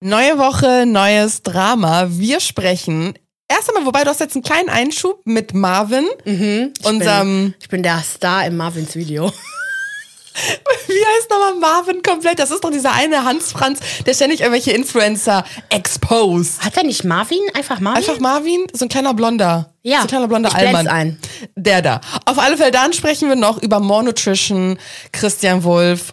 Neue 0.00 0.36
Woche, 0.38 0.84
neues 0.86 1.42
Drama. 1.42 2.06
Wir 2.10 2.40
sprechen 2.40 3.14
erst 3.48 3.68
einmal, 3.70 3.86
wobei 3.86 4.04
du 4.04 4.10
hast 4.10 4.20
jetzt 4.20 4.34
einen 4.34 4.42
kleinen 4.42 4.68
Einschub 4.68 5.22
mit 5.24 5.54
Marvin, 5.54 6.04
Mhm, 6.26 6.74
ich, 6.78 6.86
unserem, 6.86 7.44
bin, 7.44 7.54
ich 7.60 7.68
bin 7.70 7.82
der 7.82 8.02
Star 8.02 8.44
im 8.46 8.58
Marvins 8.58 8.94
Video. 8.94 9.32
wie 10.86 10.92
heißt 10.92 11.30
nochmal 11.30 11.54
Marvin 11.54 12.02
komplett? 12.02 12.38
Das 12.38 12.50
ist 12.50 12.62
doch 12.62 12.70
dieser 12.70 12.92
eine 12.92 13.24
Hans 13.24 13.52
Franz, 13.52 13.80
der 14.04 14.12
ständig 14.12 14.40
irgendwelche 14.40 14.72
Influencer 14.72 15.44
exposed. 15.70 16.62
Hat 16.62 16.76
er 16.76 16.82
nicht 16.84 17.04
Marvin? 17.04 17.38
Einfach 17.54 17.80
Marvin? 17.80 17.96
Einfach 18.04 18.20
Marvin, 18.20 18.66
so 18.74 18.84
ein 18.84 18.90
kleiner 18.90 19.14
Blonder. 19.14 19.72
Ja, 19.82 19.98
so 20.00 20.02
ein 20.02 20.08
kleiner 20.08 20.28
blonder 20.28 20.50
ich 20.50 20.56
Allmann. 20.56 20.88
ein. 20.88 21.18
Der 21.54 21.80
da. 21.80 22.02
Auf 22.26 22.38
alle 22.38 22.58
Fälle, 22.58 22.70
dann 22.70 22.92
sprechen 22.92 23.30
wir 23.30 23.36
noch 23.36 23.62
über 23.62 23.80
More 23.80 24.04
Nutrition, 24.04 24.78
Christian 25.12 25.64
Wolf. 25.64 26.12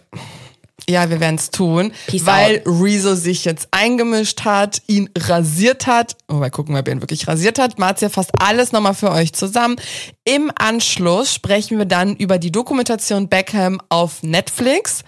Ja, 0.88 1.08
wir 1.10 1.20
werden 1.20 1.36
es 1.36 1.50
tun, 1.50 1.92
Peace 2.06 2.26
weil 2.26 2.62
Rezo 2.66 3.14
sich 3.14 3.44
jetzt 3.44 3.68
eingemischt 3.70 4.44
hat, 4.44 4.82
ihn 4.86 5.08
rasiert 5.16 5.86
hat. 5.86 6.16
Oh, 6.28 6.34
mal 6.34 6.50
gucken, 6.50 6.76
ob 6.76 6.86
er 6.86 6.94
ihn 6.94 7.00
wirklich 7.00 7.26
rasiert 7.26 7.58
hat. 7.58 7.78
Marzia 7.78 8.08
fasst 8.08 8.30
alles 8.38 8.72
nochmal 8.72 8.94
für 8.94 9.10
euch 9.10 9.32
zusammen. 9.32 9.76
Im 10.24 10.52
Anschluss 10.54 11.32
sprechen 11.32 11.78
wir 11.78 11.86
dann 11.86 12.16
über 12.16 12.38
die 12.38 12.52
Dokumentation 12.52 13.28
Beckham 13.28 13.80
auf 13.88 14.22
Netflix. 14.22 15.04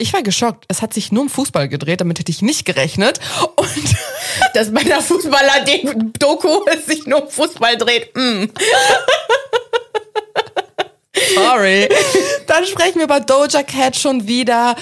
Ich 0.00 0.12
war 0.12 0.22
geschockt. 0.22 0.64
Es 0.68 0.80
hat 0.80 0.94
sich 0.94 1.10
nur 1.10 1.22
um 1.22 1.28
Fußball 1.28 1.68
gedreht, 1.68 2.00
damit 2.00 2.20
hätte 2.20 2.30
ich 2.30 2.42
nicht 2.42 2.64
gerechnet. 2.64 3.18
Und 3.56 3.96
Dass 4.54 4.72
bei 4.72 4.82
der 4.82 5.00
Fußballer-Doku 5.00 6.64
es 6.66 6.86
sich 6.86 7.06
nur 7.06 7.24
um 7.24 7.30
Fußball 7.30 7.76
dreht. 7.76 8.14
Mm. 8.16 8.44
Sorry. 11.34 11.88
Dann 12.46 12.64
sprechen 12.66 12.96
wir 12.96 13.04
über 13.04 13.20
Doja 13.20 13.62
Cat 13.62 13.96
schon 13.96 14.26
wieder. 14.26 14.76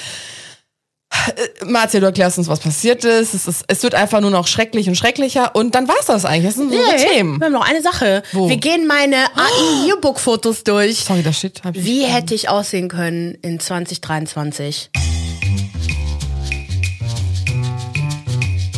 Äh, 1.60 1.64
Marzia, 1.64 2.00
du 2.00 2.06
erklärst 2.06 2.38
uns, 2.38 2.48
was 2.48 2.60
passiert 2.60 3.04
ist. 3.04 3.34
Es, 3.34 3.46
ist. 3.48 3.64
es 3.66 3.82
wird 3.82 3.94
einfach 3.94 4.20
nur 4.20 4.30
noch 4.30 4.46
schrecklich 4.46 4.88
und 4.88 4.94
schrecklicher. 4.96 5.54
Und 5.54 5.74
dann 5.74 5.88
war's 5.88 6.06
das 6.06 6.24
eigentlich. 6.24 6.46
Das 6.46 6.54
sind 6.56 6.72
so 6.72 6.78
unsere 6.78 6.96
Hey, 6.98 7.16
Themen. 7.16 7.38
wir 7.40 7.46
haben 7.46 7.52
noch 7.52 7.68
eine 7.68 7.82
Sache. 7.82 8.22
Wo? 8.32 8.48
Wir 8.48 8.56
gehen 8.58 8.86
meine 8.86 9.16
AI-Yearbook-Fotos 9.34 10.64
durch. 10.64 10.98
Sorry, 11.04 11.22
das 11.22 11.38
steht. 11.38 11.62
Hab 11.64 11.74
ich 11.76 11.84
Wie 11.84 12.04
hätte 12.04 12.34
ich 12.34 12.48
aussehen 12.48 12.88
können 12.88 13.36
in 13.42 13.58
2023? 13.60 14.90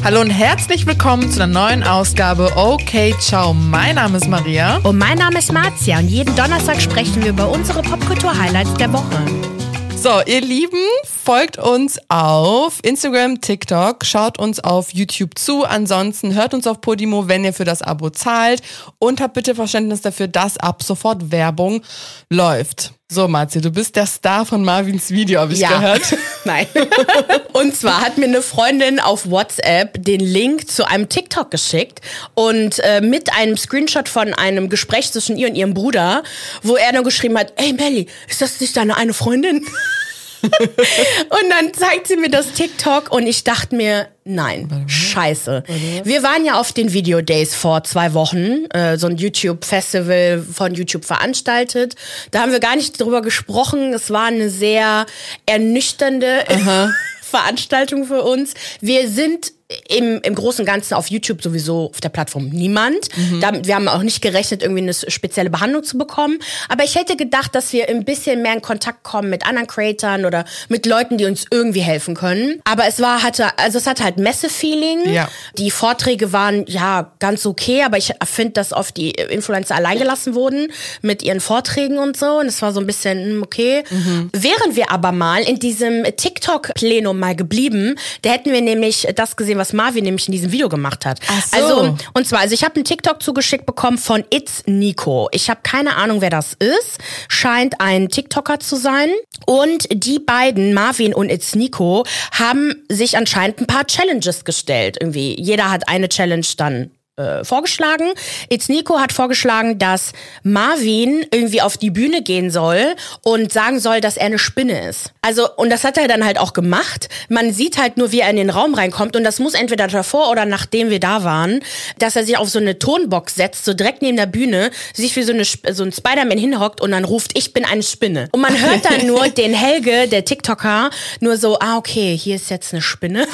Hallo 0.04 0.20
und 0.20 0.30
herzlich 0.30 0.86
willkommen 0.86 1.30
zu 1.30 1.42
einer 1.42 1.52
neuen 1.52 1.82
Ausgabe 1.82 2.52
Okay, 2.56 3.14
ciao. 3.20 3.52
Mein 3.52 3.96
Name 3.96 4.16
ist 4.18 4.28
Maria. 4.28 4.78
Und 4.84 4.96
mein 4.96 5.18
Name 5.18 5.38
ist 5.38 5.52
Marzia 5.52 5.98
und 5.98 6.08
jeden 6.08 6.34
Donnerstag 6.36 6.80
sprechen 6.80 7.22
wir 7.22 7.30
über 7.30 7.48
unsere 7.50 7.82
Popkultur-Highlights 7.82 8.74
der 8.74 8.92
Woche. 8.92 9.57
So, 10.00 10.20
ihr 10.26 10.40
Lieben, 10.40 10.78
folgt 11.04 11.58
uns 11.58 11.98
auf 12.08 12.78
Instagram, 12.84 13.40
TikTok, 13.40 14.04
schaut 14.06 14.38
uns 14.38 14.60
auf 14.60 14.94
YouTube 14.94 15.36
zu. 15.36 15.64
Ansonsten 15.64 16.34
hört 16.34 16.54
uns 16.54 16.68
auf 16.68 16.80
Podimo, 16.80 17.26
wenn 17.26 17.44
ihr 17.44 17.52
für 17.52 17.64
das 17.64 17.82
Abo 17.82 18.08
zahlt. 18.10 18.62
Und 19.00 19.20
habt 19.20 19.34
bitte 19.34 19.56
Verständnis 19.56 20.00
dafür, 20.00 20.28
dass 20.28 20.56
ab 20.56 20.84
sofort 20.84 21.32
Werbung 21.32 21.82
läuft. 22.30 22.92
So, 23.10 23.26
Marzi, 23.26 23.62
du 23.62 23.70
bist 23.70 23.96
der 23.96 24.04
Star 24.04 24.44
von 24.44 24.62
Marvins 24.62 25.10
Video, 25.10 25.40
habe 25.40 25.54
ich 25.54 25.66
gehört. 25.66 26.14
Nein. 26.44 26.66
und 27.54 27.74
zwar 27.74 28.02
hat 28.02 28.18
mir 28.18 28.26
eine 28.26 28.42
Freundin 28.42 29.00
auf 29.00 29.30
WhatsApp 29.30 30.04
den 30.04 30.20
Link 30.20 30.70
zu 30.70 30.86
einem 30.86 31.08
TikTok 31.08 31.50
geschickt 31.50 32.02
und 32.34 32.80
äh, 32.80 33.00
mit 33.00 33.32
einem 33.32 33.56
Screenshot 33.56 34.10
von 34.10 34.34
einem 34.34 34.68
Gespräch 34.68 35.10
zwischen 35.10 35.38
ihr 35.38 35.48
und 35.48 35.54
ihrem 35.54 35.72
Bruder, 35.72 36.22
wo 36.62 36.76
er 36.76 36.92
dann 36.92 37.02
geschrieben 37.02 37.38
hat, 37.38 37.54
ey 37.56 37.72
Melly, 37.72 38.08
ist 38.28 38.42
das 38.42 38.60
nicht 38.60 38.76
deine 38.76 38.98
eine 38.98 39.14
Freundin? 39.14 39.66
und 40.42 41.50
dann 41.50 41.72
zeigt 41.72 42.08
sie 42.08 42.16
mir 42.16 42.28
das 42.28 42.52
TikTok 42.52 43.10
und 43.10 43.26
ich 43.26 43.42
dachte 43.42 43.74
mir, 43.74 44.08
nein, 44.28 44.84
scheiße. 44.86 45.64
Wir 46.04 46.22
waren 46.22 46.44
ja 46.44 46.60
auf 46.60 46.72
den 46.72 46.92
Video 46.92 47.20
Days 47.20 47.54
vor 47.54 47.84
zwei 47.84 48.14
Wochen, 48.14 48.66
äh, 48.70 48.96
so 48.96 49.06
ein 49.06 49.16
YouTube-Festival 49.16 50.44
von 50.52 50.74
YouTube 50.74 51.04
veranstaltet. 51.04 51.94
Da 52.30 52.40
haben 52.40 52.52
wir 52.52 52.60
gar 52.60 52.76
nicht 52.76 53.00
drüber 53.00 53.22
gesprochen. 53.22 53.92
Es 53.92 54.10
war 54.10 54.26
eine 54.26 54.50
sehr 54.50 55.06
ernüchternde 55.46 56.44
Veranstaltung 57.22 58.04
für 58.04 58.22
uns. 58.22 58.54
Wir 58.80 59.08
sind 59.08 59.52
im, 59.88 60.20
im 60.22 60.34
Großen 60.34 60.62
und 60.62 60.66
Ganzen 60.66 60.94
auf 60.94 61.08
YouTube 61.08 61.42
sowieso 61.42 61.90
auf 61.90 62.00
der 62.00 62.08
Plattform 62.08 62.48
niemand. 62.48 63.08
Damit, 63.40 63.66
wir 63.66 63.74
haben 63.74 63.88
auch 63.88 64.02
nicht 64.02 64.22
gerechnet, 64.22 64.62
irgendwie 64.62 64.82
eine 64.82 64.94
spezielle 64.94 65.50
Behandlung 65.50 65.84
zu 65.84 65.98
bekommen. 65.98 66.38
Aber 66.68 66.84
ich 66.84 66.94
hätte 66.94 67.16
gedacht, 67.16 67.54
dass 67.54 67.72
wir 67.74 67.88
ein 67.88 68.04
bisschen 68.04 68.40
mehr 68.40 68.54
in 68.54 68.62
Kontakt 68.62 69.02
kommen 69.02 69.28
mit 69.28 69.46
anderen 69.46 69.66
Creatoren 69.66 70.24
oder 70.24 70.46
mit 70.68 70.86
Leuten, 70.86 71.18
die 71.18 71.26
uns 71.26 71.44
irgendwie 71.50 71.80
helfen 71.80 72.14
können. 72.14 72.62
Aber 72.64 72.86
es 72.86 73.00
war, 73.00 73.22
hatte, 73.22 73.58
also 73.58 73.76
es 73.76 73.86
hatte 73.86 74.04
halt 74.04 74.16
Messe-Feeling. 74.16 75.12
Ja. 75.12 75.28
Die 75.58 75.70
Vorträge 75.70 76.32
waren 76.32 76.64
ja 76.66 77.12
ganz 77.18 77.44
okay, 77.44 77.82
aber 77.82 77.98
ich 77.98 78.14
finde, 78.24 78.52
dass 78.52 78.72
oft 78.72 78.96
die 78.96 79.10
Influencer 79.10 79.74
allein 79.74 79.98
gelassen 79.98 80.34
wurden 80.34 80.72
mit 81.02 81.22
ihren 81.22 81.40
Vorträgen 81.40 81.98
und 81.98 82.16
so. 82.16 82.38
Und 82.38 82.46
es 82.46 82.62
war 82.62 82.72
so 82.72 82.80
ein 82.80 82.86
bisschen 82.86 83.18
hm, 83.18 83.42
okay. 83.42 83.84
Wären 84.32 84.76
wir 84.76 84.90
aber 84.90 85.12
mal 85.12 85.42
in 85.42 85.58
diesem 85.58 86.04
TikTok-Plenum 86.04 87.18
mal 87.18 87.36
geblieben, 87.36 87.96
da 88.22 88.30
hätten 88.30 88.52
wir 88.52 88.62
nämlich 88.62 89.06
das 89.14 89.36
gesehen, 89.36 89.57
was 89.58 89.72
Marvin 89.72 90.04
nämlich 90.04 90.28
in 90.28 90.32
diesem 90.32 90.52
Video 90.52 90.68
gemacht 90.68 91.04
hat. 91.06 91.20
Ach 91.28 91.46
so. 91.46 91.56
Also, 91.56 91.98
und 92.14 92.26
zwar, 92.26 92.40
also 92.40 92.54
ich 92.54 92.64
habe 92.64 92.76
einen 92.76 92.84
TikTok 92.84 93.22
zugeschickt 93.22 93.66
bekommen 93.66 93.98
von 93.98 94.24
It's 94.30 94.62
Nico. 94.66 95.28
Ich 95.32 95.50
habe 95.50 95.60
keine 95.62 95.96
Ahnung, 95.96 96.20
wer 96.20 96.30
das 96.30 96.54
ist. 96.54 96.98
Scheint 97.28 97.80
ein 97.80 98.08
TikToker 98.08 98.60
zu 98.60 98.76
sein. 98.76 99.10
Und 99.46 99.88
die 99.92 100.18
beiden, 100.18 100.74
Marvin 100.74 101.14
und 101.14 101.30
It's 101.30 101.54
Nico, 101.54 102.04
haben 102.32 102.74
sich 102.88 103.16
anscheinend 103.16 103.60
ein 103.60 103.66
paar 103.66 103.86
Challenges 103.86 104.44
gestellt. 104.44 104.96
Irgendwie, 105.00 105.40
jeder 105.40 105.70
hat 105.70 105.88
eine 105.88 106.08
Challenge 106.08 106.46
dann 106.56 106.90
äh, 107.18 107.44
vorgeschlagen. 107.44 108.12
It's 108.48 108.68
Nico 108.68 108.98
hat 108.98 109.12
vorgeschlagen, 109.12 109.78
dass 109.78 110.12
Marvin 110.42 111.26
irgendwie 111.32 111.60
auf 111.60 111.76
die 111.76 111.90
Bühne 111.90 112.22
gehen 112.22 112.50
soll 112.50 112.94
und 113.22 113.52
sagen 113.52 113.80
soll, 113.80 114.00
dass 114.00 114.16
er 114.16 114.26
eine 114.26 114.38
Spinne 114.38 114.88
ist. 114.88 115.12
Also, 115.20 115.48
und 115.56 115.70
das 115.70 115.84
hat 115.84 115.98
er 115.98 116.08
dann 116.08 116.24
halt 116.24 116.38
auch 116.38 116.52
gemacht. 116.52 117.08
Man 117.28 117.52
sieht 117.52 117.78
halt 117.78 117.96
nur, 117.96 118.12
wie 118.12 118.20
er 118.20 118.30
in 118.30 118.36
den 118.36 118.50
Raum 118.50 118.74
reinkommt 118.74 119.16
und 119.16 119.24
das 119.24 119.38
muss 119.38 119.54
entweder 119.54 119.88
davor 119.88 120.30
oder 120.30 120.44
nachdem 120.44 120.90
wir 120.90 121.00
da 121.00 121.24
waren, 121.24 121.60
dass 121.98 122.16
er 122.16 122.24
sich 122.24 122.36
auf 122.36 122.48
so 122.48 122.58
eine 122.58 122.78
Tonbox 122.78 123.34
setzt, 123.34 123.64
so 123.64 123.74
direkt 123.74 124.02
neben 124.02 124.16
der 124.16 124.26
Bühne, 124.26 124.70
sich 124.94 125.16
wie 125.16 125.22
so, 125.22 125.32
eine, 125.32 125.44
so 125.44 125.82
ein 125.82 125.92
Spider-Man 125.92 126.38
hinhockt 126.38 126.80
und 126.80 126.92
dann 126.92 127.04
ruft, 127.04 127.36
ich 127.36 127.52
bin 127.52 127.64
eine 127.64 127.82
Spinne. 127.82 128.28
Und 128.32 128.40
man 128.40 128.58
hört 128.58 128.84
dann 128.84 129.06
nur 129.06 129.28
den 129.36 129.54
Helge, 129.54 130.08
der 130.08 130.24
TikToker, 130.24 130.90
nur 131.20 131.36
so, 131.36 131.58
ah, 131.58 131.76
okay, 131.76 132.16
hier 132.16 132.36
ist 132.36 132.50
jetzt 132.50 132.72
eine 132.72 132.82
Spinne. 132.82 133.26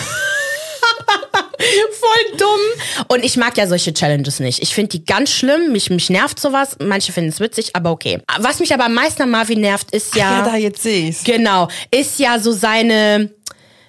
Voll 1.92 2.38
dumm. 2.38 3.06
Und 3.08 3.24
ich 3.24 3.36
mag 3.36 3.56
ja 3.56 3.66
solche 3.66 3.92
Challenges 3.92 4.40
nicht. 4.40 4.62
Ich 4.62 4.74
finde 4.74 4.90
die 4.90 5.04
ganz 5.04 5.30
schlimm. 5.30 5.72
Mich, 5.72 5.90
mich 5.90 6.10
nervt 6.10 6.40
sowas. 6.40 6.76
Manche 6.80 7.12
finden 7.12 7.30
es 7.30 7.40
witzig, 7.40 7.74
aber 7.74 7.90
okay. 7.90 8.20
Was 8.38 8.60
mich 8.60 8.72
aber 8.72 8.86
am 8.86 8.94
meisten 8.94 9.22
an 9.22 9.30
Marvin 9.30 9.60
nervt, 9.60 9.90
ist 9.92 10.14
ja. 10.14 10.38
Ja, 10.38 10.44
da 10.44 10.56
jetzt 10.56 10.82
sehe 10.82 11.08
ich's. 11.08 11.24
Genau. 11.24 11.68
Ist 11.90 12.18
ja 12.18 12.38
so 12.38 12.52
seine, 12.52 13.30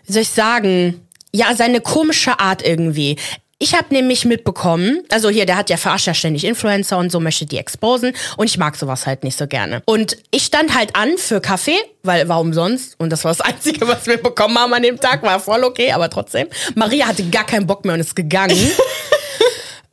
wie 0.05 0.13
soll 0.13 0.21
ich 0.21 0.29
sagen, 0.29 1.01
ja, 1.31 1.55
seine 1.55 1.81
komische 1.81 2.39
Art 2.39 2.65
irgendwie. 2.65 3.17
Ich 3.57 3.73
habe 3.73 3.93
nämlich 3.93 4.25
mitbekommen, 4.25 5.03
also 5.09 5.29
hier, 5.29 5.45
der 5.45 5.55
hat 5.55 5.69
ja 5.69 5.77
verarscht 5.77 6.07
ja 6.07 6.13
ständig 6.13 6.43
Influencer 6.43 6.97
und 6.97 7.09
so, 7.09 7.21
möchte 7.21 7.45
die 7.45 7.57
exposen 7.57 8.11
und 8.35 8.47
ich 8.47 8.57
mag 8.57 8.75
sowas 8.75 9.07
halt 9.07 9.23
nicht 9.23 9.37
so 9.37 9.47
gerne. 9.47 9.81
Und 9.85 10.17
ich 10.31 10.43
stand 10.43 10.75
halt 10.75 10.93
an 10.97 11.17
für 11.17 11.39
Kaffee, 11.39 11.77
weil 12.03 12.27
warum 12.27 12.53
sonst? 12.53 12.99
Und 12.99 13.11
das 13.11 13.23
war 13.23 13.31
das 13.31 13.39
Einzige, 13.45 13.87
was 13.87 14.07
wir 14.07 14.17
bekommen 14.17 14.59
haben 14.59 14.73
an 14.73 14.83
dem 14.83 14.99
Tag, 14.99 15.23
war 15.23 15.39
voll 15.39 15.63
okay, 15.63 15.93
aber 15.93 16.09
trotzdem. 16.09 16.49
Maria 16.75 17.07
hatte 17.07 17.23
gar 17.29 17.45
keinen 17.45 17.65
Bock 17.65 17.85
mehr 17.85 17.93
und 17.93 18.01
ist 18.01 18.15
gegangen. 18.15 18.57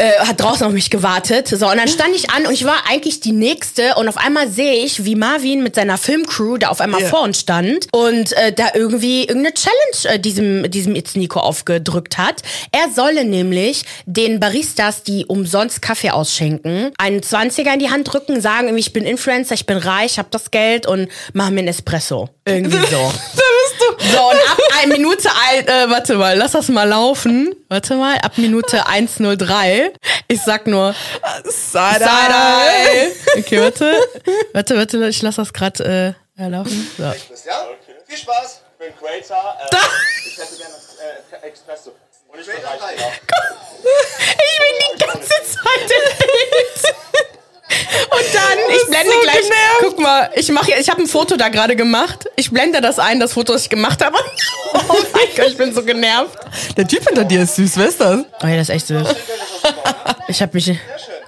äh, 0.02 0.18
hat 0.26 0.40
draußen 0.40 0.66
auf 0.66 0.72
mich 0.72 0.90
gewartet. 0.90 1.48
So, 1.48 1.68
und 1.70 1.76
dann 1.76 1.88
stand 1.88 2.14
ich 2.14 2.30
an 2.30 2.46
und 2.46 2.52
ich 2.52 2.64
war 2.64 2.76
eigentlich 2.90 3.20
die 3.20 3.32
Nächste 3.32 3.94
und 3.96 4.08
auf 4.08 4.16
einmal 4.16 4.48
sehe 4.50 4.84
ich, 4.84 5.04
wie 5.04 5.14
Marvin 5.14 5.62
mit 5.62 5.74
seiner 5.74 5.96
Filmcrew 5.98 6.56
da 6.58 6.68
auf 6.68 6.80
einmal 6.80 7.02
Ja. 7.02 7.08
vor 7.08 7.22
uns 7.22 7.40
stand 7.40 7.86
und 7.92 8.32
äh, 8.32 8.52
da 8.52 8.68
irgendwie 8.74 9.20
irgendeine 9.24 9.54
Challenge 9.54 10.14
äh, 10.16 10.18
diesem, 10.18 10.70
diesem 10.70 10.94
It's 10.96 11.14
Nico 11.14 11.40
aufgedrückt 11.40 12.18
hat. 12.18 12.42
Er 12.72 12.90
solle 12.94 13.24
nämlich 13.24 13.84
den 14.06 14.40
Baristas, 14.40 15.02
die 15.02 15.24
umsonst 15.26 15.80
Kaffee 15.82 16.10
ausschenken, 16.10 16.90
einen 16.98 17.20
20er 17.20 17.74
in 17.74 17.78
die 17.78 17.90
Hand 17.90 18.12
drücken, 18.12 18.40
sagen 18.40 18.76
ich 18.76 18.92
bin 18.92 19.04
Influencer, 19.04 19.54
ich 19.54 19.66
bin 19.66 19.76
reich, 19.78 20.18
hab 20.18 20.30
das 20.30 20.50
Geld 20.50 20.86
und 20.86 21.08
mach 21.32 21.50
mir 21.50 21.60
einen 21.60 21.68
Espresso. 21.68 22.28
Irgendwie 22.44 22.78
so. 22.90 23.12
So, 23.98 24.18
und 24.18 24.36
ab 24.50 24.58
eine 24.82 24.92
Minute, 24.92 25.28
ein, 25.50 25.66
äh, 25.66 25.90
warte 25.90 26.16
mal, 26.16 26.36
lass 26.36 26.52
das 26.52 26.68
mal 26.68 26.88
laufen. 26.88 27.54
Warte 27.68 27.94
mal, 27.96 28.16
ab 28.18 28.32
Minute 28.36 28.86
1.03. 28.86 29.91
Ich 30.28 30.40
sag 30.42 30.66
nur, 30.66 30.94
Side-Eye. 31.44 33.12
Okay, 33.38 33.60
warte. 33.60 33.94
Warte, 34.52 34.76
warte, 34.76 35.08
ich 35.08 35.22
lass 35.22 35.36
das 35.36 35.52
gerade 35.52 36.14
äh, 36.36 36.48
laufen. 36.48 36.90
So. 36.96 37.02
Ja? 37.04 37.14
Viel 38.06 38.16
Spaß. 38.18 38.60
Ich 38.78 38.86
bin 38.86 38.94
Creator. 38.98 39.56
Äh, 39.60 39.66
Da. 39.70 39.78
ich 40.26 40.38
hätte 40.38 40.56
gerne 40.56 40.74
äh, 41.44 41.48
Espresso. 41.50 41.92
Und 42.32 42.40
ich 42.40 42.46
bin. 42.46 42.56
Ich 42.56 42.62
bin 44.58 44.74
die 44.94 45.04
ganze 45.04 45.28
Zeit 45.28 45.82
im 45.82 46.18
Bild. 46.18 46.94
Und 48.10 48.34
dann, 48.34 48.58
ich 48.76 48.86
blende 48.86 49.12
so 49.12 49.20
gleich, 49.20 49.36
genervt. 49.42 49.80
guck 49.80 49.98
mal, 49.98 50.30
ich 50.34 50.48
mache, 50.50 50.72
ich 50.78 50.90
habe 50.90 51.00
ein 51.02 51.06
Foto 51.06 51.36
da 51.36 51.48
gerade 51.48 51.74
gemacht. 51.76 52.28
Ich 52.36 52.50
blende 52.50 52.80
das 52.82 52.98
ein, 52.98 53.18
das 53.20 53.32
Foto, 53.32 53.52
das 53.54 53.62
ich 53.62 53.70
gemacht 53.70 54.02
habe. 54.04 54.18
Oh 54.74 54.96
mein 55.12 55.26
Gott, 55.36 55.48
ich 55.48 55.56
bin 55.58 55.74
so 55.74 55.82
genervt. 55.84 56.34
Der 56.78 56.88
Typ 56.88 57.04
hinter 57.06 57.24
dir 57.24 57.42
ist 57.42 57.56
süß, 57.56 57.76
wer 57.76 57.88
ist 57.88 58.00
das? 58.00 58.20
Oh 58.42 58.46
ja, 58.46 58.56
das 58.56 58.70
ist 58.70 58.74
echt 58.74 58.86
süß. 58.86 59.06
Ich 60.28 60.40
habe 60.42 60.52
mich, 60.54 60.78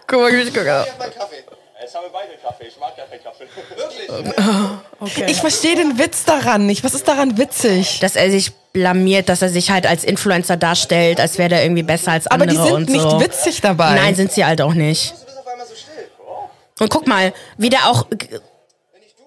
guck 0.06 0.20
mal, 0.20 0.32
wie 0.32 0.36
ich 0.42 0.54
gucke. 0.54 0.86
Mein 0.98 1.12
Kaffee. 1.14 1.44
Jetzt 1.80 1.94
haben 1.94 2.04
wir 2.04 2.10
beide 2.12 2.32
Kaffee. 2.42 2.64
Ich 2.68 2.78
mag 2.78 2.96
gar 2.96 3.06
keinen 3.06 3.22
Kaffee. 3.22 3.46
Wirklich? 5.00 5.30
Ich 5.30 5.40
verstehe 5.40 5.76
den 5.76 5.98
Witz 5.98 6.24
daran 6.24 6.66
nicht. 6.66 6.82
Was 6.84 6.94
ist 6.94 7.06
daran 7.06 7.36
witzig? 7.36 8.00
Dass 8.00 8.16
er 8.16 8.30
sich 8.30 8.52
blamiert, 8.72 9.28
dass 9.28 9.42
er 9.42 9.50
sich 9.50 9.70
halt 9.70 9.86
als 9.86 10.02
Influencer 10.04 10.56
darstellt, 10.56 11.20
als 11.20 11.36
wäre 11.38 11.50
der 11.50 11.62
irgendwie 11.62 11.82
besser 11.82 12.12
als 12.12 12.26
Aber 12.26 12.42
andere 12.42 12.58
die 12.58 12.64
sind 12.64 12.74
und 12.74 12.88
nicht 12.88 13.02
so. 13.02 13.20
witzig 13.20 13.60
dabei. 13.60 13.94
Nein, 13.94 14.14
sind 14.14 14.32
sie 14.32 14.44
halt 14.44 14.62
auch 14.62 14.74
nicht. 14.74 15.14
Und 16.80 16.90
guck 16.90 17.06
mal, 17.06 17.32
wie 17.56 17.70
der 17.70 17.88
auch, 17.88 18.06
Wenn 18.10 18.18
ich 18.20 19.14
du 19.14 19.22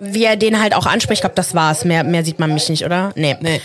wäre, 0.00 0.14
wie 0.14 0.24
er 0.24 0.36
den 0.36 0.60
halt 0.62 0.74
auch 0.74 0.86
anspricht. 0.86 1.18
Ich 1.18 1.20
glaube, 1.22 1.34
das 1.34 1.54
war's. 1.54 1.84
Mehr, 1.84 2.04
mehr 2.04 2.24
sieht 2.24 2.38
man 2.38 2.54
mich 2.54 2.68
nicht, 2.68 2.84
oder? 2.84 3.12
Nee. 3.14 3.36
Nee. 3.40 3.60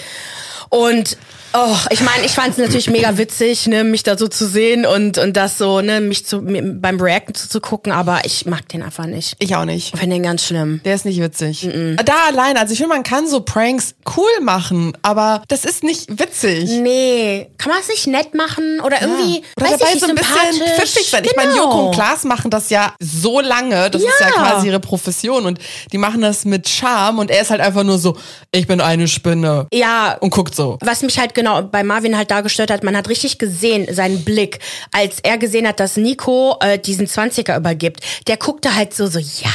Und 0.70 1.18
oh, 1.54 1.76
ich 1.90 2.02
meine, 2.02 2.26
ich 2.26 2.32
fand 2.32 2.50
es 2.50 2.58
natürlich 2.58 2.90
mega 2.90 3.18
witzig, 3.18 3.68
ne, 3.68 3.84
mich 3.84 4.04
da 4.04 4.18
so 4.18 4.28
zu 4.28 4.48
sehen 4.48 4.86
und, 4.86 5.18
und 5.18 5.36
das 5.36 5.58
so, 5.58 5.82
ne, 5.82 6.02
mich 6.02 6.26
zu, 6.26 6.42
beim 6.42 7.00
Reacten 7.00 7.36
zuzugucken, 7.36 7.92
aber 7.92 8.22
ich 8.26 8.46
mag 8.46 8.68
den 8.70 8.84
einfach 8.84 9.06
nicht. 9.06 9.36
Ich 9.40 9.56
auch 9.56 9.66
nicht. 9.66 9.94
Ich 9.94 10.00
finde 10.00 10.16
den 10.16 10.24
ganz 10.24 10.46
schlimm. 10.46 10.82
Der 10.86 10.96
ist 10.96 11.06
nicht 11.06 11.22
witzig. 11.22 11.68
Da 12.06 12.14
allein, 12.28 12.58
also 12.58 12.72
ich 12.74 12.80
finde, 12.80 12.94
man 12.94 13.04
kann 13.04 13.28
so 13.28 13.42
Pranks 13.42 13.96
cool 14.18 14.30
machen, 14.42 14.94
aber 15.02 15.44
das 15.48 15.66
ist 15.66 15.84
nicht 15.84 16.20
witzig. 16.20 16.70
Nee, 16.70 17.50
kann 17.58 17.72
man 17.72 17.82
es 17.82 17.88
nicht 17.90 18.08
nett 18.08 18.34
machen 18.36 18.80
oder 18.82 19.02
irgendwie, 19.02 19.44
Oder 19.58 19.72
weiß 19.72 19.80
dabei 19.80 19.92
ich, 19.94 20.00
so 20.00 20.08
ein 20.08 20.16
bisschen 20.16 20.68
pfiffig 20.76 21.10
sein. 21.10 21.24
Ich 21.26 21.36
meine, 21.36 21.50
Genau. 21.52 21.64
Joko 21.66 21.88
und 21.88 21.96
Klaas 21.96 22.24
machen 22.26 22.52
das 22.52 22.70
ja 22.70 22.94
so 23.00 23.40
lange. 23.42 23.90
Das 23.90 24.02
ist 24.02 24.10
ja 24.20 24.28
Ja. 24.28 24.34
quasi 24.34 24.68
ihre 24.68 24.80
Profession 24.80 25.46
und 25.46 25.60
die 25.92 25.98
machen 25.98 26.22
das 26.22 26.46
mit 26.46 26.70
Charme 26.70 27.20
und 27.20 27.32
er 27.32 27.42
ist 27.42 27.50
halt 27.50 27.60
einfach 27.62 27.84
nur 27.84 27.98
so, 27.98 28.16
ich 28.52 28.68
bin 28.68 28.80
eine 28.82 29.08
Spinne. 29.08 29.68
Ja, 29.74 30.16
Und 30.20 30.30
guckt 30.30 30.54
so. 30.56 30.78
was 30.82 31.02
mich 31.02 31.18
halt 31.20 31.34
genau 31.40 31.62
bei 31.62 31.84
Marvin 31.84 32.18
halt 32.18 32.32
dargestellt 32.32 32.70
hat, 32.70 32.84
man 32.84 32.98
hat 32.98 33.08
richtig 33.08 33.38
gesehen, 33.38 33.88
seinen 33.94 34.26
Blick, 34.26 34.60
als 34.92 35.20
er 35.22 35.38
gesehen 35.38 35.68
hat, 35.68 35.80
dass 35.80 35.96
Nico 35.96 36.58
äh, 36.60 36.78
diesen 36.78 37.08
20er 37.08 37.58
übergibt. 37.58 38.02
Der 38.28 38.36
guckte 38.36 38.76
halt 38.76 38.94
so, 38.94 39.08
so, 39.08 39.20
ja, 39.20 39.52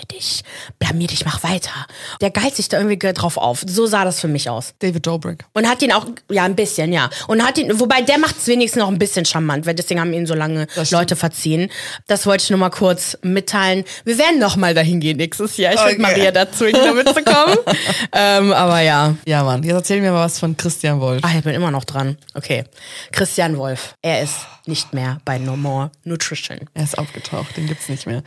blamier 0.00 0.20
dich, 0.20 0.42
blamier 0.78 1.08
dich, 1.08 1.24
mach 1.24 1.42
weiter. 1.42 1.86
Der 2.20 2.30
geilt 2.30 2.56
sich 2.56 2.68
da 2.68 2.78
irgendwie 2.78 2.98
drauf 2.98 3.36
auf. 3.36 3.62
So 3.66 3.86
sah 3.86 4.04
das 4.04 4.20
für 4.20 4.28
mich 4.28 4.48
aus. 4.48 4.74
David 4.78 5.06
Dobrik. 5.06 5.44
Und 5.52 5.68
hat 5.68 5.82
ihn 5.82 5.92
auch, 5.92 6.06
ja, 6.30 6.44
ein 6.44 6.56
bisschen, 6.56 6.92
ja. 6.92 7.10
Und 7.26 7.44
hat 7.44 7.58
ihn, 7.58 7.78
wobei 7.80 8.02
der 8.02 8.18
macht 8.18 8.36
es 8.38 8.46
wenigstens 8.46 8.80
noch 8.80 8.88
ein 8.88 8.98
bisschen 8.98 9.24
charmant, 9.24 9.66
weil 9.66 9.74
deswegen 9.74 10.00
haben 10.00 10.12
ihn 10.12 10.26
so 10.26 10.34
lange. 10.34 10.66
Leute 10.90 11.16
verziehen. 11.16 11.70
Das 12.06 12.26
wollte 12.26 12.44
ich 12.44 12.50
nur 12.50 12.58
mal 12.58 12.70
kurz 12.70 13.16
mitteilen. 13.22 13.84
Wir 14.04 14.18
werden 14.18 14.38
noch 14.38 14.56
mal 14.56 14.74
dahin 14.74 15.00
gehen 15.00 15.16
nächstes 15.16 15.56
Jahr. 15.56 15.72
Ich 15.74 15.80
Okay. 15.80 15.90
würde 15.90 16.02
Maria 16.02 16.30
dazu 16.30 16.64
da 16.70 16.92
mitzukommen. 16.92 17.56
ähm, 18.12 18.52
aber 18.52 18.80
ja. 18.80 19.14
Ja, 19.26 19.42
Mann. 19.44 19.62
Jetzt 19.62 19.74
erzähl 19.74 20.00
mir 20.00 20.12
mal 20.12 20.24
was 20.24 20.38
von 20.38 20.56
Christian 20.56 21.00
Wolf. 21.00 21.20
Ach, 21.24 21.34
ich 21.34 21.42
bin 21.42 21.54
immer 21.54 21.70
noch 21.70 21.84
dran. 21.84 22.16
Okay. 22.34 22.64
Christian 23.12 23.56
Wolf. 23.56 23.94
Er 24.02 24.22
ist 24.22 24.34
nicht 24.66 24.92
mehr 24.92 25.18
bei 25.24 25.38
No 25.38 25.56
More 25.56 25.90
Nutrition. 26.04 26.60
Er 26.74 26.84
ist 26.84 26.98
aufgetaucht, 26.98 27.56
den 27.56 27.66
gibt's 27.66 27.88
nicht 27.88 28.06
mehr. 28.06 28.22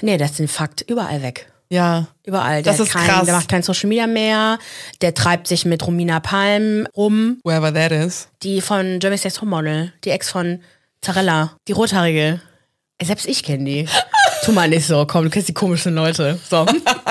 Nee, 0.00 0.16
das 0.16 0.32
ist 0.32 0.40
ein 0.40 0.48
Fakt. 0.48 0.82
Überall 0.82 1.05
weg. 1.22 1.50
Ja. 1.68 2.06
Überall. 2.24 2.62
Der, 2.62 2.72
Das 2.72 2.80
ist 2.80 2.92
kein, 2.92 3.06
krass. 3.06 3.24
der 3.24 3.34
macht 3.34 3.48
kein 3.48 3.62
Social 3.62 3.88
Media 3.88 4.06
mehr. 4.06 4.58
Der 5.00 5.14
treibt 5.14 5.48
sich 5.48 5.64
mit 5.64 5.84
Romina 5.86 6.20
Palm 6.20 6.86
rum. 6.96 7.38
Whoever 7.44 7.72
that 7.74 7.90
is. 7.92 8.28
Die 8.42 8.60
von 8.60 9.00
Jeremy's 9.00 9.24
Next 9.24 9.38
Topmodel. 9.38 9.92
Die 10.04 10.10
Ex 10.10 10.30
von 10.30 10.60
Zarella. 11.02 11.56
Die 11.66 11.72
Rothaarige. 11.72 12.40
Selbst 13.02 13.26
ich 13.26 13.42
kenne 13.42 13.64
die. 13.64 13.88
Tu 14.46 14.52
mal 14.52 14.68
nicht 14.68 14.86
so, 14.86 15.04
komm, 15.06 15.24
du 15.24 15.30
kennst 15.30 15.48
die 15.48 15.54
komischen 15.54 15.96
Leute. 15.96 16.38
So. 16.48 16.64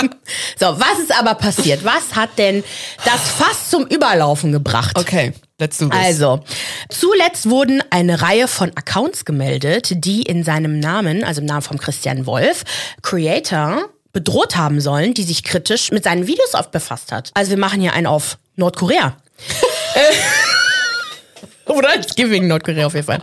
so, 0.57 0.79
was 0.79 0.99
ist 0.99 1.19
aber 1.19 1.35
passiert? 1.35 1.83
Was 1.83 2.15
hat 2.15 2.29
denn 2.37 2.63
das 3.03 3.29
fast 3.29 3.71
zum 3.71 3.85
Überlaufen 3.87 4.53
gebracht? 4.53 4.97
Okay, 4.97 5.33
let's 5.59 5.77
do 5.77 5.89
this. 5.89 5.99
Also, 5.99 6.45
zuletzt 6.87 7.49
wurden 7.49 7.83
eine 7.89 8.21
Reihe 8.21 8.47
von 8.47 8.69
Accounts 8.75 9.25
gemeldet, 9.25 10.05
die 10.05 10.21
in 10.21 10.45
seinem 10.45 10.79
Namen, 10.79 11.25
also 11.25 11.41
im 11.41 11.47
Namen 11.47 11.61
von 11.61 11.77
Christian 11.77 12.25
Wolf, 12.25 12.63
Creator 13.01 13.89
bedroht 14.13 14.55
haben 14.55 14.79
sollen, 14.79 15.13
die 15.13 15.23
sich 15.23 15.43
kritisch 15.43 15.91
mit 15.91 16.05
seinen 16.05 16.27
Videos 16.27 16.53
oft 16.53 16.71
befasst 16.71 17.11
hat. 17.11 17.31
Also 17.33 17.49
wir 17.49 17.57
machen 17.57 17.81
hier 17.81 17.91
einen 17.91 18.07
auf 18.07 18.37
Nordkorea. 18.55 19.17
Oder? 21.67 21.89
Ich 21.99 22.15
gehe 22.15 22.29
wegen 22.29 22.47
Nordkorea 22.47 22.85
auf 22.85 22.93
jeden 22.93 23.05
Fall. 23.05 23.19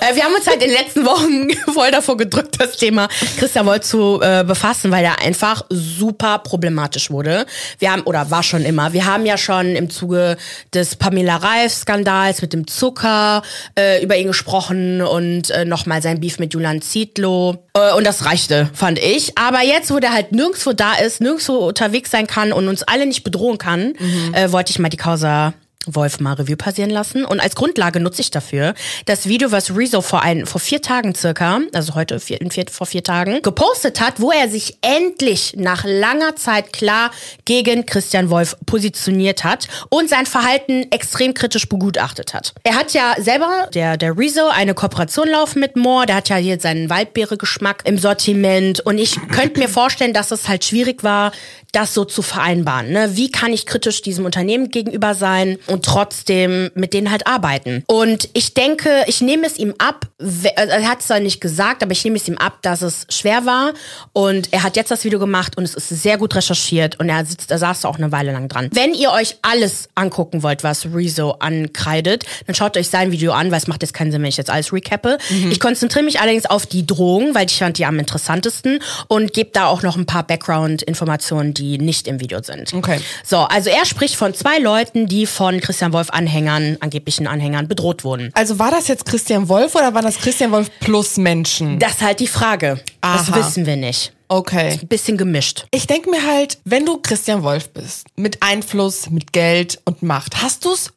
Äh, 0.00 0.14
wir 0.14 0.24
haben 0.24 0.34
uns 0.34 0.46
halt 0.46 0.62
in 0.62 0.70
den 0.70 0.78
letzten 0.78 1.04
Wochen 1.04 1.48
voll 1.72 1.90
davor 1.90 2.16
gedrückt, 2.16 2.56
das 2.58 2.76
Thema 2.76 3.08
Christian 3.38 3.66
Wolf 3.66 3.82
zu 3.82 4.20
äh, 4.22 4.44
befassen, 4.44 4.90
weil 4.90 5.04
er 5.04 5.20
einfach 5.20 5.64
super 5.68 6.38
problematisch 6.38 7.10
wurde. 7.10 7.46
Wir 7.78 7.92
haben, 7.92 8.02
oder 8.02 8.30
war 8.30 8.42
schon 8.42 8.64
immer, 8.64 8.92
wir 8.92 9.06
haben 9.06 9.26
ja 9.26 9.36
schon 9.36 9.76
im 9.76 9.90
Zuge 9.90 10.36
des 10.72 10.96
Pamela 10.96 11.36
Reif-Skandals 11.36 12.40
mit 12.40 12.52
dem 12.52 12.66
Zucker 12.66 13.42
äh, 13.78 14.02
über 14.02 14.16
ihn 14.16 14.28
gesprochen 14.28 15.02
und 15.02 15.50
äh, 15.50 15.64
nochmal 15.64 16.00
sein 16.00 16.20
Beef 16.20 16.38
mit 16.38 16.54
Julian 16.54 16.80
Zietlow. 16.80 17.56
Äh, 17.74 17.92
und 17.94 18.06
das 18.06 18.24
reichte, 18.24 18.70
fand 18.72 18.98
ich. 18.98 19.36
Aber 19.36 19.62
jetzt, 19.62 19.90
wo 19.90 19.98
der 19.98 20.12
halt 20.12 20.32
nirgendwo 20.32 20.72
da 20.72 20.94
ist, 20.94 21.20
nirgendwo 21.20 21.56
unterwegs 21.68 22.10
sein 22.10 22.26
kann 22.26 22.52
und 22.52 22.68
uns 22.68 22.82
alle 22.82 23.06
nicht 23.06 23.22
bedrohen 23.22 23.58
kann, 23.58 23.94
äh, 24.32 24.50
wollte 24.50 24.70
ich 24.70 24.78
mal 24.78 24.88
die 24.88 24.96
Causa 24.96 25.52
Wolf 25.86 26.20
mal 26.20 26.34
Revue 26.34 26.56
passieren 26.56 26.90
lassen. 26.90 27.24
Und 27.24 27.40
als 27.40 27.54
Grundlage 27.54 28.00
nutze 28.00 28.22
ich 28.22 28.30
dafür 28.30 28.74
das 29.06 29.26
Video, 29.26 29.52
was 29.52 29.76
Rezo 29.76 30.00
vor, 30.00 30.22
ein, 30.22 30.46
vor 30.46 30.60
vier 30.60 30.82
Tagen 30.82 31.14
circa, 31.14 31.60
also 31.72 31.94
heute 31.94 32.20
vier, 32.20 32.38
vier, 32.50 32.66
vor 32.70 32.86
vier 32.86 33.02
Tagen, 33.02 33.42
gepostet 33.42 34.00
hat, 34.00 34.20
wo 34.20 34.30
er 34.30 34.48
sich 34.48 34.78
endlich 34.82 35.54
nach 35.56 35.84
langer 35.84 36.36
Zeit 36.36 36.72
klar 36.72 37.10
gegen 37.44 37.86
Christian 37.86 38.30
Wolf 38.30 38.56
positioniert 38.66 39.44
hat 39.44 39.68
und 39.88 40.08
sein 40.08 40.26
Verhalten 40.26 40.86
extrem 40.90 41.34
kritisch 41.34 41.68
begutachtet 41.68 42.34
hat. 42.34 42.54
Er 42.62 42.74
hat 42.74 42.92
ja 42.92 43.14
selber, 43.18 43.68
der, 43.74 43.96
der 43.96 44.16
Rezo, 44.16 44.48
eine 44.48 44.74
Kooperation 44.74 45.28
laufen 45.28 45.60
mit 45.60 45.76
Moore, 45.76 46.06
der 46.06 46.16
hat 46.16 46.28
ja 46.28 46.36
hier 46.36 46.60
seinen 46.60 46.90
Waldbeere-Geschmack 46.90 47.82
im 47.84 47.98
Sortiment 47.98 48.80
und 48.80 48.98
ich 48.98 49.16
könnte 49.30 49.60
mir 49.60 49.68
vorstellen, 49.68 50.12
dass 50.12 50.30
es 50.30 50.48
halt 50.48 50.64
schwierig 50.64 51.02
war, 51.02 51.32
das 51.72 51.94
so 51.94 52.04
zu 52.04 52.20
vereinbaren. 52.20 52.90
Ne? 52.92 53.16
Wie 53.16 53.32
kann 53.32 53.52
ich 53.52 53.64
kritisch 53.64 54.02
diesem 54.02 54.26
Unternehmen 54.26 54.70
gegenüber 54.70 55.14
sein 55.14 55.58
und 55.66 55.84
trotzdem 55.84 56.70
mit 56.74 56.92
denen 56.92 57.10
halt 57.10 57.26
arbeiten? 57.26 57.82
Und 57.86 58.28
ich 58.34 58.52
denke, 58.52 58.90
ich 59.06 59.22
nehme 59.22 59.46
es 59.46 59.58
ihm 59.58 59.74
ab, 59.78 60.06
also 60.18 60.48
er 60.54 60.88
hat 60.88 61.00
es 61.00 61.06
zwar 61.06 61.20
nicht 61.20 61.40
gesagt, 61.40 61.82
aber 61.82 61.92
ich 61.92 62.04
nehme 62.04 62.16
es 62.16 62.28
ihm 62.28 62.36
ab, 62.36 62.58
dass 62.60 62.82
es 62.82 63.06
schwer 63.08 63.46
war. 63.46 63.72
Und 64.12 64.52
er 64.52 64.62
hat 64.62 64.76
jetzt 64.76 64.90
das 64.90 65.04
Video 65.04 65.18
gemacht 65.18 65.56
und 65.56 65.64
es 65.64 65.74
ist 65.74 65.88
sehr 65.88 66.18
gut 66.18 66.34
recherchiert 66.34 67.00
und 67.00 67.08
er 67.08 67.24
sitzt, 67.24 67.50
er 67.50 67.58
saß 67.58 67.80
da 67.80 67.88
auch 67.88 67.96
eine 67.96 68.12
Weile 68.12 68.32
lang 68.32 68.48
dran. 68.48 68.68
Wenn 68.72 68.92
ihr 68.92 69.10
euch 69.10 69.36
alles 69.40 69.88
angucken 69.94 70.42
wollt, 70.42 70.62
was 70.64 70.86
Rezo 70.94 71.36
ankreidet, 71.38 72.24
dann 72.46 72.54
schaut 72.54 72.76
euch 72.76 72.90
sein 72.90 73.12
Video 73.12 73.32
an, 73.32 73.50
weil 73.50 73.58
es 73.58 73.66
macht 73.66 73.82
jetzt 73.82 73.94
keinen 73.94 74.12
Sinn, 74.12 74.20
wenn 74.20 74.28
ich 74.28 74.36
jetzt 74.36 74.50
alles 74.50 74.74
recappe. 74.74 75.16
Ich 75.50 75.58
konzentriere 75.58 76.04
mich 76.04 76.20
allerdings 76.20 76.44
auf 76.44 76.66
die 76.66 76.86
Drohung, 76.86 77.34
weil 77.34 77.46
ich 77.46 77.58
fand 77.58 77.78
die 77.78 77.86
am 77.86 77.98
interessantesten 77.98 78.80
und 79.08 79.32
gebe 79.32 79.50
da 79.52 79.66
auch 79.66 79.82
noch 79.82 79.96
ein 79.96 80.04
paar 80.04 80.26
Background-Informationen, 80.26 81.54
die 81.54 81.61
nicht 81.78 82.06
im 82.06 82.20
Video 82.20 82.42
sind. 82.42 82.72
Okay. 82.74 83.00
So, 83.24 83.38
also 83.38 83.70
er 83.70 83.84
spricht 83.84 84.16
von 84.16 84.34
zwei 84.34 84.58
Leuten, 84.58 85.06
die 85.06 85.26
von 85.26 85.60
Christian 85.60 85.92
Wolf 85.92 86.10
Anhängern, 86.10 86.76
angeblichen 86.80 87.26
Anhängern 87.26 87.68
bedroht 87.68 88.04
wurden. 88.04 88.30
Also 88.34 88.58
war 88.58 88.70
das 88.70 88.88
jetzt 88.88 89.04
Christian 89.04 89.48
Wolf 89.48 89.74
oder 89.74 89.94
war 89.94 90.02
das 90.02 90.18
Christian 90.18 90.50
Wolf 90.52 90.70
plus 90.80 91.16
Menschen? 91.16 91.78
Das 91.78 91.92
ist 91.92 92.02
halt 92.02 92.20
die 92.20 92.26
Frage. 92.26 92.80
Das 93.00 93.28
Aha. 93.28 93.36
wissen 93.36 93.66
wir 93.66 93.76
nicht. 93.76 94.12
Okay. 94.28 94.80
Bisschen 94.88 95.18
gemischt. 95.18 95.66
Ich 95.70 95.86
denke 95.86 96.08
mir 96.08 96.26
halt, 96.26 96.58
wenn 96.64 96.86
du 96.86 96.98
Christian 96.98 97.42
Wolf 97.42 97.70
bist, 97.70 98.06
mit 98.16 98.42
Einfluss, 98.42 99.10
mit 99.10 99.32
Geld 99.32 99.80
und 99.84 100.02
Macht, 100.02 100.42
hast 100.42 100.64
du 100.64 100.72
es 100.72 100.90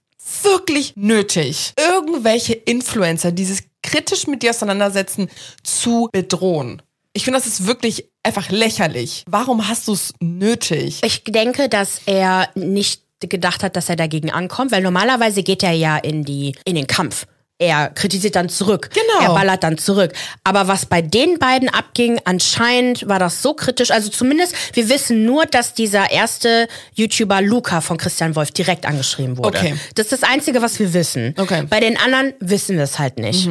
wirklich 0.44 0.94
nötig, 0.96 1.74
irgendwelche 1.78 2.54
Influencer, 2.54 3.32
die 3.32 3.46
sich 3.46 3.60
kritisch 3.84 4.28
mit 4.28 4.42
dir 4.42 4.52
auseinandersetzen, 4.52 5.30
zu 5.64 6.10
bedrohen. 6.12 6.82
Ich 7.16 7.24
finde, 7.24 7.40
das 7.40 7.48
ist 7.48 7.66
wirklich 7.66 8.10
einfach 8.24 8.50
lächerlich. 8.50 9.24
Warum 9.26 9.70
hast 9.70 9.88
du 9.88 9.94
es 9.94 10.14
nötig? 10.20 11.00
Ich 11.04 11.24
denke, 11.24 11.70
dass 11.70 12.02
er 12.06 12.50
nicht 12.56 13.04
gedacht 13.22 13.64
hat, 13.64 13.78
dass 13.78 13.88
er 13.88 13.96
dagegen 13.96 14.32
ankommt, 14.32 14.74
weil 14.74 14.82
normalerweise 14.82 15.42
geht 15.42 15.64
er 15.64 15.72
ja 15.72 15.98
in 15.98 16.26
die 16.26 16.56
in 16.66 16.76
den 16.76 16.88
Kampf. 16.88 17.26
Er 17.58 17.88
kritisiert 17.90 18.36
dann 18.36 18.50
zurück. 18.50 18.90
Genau. 18.94 19.30
Er 19.30 19.34
ballert 19.34 19.64
dann 19.64 19.78
zurück. 19.78 20.12
Aber 20.44 20.68
was 20.68 20.88
bei 20.88 21.02
den 21.02 21.40
beiden 21.40 21.70
abging, 21.70 22.20
anscheinend 22.26 23.08
war 23.08 23.18
das 23.18 23.42
so 23.42 23.54
kritisch. 23.54 23.92
Also 23.92 24.10
zumindest, 24.10 24.54
wir 24.76 24.90
wissen 24.90 25.24
nur, 25.24 25.46
dass 25.46 25.74
dieser 25.74 26.12
erste 26.12 26.68
YouTuber 26.96 27.42
Luca 27.42 27.80
von 27.80 27.96
Christian 27.96 28.36
Wolf 28.36 28.52
direkt 28.52 28.86
angeschrieben 28.86 29.38
wurde. 29.38 29.58
Okay. 29.58 29.76
Das 29.96 30.08
ist 30.08 30.22
das 30.22 30.30
Einzige, 30.30 30.62
was 30.62 30.80
wir 30.80 30.94
wissen. 30.94 31.34
Okay. 31.38 31.64
Bei 31.70 31.80
den 31.80 31.98
anderen 31.98 32.34
wissen 32.42 32.76
wir 32.76 32.84
es 32.84 33.00
halt 33.00 33.20
nicht. 33.20 33.48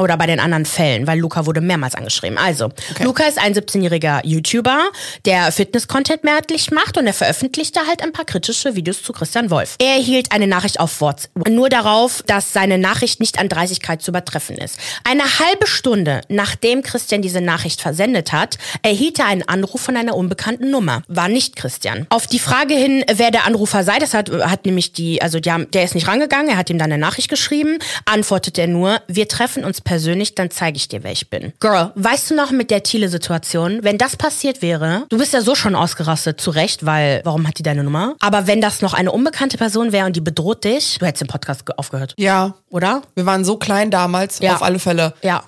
Oder 0.00 0.16
bei 0.16 0.26
den 0.26 0.40
anderen 0.40 0.66
Fällen, 0.66 1.06
weil 1.06 1.20
Luca 1.20 1.46
wurde 1.46 1.60
mehrmals 1.60 1.94
angeschrieben. 1.94 2.36
Also, 2.36 2.70
Luca 3.00 3.24
ist 3.24 3.38
ein 3.38 3.54
17-jähriger 3.54 4.26
YouTuber, 4.26 4.90
der 5.24 5.52
Fitness-Content 5.52 6.24
mehrheitlich 6.24 6.72
macht 6.72 6.98
und 6.98 7.06
er 7.06 7.12
veröffentlichte 7.12 7.80
halt 7.86 8.02
ein 8.02 8.12
paar 8.12 8.24
kritische 8.24 8.74
Videos 8.74 9.02
zu 9.02 9.12
Christian 9.12 9.50
Wolf. 9.50 9.76
Er 9.80 9.94
erhielt 9.94 10.32
eine 10.32 10.48
Nachricht 10.48 10.80
auf 10.80 11.00
WhatsApp, 11.00 11.48
nur 11.48 11.68
darauf, 11.68 12.24
dass 12.26 12.52
seine 12.52 12.76
Nachricht 12.76 13.20
nicht 13.20 13.38
an 13.38 13.48
Dreisigkeit 13.48 14.02
zu 14.02 14.10
übertreffen 14.10 14.56
ist. 14.56 14.78
Eine 15.04 15.22
halbe 15.22 15.68
Stunde 15.68 16.22
nachdem 16.28 16.82
Christian 16.82 17.22
diese 17.22 17.40
Nachricht 17.40 17.80
versendet 17.80 18.32
hat, 18.32 18.58
erhielt 18.82 19.18
er 19.18 19.26
einen 19.26 19.42
Anruf 19.42 19.80
von 19.80 19.96
einer 19.96 20.16
unbekannten 20.16 20.70
Nummer. 20.70 21.02
War 21.08 21.28
nicht 21.28 21.56
Christian. 21.56 22.06
Auf 22.10 22.26
die 22.26 22.38
Frage 22.38 22.74
hin, 22.74 23.04
wer 23.12 23.30
der 23.30 23.46
Anrufer 23.46 23.84
sei, 23.84 23.98
das 23.98 24.14
hat, 24.14 24.30
hat 24.30 24.66
nämlich 24.66 24.92
die, 24.92 25.22
also 25.22 25.40
die 25.40 25.52
haben, 25.52 25.70
der 25.70 25.84
ist 25.84 25.94
nicht 25.94 26.08
rangegangen, 26.08 26.48
er 26.48 26.56
hat 26.56 26.70
ihm 26.70 26.78
dann 26.78 26.92
eine 26.92 27.00
Nachricht 27.00 27.28
geschrieben, 27.28 27.78
antwortet 28.04 28.58
er 28.58 28.66
nur, 28.66 29.00
wir 29.06 29.28
treffen 29.28 29.64
uns 29.64 29.80
persönlich, 29.84 30.34
dann 30.34 30.50
zeige 30.50 30.76
ich 30.76 30.88
dir, 30.88 31.02
wer 31.04 31.12
ich 31.12 31.30
bin. 31.30 31.52
Girl, 31.60 31.92
weißt 31.94 32.30
du 32.30 32.34
noch 32.34 32.50
mit 32.50 32.70
der 32.70 32.82
Thiele-Situation, 32.82 33.80
wenn 33.82 33.98
das 33.98 34.16
passiert 34.16 34.62
wäre, 34.62 35.04
du 35.10 35.18
bist 35.18 35.32
ja 35.32 35.40
so 35.42 35.54
schon 35.54 35.74
ausgerastet, 35.74 36.40
zu 36.40 36.50
Recht, 36.50 36.84
weil, 36.86 37.20
warum 37.24 37.46
hat 37.46 37.58
die 37.58 37.62
deine 37.62 37.84
Nummer? 37.84 38.16
Aber 38.20 38.46
wenn 38.46 38.60
das 38.60 38.80
noch 38.82 38.94
eine 38.94 39.12
unbekannte 39.12 39.58
Person 39.58 39.92
wäre 39.92 40.06
und 40.06 40.16
die 40.16 40.20
bedroht 40.20 40.64
dich, 40.64 40.98
du 40.98 41.06
hättest 41.06 41.22
den 41.22 41.28
Podcast 41.28 41.66
ge- 41.66 41.74
aufgehört, 41.76 42.14
Ja. 42.18 42.54
oder? 42.70 43.02
Wir 43.14 43.26
waren 43.26 43.44
so 43.44 43.56
klein 43.56 43.90
damals, 43.90 44.38
Ja. 44.40 44.54
auf 44.54 44.62
alle 44.62 44.78
Fälle. 44.78 45.14
Ja. 45.22 45.44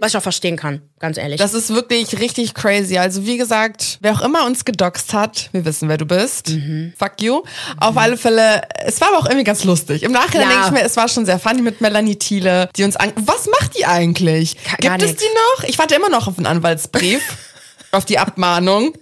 Was 0.00 0.12
ich 0.12 0.16
auch 0.18 0.22
verstehen 0.22 0.56
kann, 0.56 0.82
ganz 0.98 1.16
ehrlich. 1.16 1.38
Das 1.38 1.54
ist 1.54 1.70
wirklich 1.74 2.18
richtig 2.18 2.54
crazy. 2.54 2.98
Also 2.98 3.26
wie 3.26 3.36
gesagt, 3.36 3.98
wer 4.00 4.12
auch 4.14 4.20
immer 4.22 4.44
uns 4.46 4.64
gedoxt 4.64 5.14
hat, 5.14 5.48
wir 5.52 5.64
wissen, 5.64 5.88
wer 5.88 5.96
du 5.96 6.04
bist. 6.06 6.50
Mhm. 6.50 6.92
Fuck 6.98 7.22
you. 7.22 7.42
Auf 7.78 7.96
alle 7.96 8.16
Fälle, 8.16 8.62
es 8.84 9.00
war 9.00 9.08
aber 9.08 9.18
auch 9.18 9.26
irgendwie 9.26 9.44
ganz 9.44 9.64
lustig. 9.64 10.02
Im 10.02 10.12
Nachhinein 10.12 10.48
Ja. 10.48 10.54
denke 10.54 10.66
ich 10.66 10.72
mir, 10.72 10.82
es 10.86 10.96
war 10.96 11.08
schon 11.08 11.24
sehr 11.26 11.38
funny 11.38 11.62
mit 11.62 11.80
Melanie 11.80 12.16
Thiele, 12.16 12.68
die 12.76 12.84
uns 12.84 12.96
an... 12.96 13.12
Was 13.16 13.46
macht 13.46 13.76
die 13.78 13.86
eigentlich? 13.86 14.56
Gar 14.80 14.98
Gibt 14.98 15.02
es 15.02 15.10
nix. 15.10 15.22
die 15.22 15.28
noch? 15.58 15.68
Ich 15.68 15.78
warte 15.78 15.94
immer 15.94 16.08
noch 16.10 16.28
auf 16.28 16.36
einen 16.36 16.46
Anwaltsbrief, 16.46 17.22
auf 17.92 18.04
die 18.04 18.18
Abmahnung. 18.18 18.92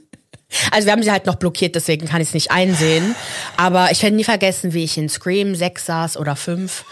Also 0.71 0.87
wir 0.87 0.93
haben 0.93 1.03
sie 1.03 1.11
halt 1.11 1.27
noch 1.27 1.37
blockiert, 1.37 1.75
deswegen 1.75 2.07
kann 2.07 2.21
ich 2.21 2.29
es 2.29 2.35
nicht 2.35 2.51
einsehen. 2.51 3.15
Aber 3.57 3.91
ich 3.91 4.03
werde 4.03 4.17
nie 4.17 4.25
vergessen, 4.25 4.73
wie 4.73 4.85
ich 4.85 4.99
in 4.99 5.09
Scream 5.09 5.55
6 5.55 5.87
saß 5.87 6.17
oder 6.17 6.37
5 6.37 6.85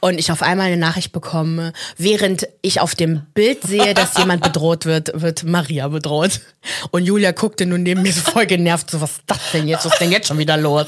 und 0.00 0.18
ich 0.18 0.32
auf 0.32 0.42
einmal 0.42 0.66
eine 0.66 0.76
Nachricht 0.76 1.12
bekomme, 1.12 1.72
während 1.96 2.48
ich 2.62 2.80
auf 2.80 2.94
dem 2.94 3.22
Bild 3.34 3.62
sehe, 3.62 3.94
dass 3.94 4.16
jemand 4.18 4.42
bedroht 4.42 4.86
wird, 4.86 5.20
wird 5.20 5.44
Maria 5.44 5.88
bedroht. 5.88 6.40
Und 6.90 7.04
Julia 7.04 7.32
guckte 7.32 7.66
nun 7.66 7.82
neben 7.82 8.02
mir 8.02 8.12
so 8.12 8.20
voll 8.20 8.46
genervt, 8.46 8.90
so 8.90 9.00
was 9.00 9.12
ist 9.12 9.22
das 9.26 9.50
denn 9.52 9.68
jetzt? 9.68 9.84
Was 9.84 9.92
ist 9.92 10.00
denn 10.00 10.12
jetzt 10.12 10.28
schon 10.28 10.38
wieder 10.38 10.56
los? 10.56 10.86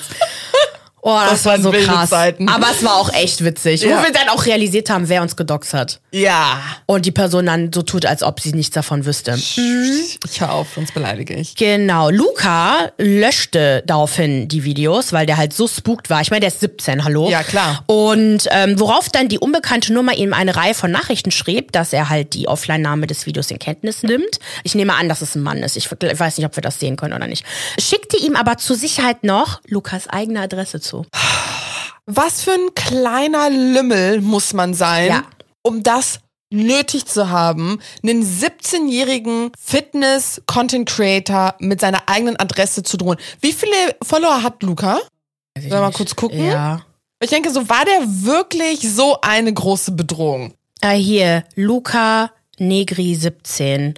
Oh, 1.04 1.18
das, 1.18 1.30
Das 1.30 1.44
war 1.46 1.52
waren 1.52 1.62
so 1.62 1.72
krass. 1.72 2.10
Zeiten. 2.10 2.48
Aber 2.48 2.68
es 2.70 2.84
war 2.84 2.94
auch 2.94 3.12
echt 3.12 3.44
witzig. 3.44 3.82
Ja. 3.82 3.98
Wo 3.98 4.04
wir 4.04 4.12
dann 4.12 4.28
auch 4.28 4.46
realisiert 4.46 4.88
haben, 4.88 5.08
wer 5.08 5.22
uns 5.22 5.34
gedoxt 5.34 5.74
hat. 5.74 6.00
Ja. 6.12 6.60
Und 6.86 7.06
die 7.06 7.10
Person 7.10 7.46
dann 7.46 7.72
so 7.72 7.82
tut, 7.82 8.06
als 8.06 8.22
ob 8.22 8.38
sie 8.38 8.52
nichts 8.52 8.74
davon 8.74 9.04
wüsste. 9.04 9.34
Ich 9.34 10.40
hör 10.40 10.52
auf, 10.52 10.68
sonst 10.76 10.94
beleidige 10.94 11.34
ich. 11.34 11.56
Genau, 11.56 12.08
Luca 12.10 12.92
löschte 12.98 13.82
daraufhin 13.84 14.46
die 14.46 14.62
Videos, 14.62 15.12
weil 15.12 15.26
der 15.26 15.38
halt 15.38 15.52
so 15.52 15.66
spookt 15.66 16.08
war. 16.08 16.20
Ich 16.20 16.30
meine, 16.30 16.40
der 16.40 16.48
ist 16.48 16.60
17, 16.60 17.02
hallo? 17.02 17.28
Ja, 17.28 17.42
klar. 17.42 17.82
Und 17.86 18.46
ähm, 18.50 18.78
worauf 18.78 19.08
dann 19.08 19.28
die 19.28 19.40
unbekannte 19.40 19.92
Nummer 19.92 20.14
ihm 20.14 20.32
eine 20.32 20.54
Reihe 20.54 20.74
von 20.74 20.92
Nachrichten 20.92 21.32
schrieb, 21.32 21.72
dass 21.72 21.92
er 21.92 22.10
halt 22.10 22.34
die 22.34 22.46
Offline-Name 22.46 23.08
des 23.08 23.26
Videos 23.26 23.50
in 23.50 23.58
Kenntnis 23.58 24.04
nimmt. 24.04 24.38
Ich 24.62 24.76
nehme 24.76 24.94
an, 24.94 25.08
dass 25.08 25.20
es 25.20 25.34
ein 25.34 25.42
Mann 25.42 25.58
ist. 25.64 25.76
Ich 25.76 25.90
ich 25.90 26.20
weiß 26.20 26.38
nicht, 26.38 26.46
ob 26.46 26.56
wir 26.56 26.62
das 26.62 26.78
sehen 26.78 26.96
können 26.96 27.14
oder 27.14 27.26
nicht. 27.26 27.44
Schickte 27.80 28.16
ihm 28.16 28.36
aber 28.36 28.56
zur 28.58 28.76
Sicherheit 28.76 29.24
noch 29.24 29.60
Lukas 29.66 30.08
eigene 30.08 30.40
Adresse 30.40 30.80
zu. 30.80 30.91
Was 32.06 32.42
für 32.42 32.52
ein 32.52 32.74
kleiner 32.74 33.48
Lümmel 33.50 34.20
muss 34.20 34.52
man 34.52 34.74
sein, 34.74 35.08
Ja. 35.08 35.22
um 35.62 35.82
das 35.82 36.20
nötig 36.50 37.06
zu 37.06 37.30
haben, 37.30 37.78
einen 38.02 38.22
17-jährigen 38.22 39.52
Fitness-Content-Creator 39.58 41.54
mit 41.60 41.80
seiner 41.80 42.08
eigenen 42.08 42.38
Adresse 42.38 42.82
zu 42.82 42.96
drohen. 42.96 43.18
Wie 43.40 43.52
viele 43.52 43.72
Follower 44.02 44.42
hat 44.42 44.62
Luca? 44.62 44.98
Sollen 45.56 45.70
wir 45.70 45.80
mal 45.80 45.92
kurz 45.92 46.14
gucken? 46.16 46.44
Ja. 46.44 46.82
Ich 47.22 47.30
denke, 47.30 47.50
so 47.50 47.68
war 47.68 47.84
der 47.84 48.00
wirklich 48.04 48.80
so 48.92 49.18
eine 49.22 49.52
große 49.52 49.92
Bedrohung. 49.92 50.54
Äh, 50.80 50.96
hier, 50.96 51.44
Luca 51.54 52.30
Negri 52.58 53.14
17. 53.14 53.94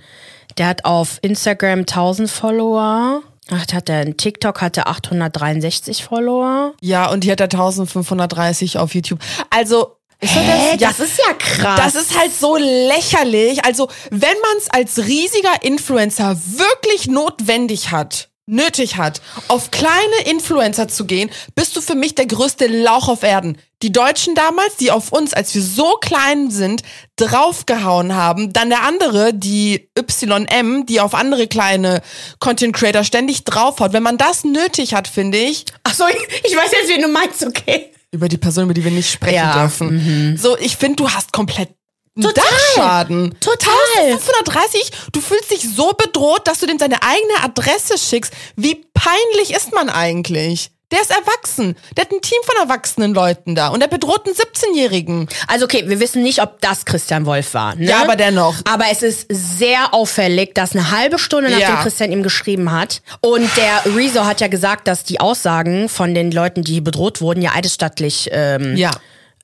Der 0.58 0.66
hat 0.68 0.84
auf 0.84 1.18
Instagram 1.22 1.80
1000 1.80 2.30
Follower. 2.30 3.22
Ach, 3.50 3.64
hat 3.72 3.88
er 3.88 4.02
in 4.02 4.16
TikTok 4.16 4.60
hatte 4.60 4.86
863 4.86 6.04
Follower. 6.04 6.74
Ja, 6.80 7.10
und 7.10 7.24
die 7.24 7.30
hat 7.30 7.40
er 7.40 7.44
1530 7.44 8.78
auf 8.78 8.94
YouTube. 8.94 9.20
Also, 9.50 9.96
Hä, 10.20 10.76
das, 10.78 10.96
das 10.96 11.08
ist 11.08 11.18
ja 11.18 11.34
krass. 11.34 11.92
Das 11.92 12.02
ist 12.02 12.18
halt 12.18 12.34
so 12.34 12.56
lächerlich. 12.56 13.64
Also, 13.64 13.88
wenn 14.10 14.20
man 14.20 14.56
es 14.58 14.70
als 14.70 15.06
riesiger 15.06 15.62
Influencer 15.62 16.36
wirklich 16.36 17.08
notwendig 17.08 17.90
hat, 17.90 18.30
nötig 18.46 18.96
hat, 18.96 19.20
auf 19.48 19.70
kleine 19.70 20.22
Influencer 20.24 20.88
zu 20.88 21.04
gehen, 21.04 21.30
bist 21.54 21.76
du 21.76 21.80
für 21.80 21.94
mich 21.94 22.14
der 22.14 22.26
größte 22.26 22.66
Lauch 22.66 23.08
auf 23.08 23.22
Erden. 23.22 23.58
Die 23.84 23.92
Deutschen 23.92 24.34
damals, 24.34 24.76
die 24.76 24.90
auf 24.90 25.12
uns, 25.12 25.34
als 25.34 25.54
wir 25.54 25.60
so 25.60 25.96
klein 26.00 26.50
sind, 26.50 26.82
draufgehauen 27.16 28.14
haben. 28.14 28.50
Dann 28.54 28.70
der 28.70 28.82
andere, 28.82 29.34
die 29.34 29.90
YM, 29.94 30.86
die 30.86 31.02
auf 31.02 31.12
andere 31.12 31.46
kleine 31.48 32.00
Content 32.40 32.74
Creator 32.74 33.04
ständig 33.04 33.44
draufhaut. 33.44 33.92
Wenn 33.92 34.02
man 34.02 34.16
das 34.16 34.42
nötig 34.42 34.94
hat, 34.94 35.06
finde 35.06 35.36
ich, 35.36 35.66
Ach 35.82 35.92
so, 35.92 36.04
ich 36.08 36.56
weiß 36.56 36.72
jetzt, 36.72 36.88
wen 36.88 37.02
du 37.02 37.08
meinst, 37.08 37.44
okay. 37.44 37.92
über 38.10 38.30
die 38.30 38.38
Person, 38.38 38.64
über 38.64 38.72
die 38.72 38.82
wir 38.82 38.90
nicht 38.90 39.10
sprechen 39.10 39.34
Ja, 39.34 39.60
dürfen. 39.60 40.38
So, 40.40 40.56
ich 40.56 40.78
finde, 40.78 40.96
du 40.96 41.10
hast 41.10 41.34
komplett 41.34 41.68
Total. 42.16 42.32
Dachschaden. 42.32 43.34
Total. 43.40 43.74
1530, 43.98 44.92
du 45.12 45.20
fühlst 45.20 45.50
dich 45.50 45.68
so 45.76 45.92
bedroht, 45.92 46.46
dass 46.46 46.60
du 46.60 46.66
dem 46.66 46.78
seine 46.78 47.02
eigene 47.02 47.42
Adresse 47.42 47.98
schickst. 47.98 48.32
Wie 48.56 48.86
peinlich 48.94 49.50
ist 49.54 49.74
man 49.74 49.90
eigentlich? 49.90 50.70
Der 50.94 51.02
ist 51.02 51.10
erwachsen. 51.10 51.74
Der 51.96 52.04
hat 52.04 52.12
ein 52.12 52.20
Team 52.22 52.38
von 52.44 52.54
erwachsenen 52.62 53.14
Leuten 53.14 53.56
da 53.56 53.68
und 53.68 53.80
er 53.82 53.88
bedroht 53.88 54.26
einen 54.26 54.36
17-Jährigen. 54.36 55.28
Also 55.48 55.64
okay, 55.64 55.82
wir 55.88 55.98
wissen 55.98 56.22
nicht, 56.22 56.40
ob 56.40 56.60
das 56.60 56.84
Christian 56.84 57.26
Wolf 57.26 57.52
war. 57.54 57.74
Ne? 57.74 57.86
Ja, 57.86 58.02
aber 58.02 58.14
dennoch. 58.14 58.54
Aber 58.70 58.84
es 58.92 59.02
ist 59.02 59.26
sehr 59.28 59.92
auffällig, 59.92 60.54
dass 60.54 60.70
eine 60.72 60.92
halbe 60.92 61.18
Stunde 61.18 61.50
nachdem 61.50 61.68
Ja. 61.68 61.82
Christian 61.82 62.12
ihm 62.12 62.22
geschrieben 62.22 62.70
hat 62.70 63.02
und 63.20 63.50
der 63.56 63.96
Rezo 63.96 64.24
hat 64.24 64.40
ja 64.40 64.46
gesagt, 64.46 64.86
dass 64.86 65.02
die 65.02 65.18
Aussagen 65.18 65.88
von 65.88 66.14
den 66.14 66.30
Leuten, 66.30 66.62
die 66.62 66.80
bedroht 66.80 67.20
wurden, 67.20 67.42
ja 67.42 67.50
eidesstattlich 67.54 68.28
ähm, 68.32 68.76
Ja. 68.76 68.92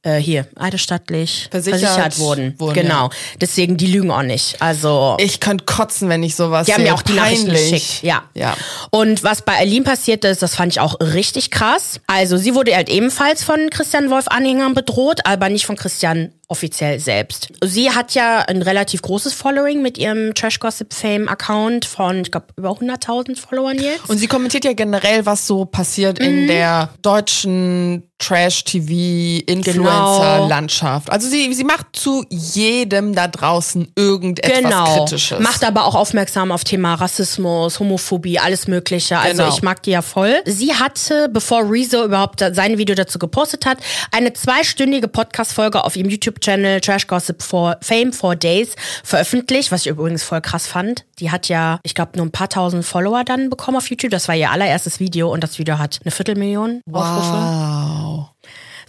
Äh, 0.02 0.16
hier 0.16 0.46
eidesstattlich 0.56 1.48
Versichert 1.50 1.80
versichert, 1.80 2.18
wurden. 2.18 2.54
wurden, 2.58 2.74
genau. 2.74 3.10
Deswegen 3.40 3.76
die 3.76 3.86
lügen 3.86 4.10
auch 4.10 4.22
nicht. 4.22 4.56
Also 4.60 5.16
Ich 5.20 5.40
könnte 5.40 5.64
kotzen, 5.66 6.08
wenn 6.08 6.22
ich 6.22 6.36
sowas 6.36 6.66
Die 6.66 6.72
haben 6.74 6.86
ja 6.86 6.94
auch 6.94 7.02
die 7.02 7.12
Nachrichten 7.12 7.48
Peinlich. 7.48 7.70
geschickt. 7.70 8.02
Ja. 8.02 8.22
Ja. 8.34 8.56
Und 8.90 9.22
was 9.22 9.42
bei 9.42 9.58
Aline 9.58 9.84
passiert 9.84 10.24
ist, 10.24 10.42
das 10.42 10.54
fand 10.54 10.72
ich 10.72 10.80
auch 10.80 10.98
richtig 11.00 11.50
krass. 11.50 12.00
Also 12.06 12.36
sie 12.36 12.54
wurde 12.54 12.74
halt 12.74 12.88
ebenfalls 12.88 13.44
von 13.44 13.68
Christian 13.70 14.10
Wolf 14.10 14.28
Anhängern 14.28 14.74
bedroht, 14.74 15.20
aber 15.24 15.48
nicht 15.48 15.66
von 15.66 15.76
Christian 15.76 16.32
offiziell 16.50 16.98
selbst. 17.00 17.48
Sie 17.64 17.90
hat 17.90 18.14
ja 18.14 18.40
ein 18.40 18.62
relativ 18.62 19.02
großes 19.02 19.32
Following 19.34 19.82
mit 19.82 19.98
ihrem 19.98 20.34
Trash 20.34 20.58
Gossip 20.58 20.92
Fame 20.92 21.28
Account 21.28 21.84
von, 21.84 22.22
ich 22.22 22.30
glaube, 22.30 22.46
über 22.56 22.70
100.000 22.70 23.38
Followern 23.38 23.78
jetzt. 23.78 24.08
Und 24.08 24.18
sie 24.18 24.26
kommentiert 24.26 24.64
ja 24.64 24.72
generell, 24.72 25.26
was 25.26 25.46
so 25.46 25.64
passiert 25.64 26.18
Mhm. 26.20 26.26
in 26.26 26.46
der 26.48 26.90
deutschen 27.02 28.04
Trash-TV-Influencer-Landschaft. 28.18 31.10
Also 31.10 31.28
sie, 31.28 31.52
sie 31.54 31.64
macht 31.64 31.86
zu 31.92 32.24
jedem 32.28 33.14
da 33.14 33.28
draußen 33.28 33.90
irgendetwas 33.96 34.58
genau. 34.58 34.84
Kritisches. 34.96 35.40
Macht 35.40 35.64
aber 35.64 35.86
auch 35.86 35.94
aufmerksam 35.94 36.52
auf 36.52 36.64
Thema 36.64 36.94
Rassismus, 36.94 37.80
Homophobie, 37.80 38.38
alles 38.38 38.66
Mögliche. 38.68 39.18
Also 39.18 39.42
Genau. 39.42 39.54
ich 39.54 39.62
mag 39.62 39.82
die 39.82 39.90
ja 39.92 40.02
voll. 40.02 40.34
Sie 40.44 40.74
hatte, 40.74 41.28
bevor 41.32 41.70
Rezo 41.70 42.04
überhaupt 42.04 42.40
sein 42.52 42.78
Video 42.78 42.94
dazu 42.94 43.18
gepostet 43.18 43.66
hat, 43.66 43.78
eine 44.12 44.32
zweistündige 44.32 45.08
Podcast-Folge 45.08 45.84
auf 45.84 45.96
ihrem 45.96 46.08
YouTube-Channel 46.40 46.80
Trash 46.80 47.06
Gossip 47.06 47.42
for 47.42 47.76
Fame 47.82 48.12
for 48.12 48.34
Days 48.34 48.74
veröffentlicht, 49.04 49.70
was 49.70 49.82
ich 49.82 49.88
übrigens 49.88 50.22
voll 50.22 50.40
krass 50.40 50.66
fand. 50.66 51.04
Die 51.18 51.30
hat 51.30 51.48
ja, 51.48 51.78
ich 51.82 51.94
glaube, 51.94 52.12
nur 52.16 52.26
ein 52.26 52.32
paar 52.32 52.48
tausend 52.48 52.84
Follower 52.84 53.24
dann 53.24 53.50
bekommen 53.50 53.76
auf 53.76 53.88
YouTube. 53.88 54.10
Das 54.10 54.28
war 54.28 54.34
ihr 54.34 54.50
allererstes 54.50 55.00
Video 55.00 55.32
und 55.32 55.44
das 55.44 55.58
Video 55.58 55.78
hat 55.78 56.00
eine 56.02 56.10
Viertelmillion 56.10 56.80
Aufrufe. 56.90 57.32
Wow. 57.32 58.28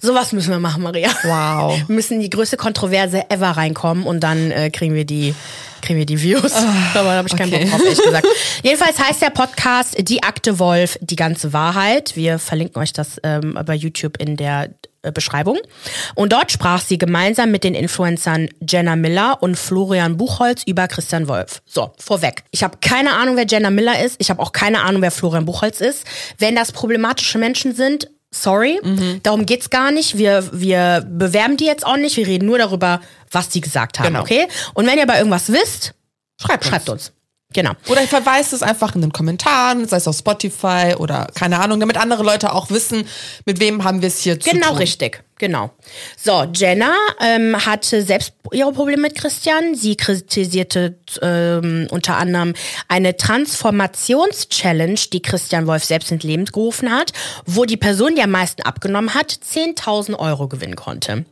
Sowas 0.03 0.31
müssen 0.31 0.49
wir 0.49 0.59
machen, 0.59 0.81
Maria. 0.81 1.09
Wow. 1.23 1.77
Wir 1.87 1.95
müssen 1.95 2.19
die 2.21 2.29
größte 2.31 2.57
Kontroverse 2.57 3.29
ever 3.29 3.49
reinkommen 3.49 4.03
und 4.03 4.21
dann 4.21 4.49
äh, 4.49 4.71
kriegen 4.71 4.95
wir 4.95 5.05
die 5.05 5.35
kriegen 5.83 5.99
wir 5.99 6.07
die 6.07 6.21
Views. 6.21 6.53
Aber 6.95 7.09
da 7.09 7.17
habe 7.17 7.27
ich 7.27 7.35
keinen 7.35 7.53
okay. 7.53 7.65
Bock 7.65 7.71
drauf, 7.71 7.83
ehrlich 7.83 8.03
gesagt. 8.03 8.27
Jedenfalls 8.63 8.99
heißt 8.99 9.21
der 9.21 9.29
Podcast 9.29 9.95
Die 9.99 10.23
Akte 10.23 10.57
Wolf, 10.57 10.97
die 11.01 11.15
ganze 11.15 11.53
Wahrheit. 11.53 12.15
Wir 12.15 12.39
verlinken 12.39 12.81
euch 12.81 12.93
das 12.93 13.19
ähm, 13.23 13.59
bei 13.63 13.75
YouTube 13.75 14.17
in 14.17 14.37
der 14.37 14.69
Beschreibung. 15.13 15.57
Und 16.15 16.31
dort 16.33 16.51
sprach 16.51 16.81
sie 16.81 16.97
gemeinsam 16.97 17.49
mit 17.51 17.63
den 17.63 17.73
Influencern 17.73 18.49
Jenna 18.67 18.95
Miller 18.95 19.37
und 19.41 19.57
Florian 19.57 20.17
Buchholz 20.17 20.61
über 20.65 20.87
Christian 20.87 21.27
Wolf. 21.27 21.61
So, 21.65 21.91
vorweg. 21.97 22.43
Ich 22.51 22.63
habe 22.63 22.77
keine 22.81 23.13
Ahnung, 23.13 23.35
wer 23.37 23.47
Jenna 23.47 23.71
Miller 23.71 24.03
ist. 24.03 24.17
Ich 24.19 24.29
habe 24.29 24.41
auch 24.41 24.51
keine 24.51 24.81
Ahnung, 24.83 25.01
wer 25.01 25.11
Florian 25.11 25.45
Buchholz 25.45 25.81
ist. 25.81 26.05
Wenn 26.37 26.55
das 26.55 26.71
problematische 26.71 27.37
Menschen 27.37 27.73
sind, 27.75 28.09
Sorry, 28.33 28.79
darum 29.23 29.45
geht's 29.45 29.69
gar 29.69 29.91
nicht. 29.91 30.17
Wir, 30.17 30.47
wir 30.53 31.05
bewerben 31.05 31.57
die 31.57 31.65
jetzt 31.65 31.85
auch 31.85 31.97
nicht. 31.97 32.15
Wir 32.15 32.25
reden 32.25 32.45
nur 32.45 32.57
darüber, 32.57 33.01
was 33.29 33.49
die 33.49 33.59
gesagt 33.59 33.99
haben, 33.99 34.07
Genau. 34.07 34.21
okay? 34.21 34.47
Und 34.73 34.87
wenn 34.87 34.95
ihr 34.95 35.03
aber 35.03 35.17
irgendwas 35.17 35.51
wisst, 35.51 35.93
Schreibt, 36.41 36.63
schreibt 36.63 36.87
uns. 36.87 37.11
Genau. 37.53 37.71
Oder 37.89 38.03
ich 38.03 38.09
verweise 38.09 38.55
es 38.55 38.63
einfach 38.63 38.95
in 38.95 39.01
den 39.01 39.11
Kommentaren, 39.11 39.87
sei 39.87 39.97
es 39.97 40.07
auf 40.07 40.15
Spotify 40.17 40.95
oder 40.97 41.27
keine 41.35 41.59
Ahnung, 41.59 41.79
damit 41.79 41.97
andere 41.97 42.23
Leute 42.23 42.53
auch 42.53 42.69
wissen, 42.69 43.05
mit 43.45 43.59
wem 43.59 43.83
haben 43.83 44.01
wir 44.01 44.07
es 44.07 44.19
hier 44.19 44.39
zu 44.39 44.49
Genau 44.49 44.69
tun. 44.69 44.77
richtig, 44.77 45.23
genau. 45.41 45.71
So, 46.15 46.45
Jenna 46.53 46.93
ähm, 47.19 47.65
hatte 47.65 48.01
selbst 48.03 48.31
ihre 48.53 48.71
Probleme 48.71 49.01
mit 49.01 49.15
Christian. 49.15 49.75
Sie 49.75 49.97
kritisierte 49.97 50.95
ähm, 51.21 51.87
unter 51.91 52.17
anderem 52.17 52.53
eine 52.87 53.17
Transformations-Challenge, 53.17 54.99
die 55.11 55.21
Christian 55.21 55.67
Wolf 55.67 55.83
selbst 55.83 56.11
ins 56.11 56.23
Leben 56.23 56.45
gerufen 56.45 56.91
hat, 56.91 57.11
wo 57.45 57.65
die 57.65 57.77
Person, 57.77 58.15
die 58.15 58.21
am 58.21 58.31
meisten 58.31 58.61
abgenommen 58.61 59.13
hat, 59.13 59.31
10.000 59.31 60.17
Euro 60.17 60.47
gewinnen 60.47 60.75
konnte. 60.75 61.25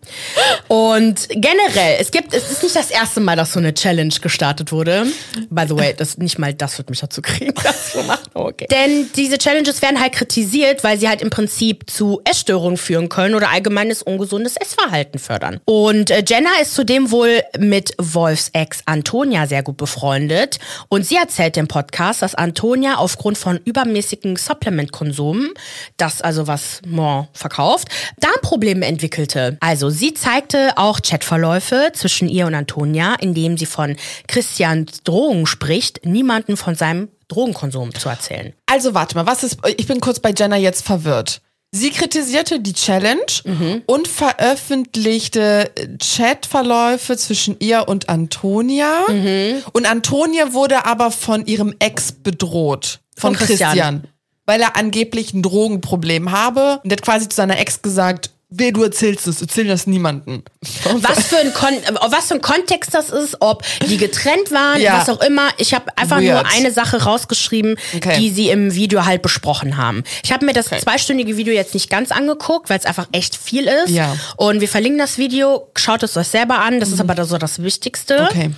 Und 0.68 1.30
generell, 1.30 1.98
es 2.00 2.12
gibt, 2.12 2.34
es 2.34 2.52
ist 2.52 2.64
nicht 2.64 2.76
das 2.76 2.90
erste 2.90 3.20
Mal, 3.20 3.36
dass 3.36 3.54
so 3.54 3.60
eine 3.60 3.74
Challenge 3.74 4.14
gestartet 4.22 4.72
wurde. 4.72 5.06
By 5.50 5.66
the 5.68 5.76
way, 5.76 5.94
das 5.96 6.18
nicht 6.18 6.40
mal 6.40 6.54
das 6.54 6.78
wird 6.78 6.90
mich 6.90 7.00
dazu 7.00 7.22
kriegen, 7.22 7.54
das 7.64 7.92
zu 7.92 8.04
machen. 8.04 8.30
Okay. 8.34 8.68
Denn 8.72 9.10
diese 9.16 9.38
Challenges 9.38 9.82
werden 9.82 10.00
halt 10.00 10.14
kritisiert, 10.14 10.84
weil 10.84 11.00
sie 11.00 11.08
halt 11.08 11.22
im 11.22 11.30
Prinzip 11.30 11.90
zu 11.90 12.22
Essstörungen 12.24 12.78
führen 12.78 13.10
können 13.10 13.36
oder 13.36 13.50
allgemeines 13.50 13.99
ungesundes 14.02 14.56
Essverhalten 14.58 15.20
fördern. 15.20 15.60
Und 15.66 16.12
äh, 16.12 16.24
Jenna 16.26 16.50
ist 16.62 16.76
zudem 16.76 17.12
wohl 17.12 17.42
mit 17.58 17.94
Wolfs 17.98 18.50
Ex 18.54 18.82
Antonia 18.86 19.48
sehr 19.48 19.64
gut 19.64 19.78
befreundet. 19.78 20.60
Und 20.90 21.06
sie 21.06 21.16
erzählt 21.16 21.58
im 21.58 21.68
Podcast, 21.68 22.22
dass 22.22 22.36
Antonia 22.36 22.96
aufgrund 22.96 23.38
von 23.38 23.60
übermäßigen 23.64 24.36
Supplement-Konsum, 24.36 25.50
das 25.98 26.22
also 26.22 26.48
was 26.48 26.82
Mon 26.86 27.28
verkauft, 27.34 27.90
Darmprobleme 28.20 28.86
entwickelte. 28.86 29.58
Also 29.60 29.90
sie 29.90 30.14
zeigte 30.14 30.74
auch 30.78 31.00
Chatverläufe 31.02 31.92
zwischen 31.94 32.30
ihr 32.30 32.48
und 32.48 32.56
Antonia, 32.56 33.16
indem 33.20 33.58
sie 33.58 33.66
von 33.66 33.96
Christians 34.28 35.04
Drohungen 35.04 35.46
spricht, 35.46 36.06
niemanden 36.06 36.58
von 36.58 36.76
seinem 36.76 37.10
Drogenkonsum 37.30 37.94
zu 37.94 38.10
erzählen. 38.10 38.54
Also 38.66 38.94
warte 38.94 39.16
mal, 39.16 39.28
was 39.28 39.44
ist, 39.44 39.60
ich 39.78 39.88
bin 39.88 40.02
kurz 40.02 40.20
bei 40.20 40.34
Jenna 40.36 40.58
jetzt 40.58 40.86
verwirrt. 40.86 41.42
Sie 41.72 41.92
kritisierte 41.92 42.60
die 42.60 42.74
Challenge 42.74 43.22
Mhm. 43.46 43.84
und 43.86 44.08
veröffentlichte 44.08 45.72
Chatverläufe 46.02 47.16
zwischen 47.18 47.58
ihr 47.60 47.88
und 47.88 48.10
Antonia. 48.10 49.04
Mhm. 49.08 49.62
Und 49.74 49.86
Antonia 49.86 50.54
wurde 50.54 50.86
aber 50.86 51.12
von 51.12 51.46
ihrem 51.46 51.76
Ex 51.80 52.12
bedroht. 52.12 53.00
Von, 53.16 53.36
Von 53.36 53.46
Christian. 53.48 53.70
Christian. 53.72 54.04
Weil 54.46 54.62
er 54.62 54.76
angeblich 54.78 55.34
ein 55.34 55.44
Drogenproblem 55.44 56.32
habe. 56.32 56.80
Und 56.84 56.92
er 56.92 56.98
hat 56.98 57.04
quasi 57.04 57.30
zu 57.30 57.36
seiner 57.36 57.60
Ex 57.60 57.82
gesagt, 57.84 58.32
weh, 58.52 58.72
du 58.72 58.84
erzählst 58.84 59.28
es, 59.28 59.42
erzähl 59.42 59.68
das 59.68 59.86
niemanden. 59.88 60.44
Was 61.02 61.28
für 61.28 61.38
ein 61.38 61.54
Kon 61.54 61.74
äh, 61.74 61.94
was 62.10 62.28
für 62.28 62.36
ein 62.36 62.42
Kontext 62.42 62.94
das 62.94 63.10
ist, 63.10 63.38
ob 63.42 63.64
die 63.88 63.98
getrennt 63.98 64.52
waren, 64.52 64.82
Ja. 64.82 64.98
was 65.00 65.10
auch 65.10 65.22
immer. 65.22 65.50
Ich 65.58 65.74
habe 65.74 65.86
einfach 65.98 66.18
Weird. 66.20 66.44
nur 66.44 66.46
eine 66.52 66.72
Sache 66.72 67.04
rausgeschrieben, 67.04 67.78
Okay. 67.96 68.18
die 68.20 68.30
sie 68.32 68.50
im 68.50 68.74
Video 68.74 69.06
halt 69.06 69.22
besprochen 69.22 69.78
haben. 69.78 70.04
Ich 70.24 70.32
habe 70.32 70.46
mir 70.46 70.54
das 70.54 70.66
zweistündige 70.68 71.38
Video 71.38 71.54
jetzt 71.54 71.74
nicht 71.74 71.90
ganz 71.90 72.12
angeguckt, 72.12 72.70
weil 72.70 72.80
es 72.80 72.86
einfach 72.86 73.08
echt 73.12 73.36
viel 73.36 73.66
ist. 73.68 73.90
Ja. 73.92 74.16
Und 74.38 74.62
wir 74.62 74.68
verlinken 74.68 75.00
das 75.00 75.18
Video, 75.18 75.70
schaut 75.78 76.04
es 76.04 76.18
euch 76.18 76.28
selber 76.28 76.60
an. 76.60 76.80
Das 76.80 76.90
ist 76.90 77.00
aber 77.00 77.24
so 77.26 77.38
das 77.38 77.62
Wichtigste. 77.62 78.28
Okay. 78.30 78.52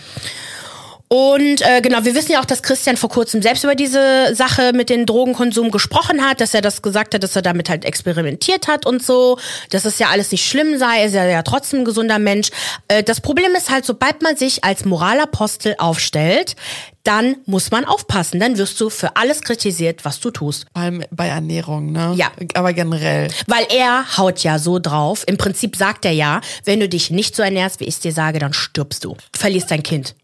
Und 1.14 1.62
äh, 1.62 1.82
genau, 1.82 2.06
wir 2.06 2.16
wissen 2.16 2.32
ja 2.32 2.40
auch, 2.40 2.46
dass 2.46 2.64
Christian 2.64 2.96
vor 2.96 3.10
kurzem 3.10 3.42
selbst 3.42 3.66
über 3.66 3.76
diese 3.76 4.34
Sache 4.34 4.72
mit 4.74 4.90
dem 4.90 5.06
Drogenkonsum 5.06 5.70
gesprochen 5.70 6.22
hat, 6.26 6.40
dass 6.40 6.54
er 6.54 6.62
das 6.62 6.82
gesagt 6.82 7.14
hat, 7.14 7.22
dass 7.22 7.36
er 7.36 7.42
damit 7.42 7.70
halt 7.70 7.84
experimentiert 7.84 8.70
hat 8.70 8.86
und 8.86 9.04
so, 9.04 9.38
dass 9.72 9.84
es 9.84 10.00
ja 10.00 10.08
alles 10.08 10.32
nicht 10.32 10.48
schlimm 10.48 10.80
sei, 10.80 11.00
er 11.00 11.06
ist 11.08 11.14
ja, 11.14 11.26
ja 11.26 11.44
trotzdem 11.44 11.80
ein 11.80 11.86
gesunder 11.86 12.18
Mensch. 12.18 12.50
Äh, 12.88 13.04
das 13.04 13.20
Problem 13.20 13.54
ist 13.58 13.70
halt, 13.70 13.84
sobald 13.84 14.22
man 14.22 14.38
sich 14.38 14.64
als 14.64 14.86
Moralapostel 14.86 15.76
aufstellt, 15.80 16.56
dann 17.04 17.36
muss 17.46 17.72
man 17.72 17.84
aufpassen, 17.84 18.40
dann 18.40 18.58
wirst 18.58 18.80
du 18.80 18.90
für 18.90 19.18
alles 19.18 19.42
kritisiert, 19.42 20.06
was 20.06 20.22
du 20.22 20.32
tust. 20.32 20.66
Vor 20.72 20.82
allem 20.82 21.04
bei 21.12 21.28
Ernährung, 21.28 21.92
ne? 21.92 22.14
Ja. 22.16 22.32
Aber 22.54 22.72
generell. 22.72 23.28
Weil 23.48 23.66
er 23.70 24.18
haut 24.18 24.44
ja 24.44 24.60
so 24.60 24.80
drauf. 24.80 25.26
Im 25.28 25.36
Prinzip 25.36 25.76
sagt 25.76 26.06
er 26.06 26.12
ja, 26.12 26.40
wenn 26.64 26.80
du 26.80 26.88
dich 26.88 27.12
nicht 27.12 27.36
so 27.36 27.44
ernährst, 27.44 27.82
wie 27.82 27.86
ich 27.86 28.00
dir 28.00 28.14
sage, 28.14 28.40
dann 28.40 28.54
stirbst. 28.54 29.04
Du 29.04 29.18
verlierst 29.36 29.72
dein 29.72 29.84
Kind. 29.84 30.16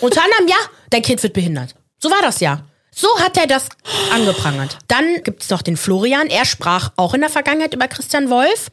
Unter 0.00 0.22
anderem, 0.22 0.48
ja, 0.48 0.56
dein 0.90 1.02
Kind 1.02 1.22
wird 1.22 1.32
behindert. 1.32 1.74
So 1.98 2.10
war 2.10 2.22
das 2.22 2.40
ja. 2.40 2.62
So 2.90 3.08
hat 3.20 3.36
er 3.36 3.46
das 3.46 3.66
angeprangert. 4.12 4.78
Dann 4.88 5.22
gibt's 5.22 5.50
noch 5.50 5.62
den 5.62 5.76
Florian. 5.76 6.26
Er 6.28 6.44
sprach 6.44 6.90
auch 6.96 7.14
in 7.14 7.20
der 7.20 7.30
Vergangenheit 7.30 7.74
über 7.74 7.86
Christian 7.86 8.28
Wolf. 8.28 8.70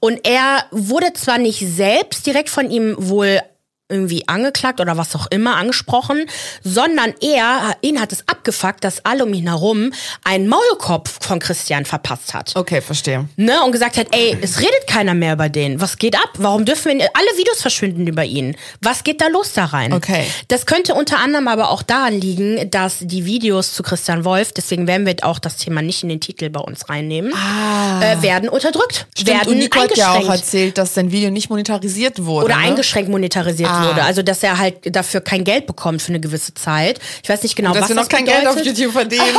Und 0.00 0.26
er 0.26 0.64
wurde 0.70 1.12
zwar 1.12 1.36
nicht 1.36 1.60
selbst 1.60 2.26
direkt 2.26 2.48
von 2.48 2.70
ihm 2.70 2.94
wohl 2.98 3.40
irgendwie 3.88 4.26
angeklagt 4.26 4.80
oder 4.80 4.96
was 4.96 5.14
auch 5.14 5.26
immer 5.30 5.56
angesprochen, 5.56 6.26
sondern 6.64 7.14
er, 7.20 7.76
ihn 7.82 8.00
hat 8.00 8.12
es 8.12 8.24
abgefuckt, 8.26 8.82
dass 8.82 9.04
alle 9.04 9.24
um 9.24 9.32
ihn 9.32 9.46
herum 9.48 9.92
einen 10.24 10.48
Maulkopf 10.48 11.24
von 11.24 11.38
Christian 11.38 11.84
verpasst 11.84 12.34
hat 12.34 12.52
Okay, 12.56 12.80
verstehe. 12.80 13.28
ne, 13.36 13.62
und 13.64 13.70
gesagt 13.72 13.96
hat, 13.96 14.08
ey, 14.10 14.36
es 14.40 14.58
redet 14.58 14.86
keiner 14.88 15.14
mehr 15.14 15.34
über 15.34 15.48
den. 15.48 15.80
Was 15.80 15.98
geht 15.98 16.16
ab? 16.16 16.30
Warum 16.38 16.64
dürfen 16.64 16.98
wir, 16.98 17.08
alle 17.14 17.38
Videos 17.38 17.62
verschwinden 17.62 18.06
über 18.06 18.24
ihn? 18.24 18.56
Was 18.82 19.04
geht 19.04 19.20
da 19.20 19.28
los 19.28 19.52
da 19.52 19.66
rein? 19.66 19.92
Okay. 19.92 20.24
Das 20.48 20.66
könnte 20.66 20.94
unter 20.94 21.18
anderem 21.20 21.46
aber 21.46 21.70
auch 21.70 21.82
daran 21.82 22.20
liegen, 22.20 22.68
dass 22.70 22.98
die 23.00 23.24
Videos 23.24 23.72
zu 23.72 23.82
Christian 23.84 24.24
Wolf, 24.24 24.52
deswegen 24.52 24.86
werden 24.88 25.06
wir 25.06 25.14
auch 25.22 25.38
das 25.38 25.56
Thema 25.58 25.80
nicht 25.82 26.02
in 26.02 26.08
den 26.08 26.20
Titel 26.20 26.50
bei 26.50 26.60
uns 26.60 26.88
reinnehmen, 26.88 27.32
äh, 27.32 28.20
werden 28.22 28.48
unterdrückt, 28.48 29.06
Stimmt, 29.16 29.28
werden 29.28 29.48
und 29.52 29.58
Nico 29.58 29.78
hat 29.80 29.96
ja 29.96 30.12
auch 30.14 30.28
erzählt, 30.28 30.76
dass 30.76 30.94
sein 30.94 31.12
Video 31.12 31.30
nicht 31.30 31.50
monetarisiert 31.50 32.24
wurde. 32.24 32.46
oder 32.46 32.56
ne? 32.56 32.62
eingeschränkt 32.62 33.10
monetarisiert 33.10 33.75
Ah. 33.76 33.88
wurde. 33.88 34.02
Also, 34.04 34.22
dass 34.22 34.42
er 34.42 34.58
halt 34.58 34.94
dafür 34.94 35.20
kein 35.20 35.44
Geld 35.44 35.66
bekommt 35.66 36.02
für 36.02 36.08
eine 36.08 36.20
gewisse 36.20 36.54
Zeit. 36.54 37.00
Ich 37.22 37.28
weiß 37.28 37.42
nicht 37.42 37.56
genau, 37.56 37.72
Dass 37.72 37.82
was 37.82 37.88
wir 37.90 37.96
noch 37.96 38.02
das 38.02 38.08
kein 38.08 38.24
bedeutet. 38.24 38.44
Geld 38.44 38.58
auf 38.58 38.64
YouTube 38.64 38.92
verdienen. 38.92 39.24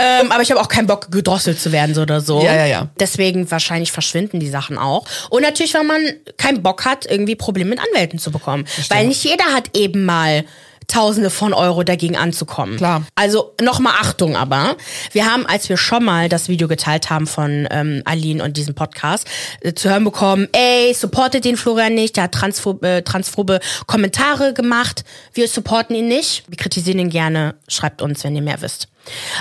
Ähm, 0.00 0.32
aber 0.32 0.42
ich 0.42 0.50
habe 0.50 0.60
auch 0.60 0.68
keinen 0.68 0.86
Bock, 0.86 1.10
gedrosselt 1.10 1.60
zu 1.60 1.70
werden 1.70 1.94
so 1.94 2.02
oder 2.02 2.20
so. 2.20 2.42
Ja, 2.42 2.54
ja, 2.54 2.66
ja. 2.66 2.88
Deswegen 2.98 3.50
wahrscheinlich 3.50 3.92
verschwinden 3.92 4.40
die 4.40 4.48
Sachen 4.48 4.78
auch. 4.78 5.06
Und 5.30 5.42
natürlich, 5.42 5.74
weil 5.74 5.84
man 5.84 6.00
keinen 6.36 6.62
Bock 6.62 6.84
hat, 6.84 7.06
irgendwie 7.06 7.36
Probleme 7.36 7.70
mit 7.70 7.80
Anwälten 7.80 8.18
zu 8.18 8.30
bekommen. 8.30 8.66
Weil 8.88 9.06
nicht 9.06 9.22
jeder 9.24 9.44
hat 9.46 9.76
eben 9.76 10.04
mal 10.04 10.44
Tausende 10.88 11.30
von 11.30 11.52
Euro 11.52 11.82
dagegen 11.82 12.16
anzukommen. 12.16 12.76
Klar. 12.76 13.02
Also 13.14 13.54
nochmal 13.60 13.94
Achtung 14.00 14.36
aber. 14.36 14.76
Wir 15.12 15.26
haben, 15.26 15.46
als 15.46 15.68
wir 15.68 15.76
schon 15.76 16.04
mal 16.04 16.28
das 16.28 16.48
Video 16.48 16.68
geteilt 16.68 17.10
haben 17.10 17.26
von 17.26 17.66
ähm, 17.70 18.02
Aline 18.04 18.42
und 18.42 18.56
diesem 18.56 18.74
Podcast, 18.74 19.26
äh, 19.60 19.74
zu 19.74 19.90
hören 19.90 20.04
bekommen, 20.04 20.48
ey, 20.52 20.94
supportet 20.94 21.44
den 21.44 21.56
Florian 21.56 21.94
nicht, 21.94 22.16
der 22.16 22.24
hat 22.24 22.32
transphob, 22.32 22.84
äh, 22.84 23.02
transphobe 23.02 23.60
Kommentare 23.86 24.54
gemacht. 24.54 25.04
Wir 25.32 25.48
supporten 25.48 25.96
ihn 25.96 26.08
nicht. 26.08 26.44
Wir 26.48 26.56
kritisieren 26.56 26.98
ihn 26.98 27.10
gerne. 27.10 27.56
Schreibt 27.68 28.02
uns, 28.02 28.22
wenn 28.24 28.36
ihr 28.36 28.42
mehr 28.42 28.60
wisst. 28.60 28.88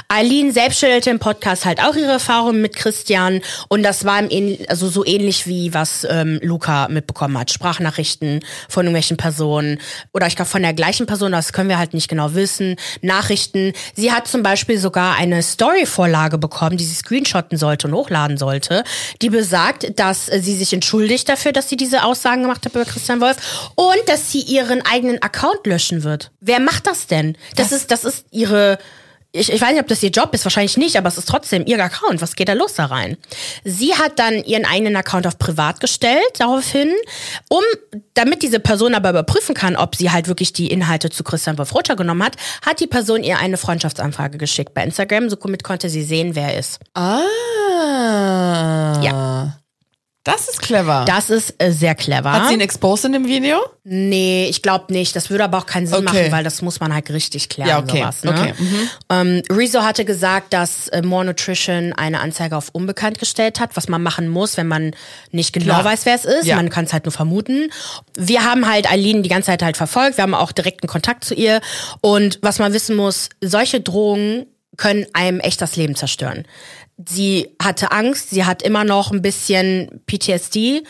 Eileen 0.07 0.51
selbst 0.51 0.77
stellte 0.77 1.09
im 1.09 1.19
Podcast 1.19 1.65
halt 1.65 1.81
auch 1.81 1.95
ihre 1.95 2.11
Erfahrungen 2.11 2.61
mit 2.61 2.75
Christian 2.75 3.41
und 3.69 3.83
das 3.83 4.05
war 4.05 4.19
im 4.19 4.29
ähn- 4.29 4.67
also 4.69 4.87
so 4.89 5.05
ähnlich 5.05 5.47
wie 5.47 5.73
was 5.73 6.05
ähm, 6.09 6.39
Luca 6.41 6.87
mitbekommen 6.87 7.37
hat. 7.37 7.51
Sprachnachrichten 7.51 8.43
von 8.69 8.85
irgendwelchen 8.85 9.17
Personen 9.17 9.79
oder 10.13 10.27
ich 10.27 10.35
glaube 10.35 10.49
von 10.49 10.61
der 10.61 10.73
gleichen 10.73 11.05
Person, 11.05 11.31
das 11.31 11.53
können 11.53 11.69
wir 11.69 11.77
halt 11.77 11.93
nicht 11.93 12.07
genau 12.07 12.33
wissen. 12.33 12.75
Nachrichten. 13.01 13.73
Sie 13.95 14.11
hat 14.11 14.27
zum 14.27 14.43
Beispiel 14.43 14.77
sogar 14.79 15.15
eine 15.15 15.41
Story-Vorlage 15.41 16.37
bekommen, 16.37 16.77
die 16.77 16.85
sie 16.85 16.95
screenshotten 16.95 17.57
sollte 17.57 17.87
und 17.87 17.93
hochladen 17.93 18.37
sollte, 18.37 18.83
die 19.21 19.29
besagt, 19.29 19.99
dass 19.99 20.25
sie 20.27 20.55
sich 20.55 20.73
entschuldigt 20.73 21.29
dafür, 21.29 21.51
dass 21.51 21.69
sie 21.69 21.77
diese 21.77 22.03
Aussagen 22.03 22.41
gemacht 22.43 22.65
hat 22.65 22.73
über 22.73 22.85
Christian 22.85 23.21
Wolf 23.21 23.37
und 23.75 23.97
dass 24.07 24.31
sie 24.31 24.41
ihren 24.41 24.81
eigenen 24.85 25.21
Account 25.21 25.65
löschen 25.65 26.03
wird. 26.03 26.31
Wer 26.39 26.59
macht 26.59 26.87
das 26.87 27.07
denn? 27.07 27.37
Das 27.55 27.71
ist, 27.71 27.91
das 27.91 28.03
ist 28.03 28.25
ihre 28.31 28.77
ich, 29.35 29.51
ich 29.51 29.61
weiß 29.61 29.71
nicht, 29.71 29.81
ob 29.81 29.87
das 29.87 30.01
ihr 30.01 30.09
Job 30.09 30.33
ist, 30.33 30.45
wahrscheinlich 30.45 30.77
nicht, 30.77 30.97
aber 30.97 31.07
es 31.07 31.17
ist 31.17 31.27
trotzdem 31.27 31.65
ihr 31.65 31.83
Account. 31.83 32.21
Was 32.21 32.35
geht 32.35 32.47
da 32.47 32.53
los 32.53 32.75
da 32.75 32.85
rein? 32.85 33.17
Sie 33.63 33.93
hat 33.93 34.17
dann 34.17 34.43
ihren 34.43 34.65
eigenen 34.65 34.95
Account 34.95 35.27
auf 35.27 35.37
privat 35.37 35.79
gestellt, 35.79 36.23
daraufhin, 36.37 36.93
um, 37.49 37.61
damit 38.13 38.41
diese 38.43 38.59
Person 38.59 38.95
aber 38.95 39.09
überprüfen 39.09 39.53
kann, 39.53 39.75
ob 39.75 39.95
sie 39.95 40.11
halt 40.11 40.27
wirklich 40.27 40.53
die 40.53 40.67
Inhalte 40.67 41.09
zu 41.09 41.23
Christian 41.23 41.57
Wolf 41.57 41.73
runtergenommen 41.73 42.23
hat, 42.25 42.37
hat 42.65 42.79
die 42.79 42.87
Person 42.87 43.23
ihr 43.23 43.37
eine 43.39 43.57
Freundschaftsanfrage 43.57 44.37
geschickt 44.37 44.73
bei 44.73 44.83
Instagram. 44.83 45.29
Somit 45.29 45.63
konnte 45.63 45.89
sie 45.89 46.03
sehen, 46.03 46.35
wer 46.35 46.53
er 46.53 46.59
ist. 46.59 46.79
Ah. 46.93 47.23
Ja. 49.01 49.57
Das 50.25 50.49
ist 50.49 50.59
clever. 50.59 51.05
Das 51.07 51.29
ist 51.29 51.53
äh, 51.59 51.71
sehr 51.71 51.93
clever. 51.93 52.31
Hat 52.31 52.47
sie 52.47 52.55
ihn 52.55 52.59
exposed 52.59 53.05
in 53.05 53.13
dem 53.13 53.27
Video? 53.27 53.59
Nee, 53.83 54.47
ich 54.49 54.63
glaube 54.63 54.91
nicht. 54.91 55.15
Das 55.15 55.29
würde 55.29 55.43
aber 55.43 55.59
auch 55.59 55.67
keinen 55.67 55.85
Sinn 55.85 55.97
Okay. 55.97 56.03
machen, 56.05 56.31
weil 56.31 56.43
das 56.43 56.63
muss 56.63 56.79
man 56.79 56.91
halt 56.91 57.11
richtig 57.11 57.47
klären. 57.47 57.69
Ja, 57.69 57.77
okay. 57.77 57.99
Sowas, 57.99 58.23
ne? 58.23 58.31
Okay, 58.31 58.53
mhm. 58.57 58.89
ähm, 59.11 59.41
Rezo 59.51 59.83
hatte 59.83 60.03
gesagt, 60.03 60.51
dass 60.51 60.87
äh, 60.87 61.03
More 61.03 61.25
Nutrition 61.25 61.93
eine 61.93 62.21
Anzeige 62.21 62.57
auf 62.57 62.69
unbekannt 62.71 63.19
gestellt 63.19 63.59
hat, 63.59 63.77
was 63.77 63.87
man 63.87 64.01
machen 64.01 64.27
muss, 64.27 64.57
wenn 64.57 64.67
man 64.67 64.95
nicht 65.29 65.53
genau 65.53 65.65
Klar. 65.75 65.85
weiß, 65.85 66.07
wer 66.07 66.15
es 66.15 66.25
ist. 66.25 66.45
Ja. 66.47 66.55
Man 66.55 66.71
kann 66.71 66.85
es 66.85 66.93
halt 66.93 67.05
nur 67.05 67.11
vermuten. 67.11 67.69
Wir 68.17 68.43
haben 68.43 68.67
halt 68.67 68.91
Eileen 68.91 69.21
die 69.21 69.29
ganze 69.29 69.45
Zeit 69.45 69.61
halt 69.61 69.77
verfolgt. 69.77 70.17
Wir 70.17 70.23
haben 70.23 70.33
auch 70.33 70.51
direkten 70.51 70.87
Kontakt 70.87 71.23
zu 71.23 71.35
ihr. 71.35 71.61
Und 72.01 72.39
was 72.41 72.57
man 72.57 72.73
wissen 72.73 72.95
muss, 72.95 73.29
solche 73.41 73.79
Drohungen 73.79 74.47
können 74.77 75.05
einem 75.13 75.39
echt 75.39 75.61
das 75.61 75.75
Leben 75.75 75.95
zerstören. 75.95 76.45
Sie 76.97 77.55
hatte 77.61 77.91
Angst, 77.91 78.29
sie 78.29 78.45
hat 78.45 78.61
immer 78.61 78.83
noch 78.83 79.11
ein 79.11 79.21
bisschen 79.21 80.01
PTSD, 80.07 80.83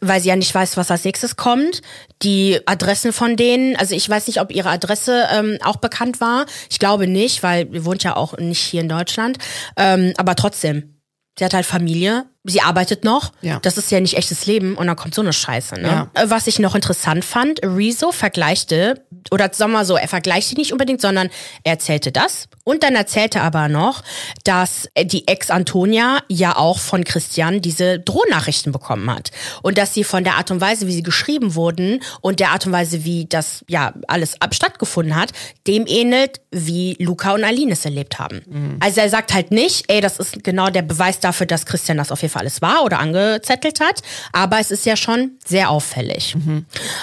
weil 0.00 0.20
sie 0.20 0.28
ja 0.28 0.36
nicht 0.36 0.54
weiß, 0.54 0.76
was 0.76 0.90
als 0.90 1.04
nächstes 1.04 1.36
kommt. 1.36 1.82
Die 2.22 2.60
Adressen 2.66 3.12
von 3.12 3.36
denen, 3.36 3.76
also 3.76 3.94
ich 3.94 4.08
weiß 4.08 4.26
nicht, 4.26 4.40
ob 4.40 4.52
ihre 4.52 4.70
Adresse 4.70 5.26
ähm, 5.32 5.58
auch 5.62 5.76
bekannt 5.76 6.20
war. 6.20 6.46
Ich 6.68 6.78
glaube 6.78 7.06
nicht, 7.06 7.42
weil 7.42 7.68
sie 7.72 7.84
wohnt 7.84 8.02
ja 8.02 8.16
auch 8.16 8.36
nicht 8.38 8.60
hier 8.60 8.80
in 8.80 8.88
Deutschland. 8.88 9.38
Ähm, 9.76 10.12
aber 10.16 10.34
trotzdem, 10.34 11.00
sie 11.38 11.44
hat 11.44 11.54
halt 11.54 11.66
Familie, 11.66 12.24
sie 12.44 12.60
arbeitet 12.60 13.04
noch. 13.04 13.32
Ja. 13.40 13.60
Das 13.60 13.78
ist 13.78 13.90
ja 13.90 14.00
nicht 14.00 14.16
echtes 14.16 14.46
Leben 14.46 14.76
und 14.76 14.86
dann 14.86 14.96
kommt 14.96 15.14
so 15.14 15.22
eine 15.22 15.32
Scheiße. 15.32 15.76
Ne? 15.76 16.08
Ja. 16.14 16.22
Äh, 16.22 16.30
Was 16.30 16.46
ich 16.46 16.58
noch 16.58 16.74
interessant 16.74 17.24
fand, 17.24 17.60
Rezo 17.62 18.12
vergleichte, 18.12 19.04
oder 19.30 19.50
sagen 19.52 19.72
wir 19.72 19.78
mal 19.78 19.84
so, 19.84 19.96
er 19.96 20.08
vergleichte 20.08 20.56
nicht 20.56 20.72
unbedingt, 20.72 21.00
sondern 21.00 21.30
er 21.62 21.72
erzählte 21.72 22.10
das. 22.10 22.48
Und 22.64 22.82
dann 22.82 22.94
erzählte 22.94 23.40
aber 23.40 23.68
noch, 23.68 24.02
dass 24.44 24.88
die 24.96 25.26
Ex 25.26 25.50
Antonia 25.50 26.20
ja 26.28 26.56
auch 26.56 26.78
von 26.78 27.02
Christian 27.04 27.60
diese 27.60 27.98
Drohnachrichten 27.98 28.72
bekommen 28.72 29.10
hat. 29.10 29.30
Und 29.62 29.78
dass 29.78 29.94
sie 29.94 30.04
von 30.04 30.22
der 30.22 30.36
Art 30.36 30.50
und 30.50 30.60
Weise, 30.60 30.86
wie 30.86 30.92
sie 30.92 31.02
geschrieben 31.02 31.54
wurden 31.54 32.02
und 32.20 32.38
der 32.40 32.50
Art 32.50 32.66
und 32.66 32.72
Weise, 32.72 33.04
wie 33.04 33.26
das 33.26 33.64
ja 33.68 33.92
alles 34.06 34.40
ab 34.40 34.54
stattgefunden 34.54 35.16
hat, 35.16 35.32
dem 35.66 35.86
ähnelt, 35.86 36.40
wie 36.50 36.96
Luca 37.00 37.32
und 37.34 37.42
Aline 37.44 37.72
es 37.72 37.84
erlebt 37.84 38.18
haben. 38.18 38.76
Also 38.80 39.00
er 39.00 39.08
sagt 39.10 39.34
halt 39.34 39.50
nicht, 39.50 39.84
ey, 39.88 40.00
das 40.00 40.18
ist 40.18 40.44
genau 40.44 40.70
der 40.70 40.82
Beweis 40.82 41.18
dafür, 41.18 41.46
dass 41.46 41.66
Christian 41.66 41.98
das 41.98 42.12
auf 42.12 42.22
jeden 42.22 42.31
Fall 42.32 42.42
alles 42.42 42.60
war 42.60 42.84
oder 42.84 42.98
angezettelt 42.98 43.80
hat. 43.80 44.02
Aber 44.32 44.58
es 44.58 44.70
ist 44.70 44.84
ja 44.84 44.96
schon 44.96 45.32
sehr 45.44 45.70
auffällig. 45.70 46.36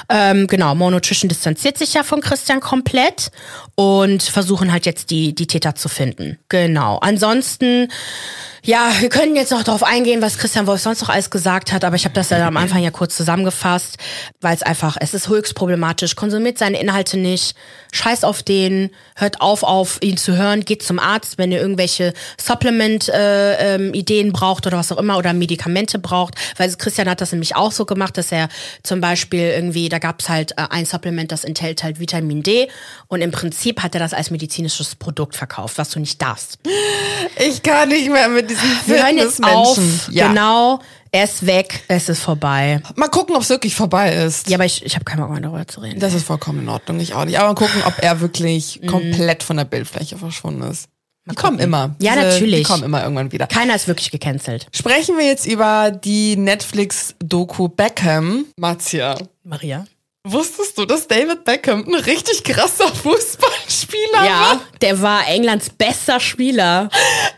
Ähm, 0.09 0.47
genau, 0.47 0.75
Monotrition 0.75 1.29
distanziert 1.29 1.77
sich 1.77 1.93
ja 1.93 2.03
von 2.03 2.21
Christian 2.21 2.59
komplett 2.59 3.31
und 3.75 4.23
versuchen 4.23 4.71
halt 4.71 4.85
jetzt 4.85 5.09
die, 5.09 5.33
die 5.33 5.47
Täter 5.47 5.75
zu 5.75 5.87
finden. 5.87 6.37
Genau. 6.49 6.97
Ansonsten, 6.97 7.87
ja, 8.63 8.91
wir 8.99 9.09
können 9.09 9.35
jetzt 9.35 9.51
noch 9.51 9.63
darauf 9.63 9.83
eingehen, 9.83 10.21
was 10.21 10.37
Christian 10.37 10.67
Wolf 10.67 10.81
sonst 10.81 11.01
noch 11.01 11.09
alles 11.09 11.29
gesagt 11.29 11.71
hat, 11.71 11.85
aber 11.85 11.95
ich 11.95 12.03
habe 12.03 12.13
das 12.13 12.29
ja 12.29 12.45
am 12.45 12.57
Anfang 12.57 12.83
ja 12.83 12.91
kurz 12.91 13.15
zusammengefasst, 13.15 13.97
weil 14.41 14.53
es 14.53 14.63
einfach, 14.63 14.97
es 14.99 15.13
ist 15.13 15.29
höchst 15.29 15.55
problematisch. 15.55 16.15
Konsumiert 16.15 16.57
seine 16.57 16.79
Inhalte 16.81 17.17
nicht, 17.17 17.55
scheiß 17.91 18.25
auf 18.25 18.43
den, 18.43 18.89
hört 19.15 19.39
auf, 19.41 19.63
auf 19.63 19.99
ihn 20.01 20.17
zu 20.17 20.35
hören, 20.35 20.65
geht 20.65 20.83
zum 20.83 20.99
Arzt, 20.99 21.37
wenn 21.37 21.51
ihr 21.51 21.61
irgendwelche 21.61 22.13
Supplement-Ideen 22.41 24.33
braucht 24.33 24.67
oder 24.67 24.77
was 24.77 24.91
auch 24.91 24.97
immer 24.97 25.17
oder 25.19 25.33
Medikamente 25.33 25.99
braucht, 25.99 26.33
weil 26.57 26.73
Christian 26.75 27.07
hat 27.09 27.21
das 27.21 27.31
nämlich 27.31 27.55
auch 27.55 27.71
so 27.71 27.85
gemacht, 27.85 28.17
dass 28.17 28.31
er 28.31 28.49
zum 28.81 29.01
Beispiel 29.01 29.41
irgendwie, 29.49 29.87
da 29.89 29.99
gab 29.99 30.21
es 30.21 30.29
halt 30.29 30.53
äh, 30.53 30.63
ein 30.69 30.85
Supplement, 30.85 31.31
das 31.31 31.43
enthält 31.43 31.83
halt 31.83 31.99
Vitamin 31.99 32.41
D 32.41 32.67
und 33.07 33.21
im 33.21 33.29
Prinzip 33.31 33.83
hat 33.83 33.93
er 33.95 33.99
das 33.99 34.13
als 34.13 34.31
medizinisches 34.31 34.95
Produkt 34.95 35.35
verkauft, 35.35 35.77
was 35.77 35.91
du 35.91 35.99
nicht 35.99 36.21
darfst. 36.21 36.57
Ich 37.37 37.61
kann 37.61 37.89
nicht 37.89 38.09
mehr 38.09 38.27
mit 38.29 38.49
diesen 38.49 38.63
Wir 38.87 39.03
hören 39.03 39.17
jetzt 39.17 39.43
auf. 39.43 39.77
Ja. 40.11 40.29
genau, 40.29 40.79
er 41.11 41.23
ist 41.25 41.45
weg, 41.45 41.83
es 41.87 42.07
ist 42.09 42.21
vorbei. 42.21 42.81
Mal 42.95 43.09
gucken, 43.09 43.35
ob 43.35 43.41
es 43.41 43.49
wirklich 43.49 43.75
vorbei 43.75 44.13
ist. 44.13 44.49
Ja, 44.49 44.57
aber 44.57 44.65
ich, 44.65 44.85
ich 44.85 44.95
habe 44.95 45.05
keinen 45.05 45.21
Bock 45.21 45.31
mehr 45.31 45.41
darüber 45.41 45.67
zu 45.67 45.81
reden. 45.81 45.99
Das 45.99 46.13
ist 46.13 46.25
vollkommen 46.25 46.59
in 46.61 46.69
Ordnung, 46.69 46.99
ich 46.99 47.13
auch 47.13 47.25
nicht. 47.25 47.39
Aber 47.39 47.49
mal 47.49 47.55
gucken, 47.55 47.81
ob 47.85 47.93
er 48.01 48.15
Mhm. 48.15 48.19
wirklich 48.21 48.81
komplett 48.87 49.43
von 49.43 49.57
der 49.57 49.65
Bildfläche 49.65 50.17
verschwunden 50.17 50.61
ist. 50.63 50.87
Die 51.31 51.35
kommen 51.35 51.59
immer. 51.59 51.95
Ja, 51.99 52.15
Diese- 52.15 52.25
natürlich. 52.27 52.57
Die 52.59 52.63
kommen 52.63 52.83
immer 52.83 53.01
irgendwann 53.03 53.31
wieder. 53.31 53.47
Keiner 53.47 53.75
ist 53.75 53.87
wirklich 53.87 54.11
gecancelt. 54.11 54.67
Sprechen 54.73 55.17
wir 55.17 55.25
jetzt 55.25 55.45
über 55.45 55.91
die 55.91 56.35
Netflix-Doku 56.35 57.67
Beckham. 57.69 58.45
Marzia, 58.57 59.17
Maria? 59.43 59.85
wusstest 60.27 60.77
du, 60.77 60.85
dass 60.85 61.07
David 61.07 61.43
Beckham 61.43 61.85
ein 61.87 61.95
richtig 61.95 62.43
krasser 62.43 62.93
Fußballspieler 63.03 64.25
Ja, 64.25 64.41
war? 64.41 64.61
der 64.81 65.01
war 65.01 65.27
Englands 65.27 65.69
bester 65.71 66.19
Spieler. 66.19 66.89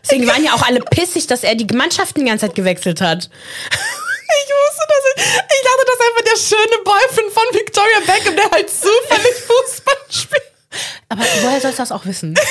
Deswegen 0.04 0.28
waren 0.28 0.44
ja 0.44 0.54
auch 0.54 0.64
alle 0.64 0.82
pissig, 0.82 1.28
dass 1.28 1.44
er 1.44 1.56
die 1.56 1.74
Mannschaften 1.74 2.20
die 2.22 2.26
ganze 2.26 2.48
Zeit 2.48 2.56
gewechselt 2.56 3.00
hat. 3.00 3.30
Ich 3.70 4.50
wusste 4.50 4.84
das. 4.90 5.26
nicht. 5.26 5.28
Ich 5.38 5.62
dachte, 5.64 5.86
das 5.86 5.96
ist 5.96 6.02
einfach 6.10 6.24
der 6.34 6.40
schöne 6.58 6.84
Boyfriend 6.84 7.32
von 7.32 7.44
Victoria 7.54 8.00
Beckham, 8.06 8.36
der 8.36 8.50
halt 8.52 8.70
zufällig 8.70 9.36
Fußball 9.48 9.96
spielt. 10.10 10.42
Aber 11.10 11.22
woher 11.44 11.62
sollst 11.62 11.78
du 11.80 11.84
das 11.84 11.92
auch 11.92 12.06
wissen? 12.06 12.34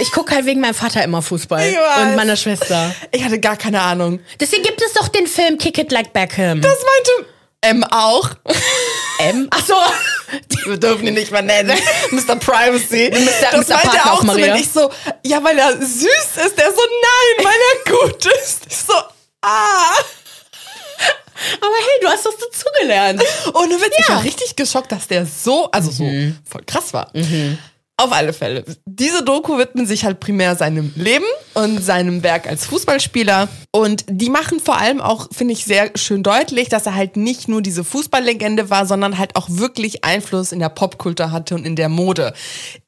Ich 0.00 0.10
gucke 0.12 0.34
halt 0.34 0.46
wegen 0.46 0.60
meinem 0.60 0.74
Vater 0.74 1.02
immer 1.04 1.22
Fußball. 1.22 1.74
Und 2.02 2.16
meiner 2.16 2.36
Schwester. 2.36 2.94
Ich 3.12 3.24
hatte 3.24 3.38
gar 3.38 3.56
keine 3.56 3.80
Ahnung. 3.80 4.20
Deswegen 4.40 4.62
gibt 4.62 4.82
es 4.82 4.92
doch 4.94 5.08
den 5.08 5.26
Film 5.26 5.58
Kick 5.58 5.78
It 5.78 5.92
Like 5.92 6.12
Beckham. 6.12 6.60
Das 6.60 6.72
meinte 6.72 7.30
M 7.60 7.84
auch. 7.84 8.30
M? 9.20 9.48
Ach 9.50 9.64
so. 9.64 9.74
Wir 10.66 10.76
dürfen 10.76 11.06
ihn 11.06 11.14
nicht 11.14 11.30
mehr 11.30 11.42
nennen. 11.42 11.78
Mr. 12.10 12.36
Privacy. 12.36 13.10
das 13.10 13.68
Mr. 13.68 13.74
meinte 13.74 13.96
er 13.96 14.06
auch 14.06 14.12
auch, 14.12 14.20
zu 14.20 14.26
mir. 14.26 14.32
Maria. 14.32 14.54
Und 14.54 14.60
Ich 14.60 14.70
so, 14.70 14.90
ja, 15.24 15.42
weil 15.42 15.58
er 15.58 15.72
süß 15.72 16.46
ist. 16.46 16.58
Der 16.58 16.70
so, 16.70 16.80
nein, 16.80 17.46
weil 17.46 17.54
er 17.54 17.92
gut 17.92 18.26
ist. 18.44 18.66
Ich 18.68 18.76
so, 18.76 18.92
ah. 19.42 19.94
Aber 21.60 21.74
hey, 21.76 22.00
du 22.00 22.08
hast 22.08 22.26
das 22.26 22.34
dazugelernt. 22.36 23.22
Ohne 23.54 23.80
Witz, 23.80 23.94
ich 23.98 24.08
war 24.08 24.22
richtig 24.22 24.56
geschockt, 24.56 24.92
dass 24.92 25.08
der 25.08 25.26
so, 25.26 25.70
also 25.70 25.90
so 25.90 26.04
voll 26.04 26.62
krass 26.66 26.92
war. 26.92 27.10
Auf 27.96 28.12
alle 28.12 28.32
Fälle. 28.32 28.64
Diese 28.86 29.22
Doku 29.22 29.56
widmen 29.56 29.86
sich 29.86 30.04
halt 30.04 30.18
primär 30.18 30.56
seinem 30.56 30.92
Leben 30.96 31.24
und 31.54 31.78
seinem 31.78 32.24
Werk 32.24 32.48
als 32.48 32.66
Fußballspieler. 32.66 33.48
Und 33.70 34.04
die 34.08 34.30
machen 34.30 34.58
vor 34.58 34.78
allem 34.78 35.00
auch, 35.00 35.28
finde 35.32 35.52
ich, 35.52 35.64
sehr 35.64 35.92
schön 35.94 36.24
deutlich, 36.24 36.68
dass 36.68 36.86
er 36.86 36.96
halt 36.96 37.16
nicht 37.16 37.46
nur 37.46 37.62
diese 37.62 37.84
Fußballlegende 37.84 38.68
war, 38.68 38.86
sondern 38.86 39.16
halt 39.16 39.36
auch 39.36 39.46
wirklich 39.48 40.04
Einfluss 40.04 40.50
in 40.50 40.58
der 40.58 40.70
Popkultur 40.70 41.30
hatte 41.30 41.54
und 41.54 41.64
in 41.64 41.76
der 41.76 41.88
Mode. 41.88 42.34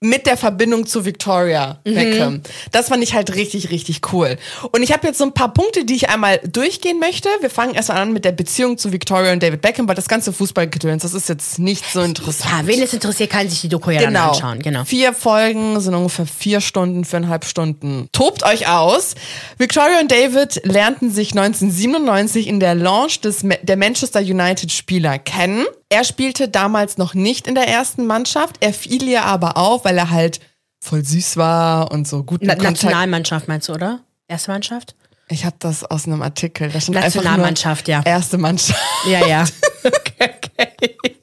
Mit 0.01 0.27
der 0.27 0.37
Verbindung 0.37 0.87
zu 0.87 1.05
Victoria 1.05 1.79
Beckham. 1.85 2.43
Das 2.73 2.89
fand 2.89 3.05
ich 3.05 3.15
halt 3.15 3.37
richtig, 3.37 3.71
richtig 3.71 4.13
cool. 4.13 4.37
Und 4.73 4.83
ich 4.83 4.93
habe 4.93 5.07
jetzt 5.07 5.19
so 5.19 5.25
ein 5.25 5.35
paar 5.35 5.53
Punkte, 5.55 5.85
die 5.85 5.95
ich 5.95 6.09
einmal 6.09 6.41
durchgehen 6.45 6.99
möchte. 6.99 7.29
Wir 7.41 7.51
fangen 7.51 7.75
erstmal 7.75 7.99
an 7.99 8.13
mit 8.13 8.25
der 8.25 8.33
Beziehung 8.33 8.77
zu 8.77 8.93
Victoria 8.93 9.33
und 9.33 9.41
David 9.41 9.63
Beckham, 9.63 9.87
weil 9.87 9.95
das 9.95 10.09
ganze 10.09 10.33
Fußballgedöns, 10.33 11.03
das 11.03 11.15
ist 11.15 11.29
jetzt 11.29 11.61
nicht 11.61 11.85
so 11.93 12.01
interessant. 12.01 12.51
Ja, 12.63 12.67
wen 12.67 12.83
es 12.83 12.93
interessiert, 12.93 13.31
kann 13.31 13.49
sich 13.49 13.61
die 13.61 13.69
Doku 13.69 13.93
ja 13.93 14.01
dann 14.03 14.17
anschauen. 14.17 14.59
Genau. 14.59 14.85
Vier 14.97 15.13
Folgen 15.13 15.79
sind 15.79 15.95
ungefähr 15.95 16.25
vier 16.25 16.63
Stunden, 16.63 17.05
viereinhalb 17.05 17.45
Stunden. 17.45 18.09
Tobt 18.13 18.45
euch 18.45 18.67
aus. 18.67 19.15
Victoria 19.59 20.01
und 20.01 20.11
David 20.11 20.63
lernten 20.65 21.11
sich 21.11 21.33
1997 21.33 22.47
in 22.47 22.61
der 22.61 22.75
Launch 22.75 23.21
des, 23.21 23.45
der 23.61 23.77
Manchester 23.77 24.21
United 24.21 24.73
Spieler 24.73 25.19
kennen. 25.19 25.67
Er 25.91 26.03
spielte 26.03 26.49
damals 26.49 26.97
noch 26.97 27.13
nicht 27.13 27.47
in 27.47 27.55
der 27.55 27.69
ersten 27.69 28.07
Mannschaft. 28.07 28.57
Er 28.61 28.73
fiel 28.73 29.03
ihr 29.03 29.27
aber 29.27 29.59
auf, 29.59 29.85
weil 29.85 29.99
er 29.99 30.09
halt 30.09 30.41
voll 30.81 31.05
süß 31.05 31.37
war 31.37 31.93
und 31.93 32.09
so 32.09 32.23
gut 32.23 32.41
Na. 32.43 32.55
Nationalmannschaft 32.55 33.49
meinst 33.49 33.69
du, 33.69 33.75
oder? 33.75 34.01
Erste 34.29 34.51
Mannschaft? 34.51 34.95
Ich 35.29 35.45
habe 35.45 35.57
das 35.59 35.85
aus 35.85 36.07
einem 36.07 36.23
Artikel. 36.23 36.71
Da 36.71 36.81
stand 36.81 36.97
einfach 36.97 37.17
nur 37.17 37.25
Nationalmannschaft, 37.25 37.87
ja. 37.89 38.01
Erste 38.03 38.39
Mannschaft. 38.39 38.81
Ja, 39.07 39.27
ja. 39.27 39.45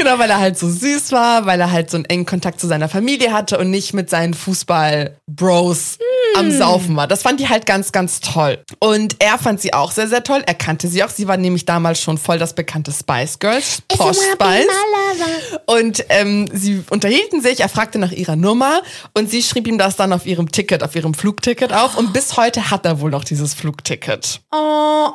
Genau, 0.00 0.18
weil 0.18 0.30
er 0.30 0.40
halt 0.40 0.58
so 0.58 0.66
süß 0.66 1.12
war, 1.12 1.44
weil 1.44 1.60
er 1.60 1.70
halt 1.70 1.90
so 1.90 1.98
einen 1.98 2.06
engen 2.06 2.24
Kontakt 2.24 2.58
zu 2.58 2.66
seiner 2.66 2.88
Familie 2.88 3.34
hatte 3.34 3.58
und 3.58 3.68
nicht 3.68 3.92
mit 3.92 4.08
seinen 4.08 4.32
Fußball-Bros 4.32 5.98
am 6.36 6.50
Saufen 6.50 6.96
war. 6.96 7.06
Das 7.06 7.20
fand 7.20 7.38
die 7.38 7.50
halt 7.50 7.66
ganz, 7.66 7.92
ganz 7.92 8.20
toll. 8.20 8.64
Und 8.78 9.16
er 9.18 9.36
fand 9.36 9.60
sie 9.60 9.74
auch 9.74 9.90
sehr, 9.90 10.08
sehr 10.08 10.24
toll. 10.24 10.42
Er 10.46 10.54
kannte 10.54 10.88
sie 10.88 11.04
auch. 11.04 11.10
Sie 11.10 11.28
war 11.28 11.36
nämlich 11.36 11.66
damals 11.66 12.00
schon 12.00 12.16
voll 12.16 12.38
das 12.38 12.54
bekannte 12.54 12.92
Spice 12.92 13.38
Girls. 13.40 13.82
Posh 13.88 14.16
Spice. 14.32 14.66
Und 15.66 16.02
ähm, 16.08 16.48
sie 16.50 16.82
unterhielten 16.88 17.42
sich, 17.42 17.60
er 17.60 17.68
fragte 17.68 17.98
nach 17.98 18.12
ihrer 18.12 18.36
Nummer 18.36 18.80
und 19.12 19.30
sie 19.30 19.42
schrieb 19.42 19.66
ihm 19.66 19.76
das 19.76 19.96
dann 19.96 20.14
auf 20.14 20.24
ihrem 20.24 20.50
Ticket, 20.50 20.82
auf 20.82 20.96
ihrem 20.96 21.12
Flugticket 21.12 21.74
auf. 21.74 21.98
Und 21.98 22.14
bis 22.14 22.38
heute 22.38 22.70
hat 22.70 22.86
er 22.86 23.00
wohl 23.00 23.10
noch 23.10 23.24
dieses 23.24 23.52
Flugticket. 23.52 24.40
Oh, 24.50 25.10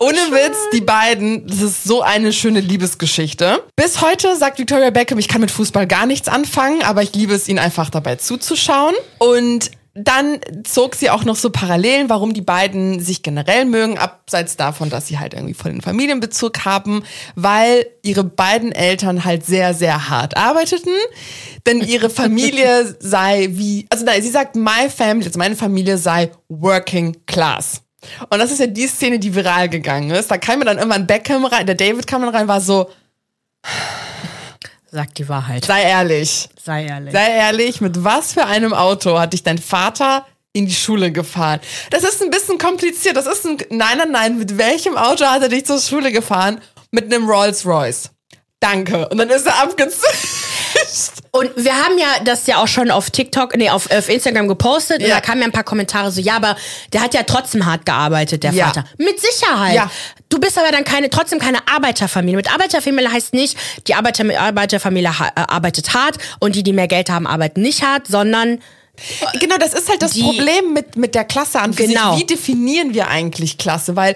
Ohne 0.00 0.16
Witz, 0.16 0.56
die 0.72 0.80
beiden, 0.80 1.46
das 1.46 1.62
ist 1.62 1.84
so 1.84 2.02
eine 2.02 2.32
schöne 2.32 2.60
Liebesgeschichte. 2.60 3.62
Bis 3.76 4.00
heute 4.00 4.36
sagt 4.36 4.58
Victoria 4.58 4.90
Beckham, 4.90 5.18
ich 5.18 5.28
kann 5.28 5.40
mit 5.40 5.50
Fußball 5.50 5.86
gar 5.86 6.06
nichts 6.06 6.28
anfangen, 6.28 6.82
aber 6.82 7.02
ich 7.02 7.14
liebe 7.14 7.34
es, 7.34 7.48
ihnen 7.48 7.58
einfach 7.58 7.90
dabei 7.90 8.16
zuzuschauen. 8.16 8.94
Und 9.18 9.70
dann 9.94 10.40
zog 10.64 10.96
sie 10.96 11.08
auch 11.08 11.24
noch 11.24 11.36
so 11.36 11.50
Parallelen, 11.50 12.10
warum 12.10 12.34
die 12.34 12.40
beiden 12.40 12.98
sich 12.98 13.22
generell 13.22 13.64
mögen, 13.64 13.96
abseits 13.96 14.56
davon, 14.56 14.90
dass 14.90 15.06
sie 15.06 15.20
halt 15.20 15.34
irgendwie 15.34 15.54
voll 15.54 15.70
den 15.70 15.82
Familienbezug 15.82 16.64
haben, 16.64 17.04
weil 17.36 17.86
ihre 18.02 18.24
beiden 18.24 18.72
Eltern 18.72 19.24
halt 19.24 19.46
sehr, 19.46 19.72
sehr 19.72 20.08
hart 20.10 20.36
arbeiteten. 20.36 20.92
Denn 21.66 21.80
ihre 21.80 22.10
Familie 22.24 22.96
sei 22.98 23.50
wie, 23.52 23.86
also 23.88 24.04
nein, 24.04 24.20
sie 24.20 24.30
sagt, 24.30 24.56
my 24.56 24.90
family, 24.94 25.26
also 25.26 25.38
meine 25.38 25.54
Familie 25.54 25.96
sei 25.96 26.32
working 26.48 27.16
class. 27.26 27.83
Und 28.30 28.38
das 28.38 28.50
ist 28.50 28.60
ja 28.60 28.66
die 28.66 28.86
Szene, 28.86 29.18
die 29.18 29.34
viral 29.34 29.68
gegangen 29.68 30.10
ist. 30.10 30.30
Da 30.30 30.38
kam 30.38 30.58
mir 30.60 30.64
dann 30.64 30.78
irgendwann 30.78 31.06
Beckham 31.06 31.44
rein, 31.44 31.66
der 31.66 31.74
David 31.74 32.06
kam 32.06 32.22
dann 32.22 32.34
rein, 32.34 32.48
war 32.48 32.60
so, 32.60 32.90
sag 34.90 35.14
die 35.14 35.28
Wahrheit. 35.28 35.64
sei 35.64 35.82
ehrlich, 35.82 36.48
Sei 36.62 36.86
ehrlich. 36.86 37.12
sei 37.12 37.30
ehrlich, 37.36 37.80
mit 37.80 38.04
was 38.04 38.32
für 38.32 38.44
einem 38.46 38.72
Auto 38.72 39.18
hat 39.18 39.32
dich 39.32 39.42
dein 39.42 39.58
Vater 39.58 40.26
in 40.52 40.66
die 40.66 40.74
Schule 40.74 41.10
gefahren? 41.10 41.60
Das 41.90 42.04
ist 42.04 42.22
ein 42.22 42.30
bisschen 42.30 42.58
kompliziert. 42.58 43.16
Das 43.16 43.26
ist 43.26 43.44
ein, 43.44 43.56
nein, 43.70 43.98
nein, 43.98 44.10
nein, 44.12 44.38
mit 44.38 44.56
welchem 44.56 44.96
Auto 44.96 45.24
hat 45.26 45.42
er 45.42 45.48
dich 45.48 45.66
zur 45.66 45.80
Schule 45.80 46.12
gefahren? 46.12 46.60
Mit 46.92 47.12
einem 47.12 47.28
Rolls 47.28 47.66
Royce. 47.66 48.10
Danke. 48.60 49.08
Und 49.08 49.18
dann 49.18 49.28
ist 49.30 49.46
er 49.46 49.62
abgezogen. 49.62 50.00
Und 51.30 51.50
wir 51.56 51.74
haben 51.74 51.98
ja 51.98 52.06
das 52.24 52.46
ja 52.46 52.58
auch 52.58 52.68
schon 52.68 52.90
auf 52.90 53.10
TikTok, 53.10 53.56
nee, 53.56 53.68
auf, 53.70 53.90
auf 53.90 54.08
Instagram 54.08 54.48
gepostet 54.48 55.02
und 55.02 55.08
Ja. 55.08 55.16
da 55.16 55.20
kamen 55.20 55.40
ja 55.40 55.46
ein 55.46 55.52
paar 55.52 55.64
Kommentare 55.64 56.10
so, 56.12 56.20
ja, 56.20 56.36
aber 56.36 56.56
der 56.92 57.00
hat 57.02 57.14
ja 57.14 57.22
trotzdem 57.24 57.66
hart 57.66 57.84
gearbeitet, 57.86 58.42
der 58.44 58.52
Ja. 58.52 58.66
Vater. 58.66 58.84
Mit 58.98 59.18
Sicherheit. 59.20 59.74
Ja. 59.74 59.90
Du 60.28 60.38
bist 60.38 60.56
aber 60.58 60.70
dann 60.72 60.84
keine, 60.84 61.10
trotzdem 61.10 61.38
keine 61.38 61.58
Arbeiterfamilie. 61.68 62.36
Mit 62.36 62.52
Arbeiterfamilie 62.52 63.10
heißt 63.12 63.34
nicht, 63.34 63.56
die 63.86 63.94
Arbeiter, 63.94 64.24
Arbeiterfamilie 64.38 65.08
äh, 65.10 65.40
arbeitet 65.48 65.94
hart 65.94 66.18
und 66.40 66.54
die, 66.56 66.62
die 66.62 66.72
mehr 66.72 66.88
Geld 66.88 67.10
haben, 67.10 67.26
arbeiten 67.26 67.60
nicht 67.62 67.82
hart, 67.82 68.06
sondern 68.06 68.60
Genau, 69.40 69.56
das 69.58 69.74
ist 69.74 69.88
halt 69.88 70.02
das 70.02 70.12
Die- 70.12 70.22
Problem 70.22 70.72
mit, 70.72 70.94
mit 70.96 71.16
der 71.16 71.24
Klasse 71.24 71.58
an 71.60 71.74
Genau. 71.74 72.16
Wie 72.16 72.24
definieren 72.24 72.94
wir 72.94 73.08
eigentlich 73.08 73.58
Klasse? 73.58 73.96
Weil 73.96 74.14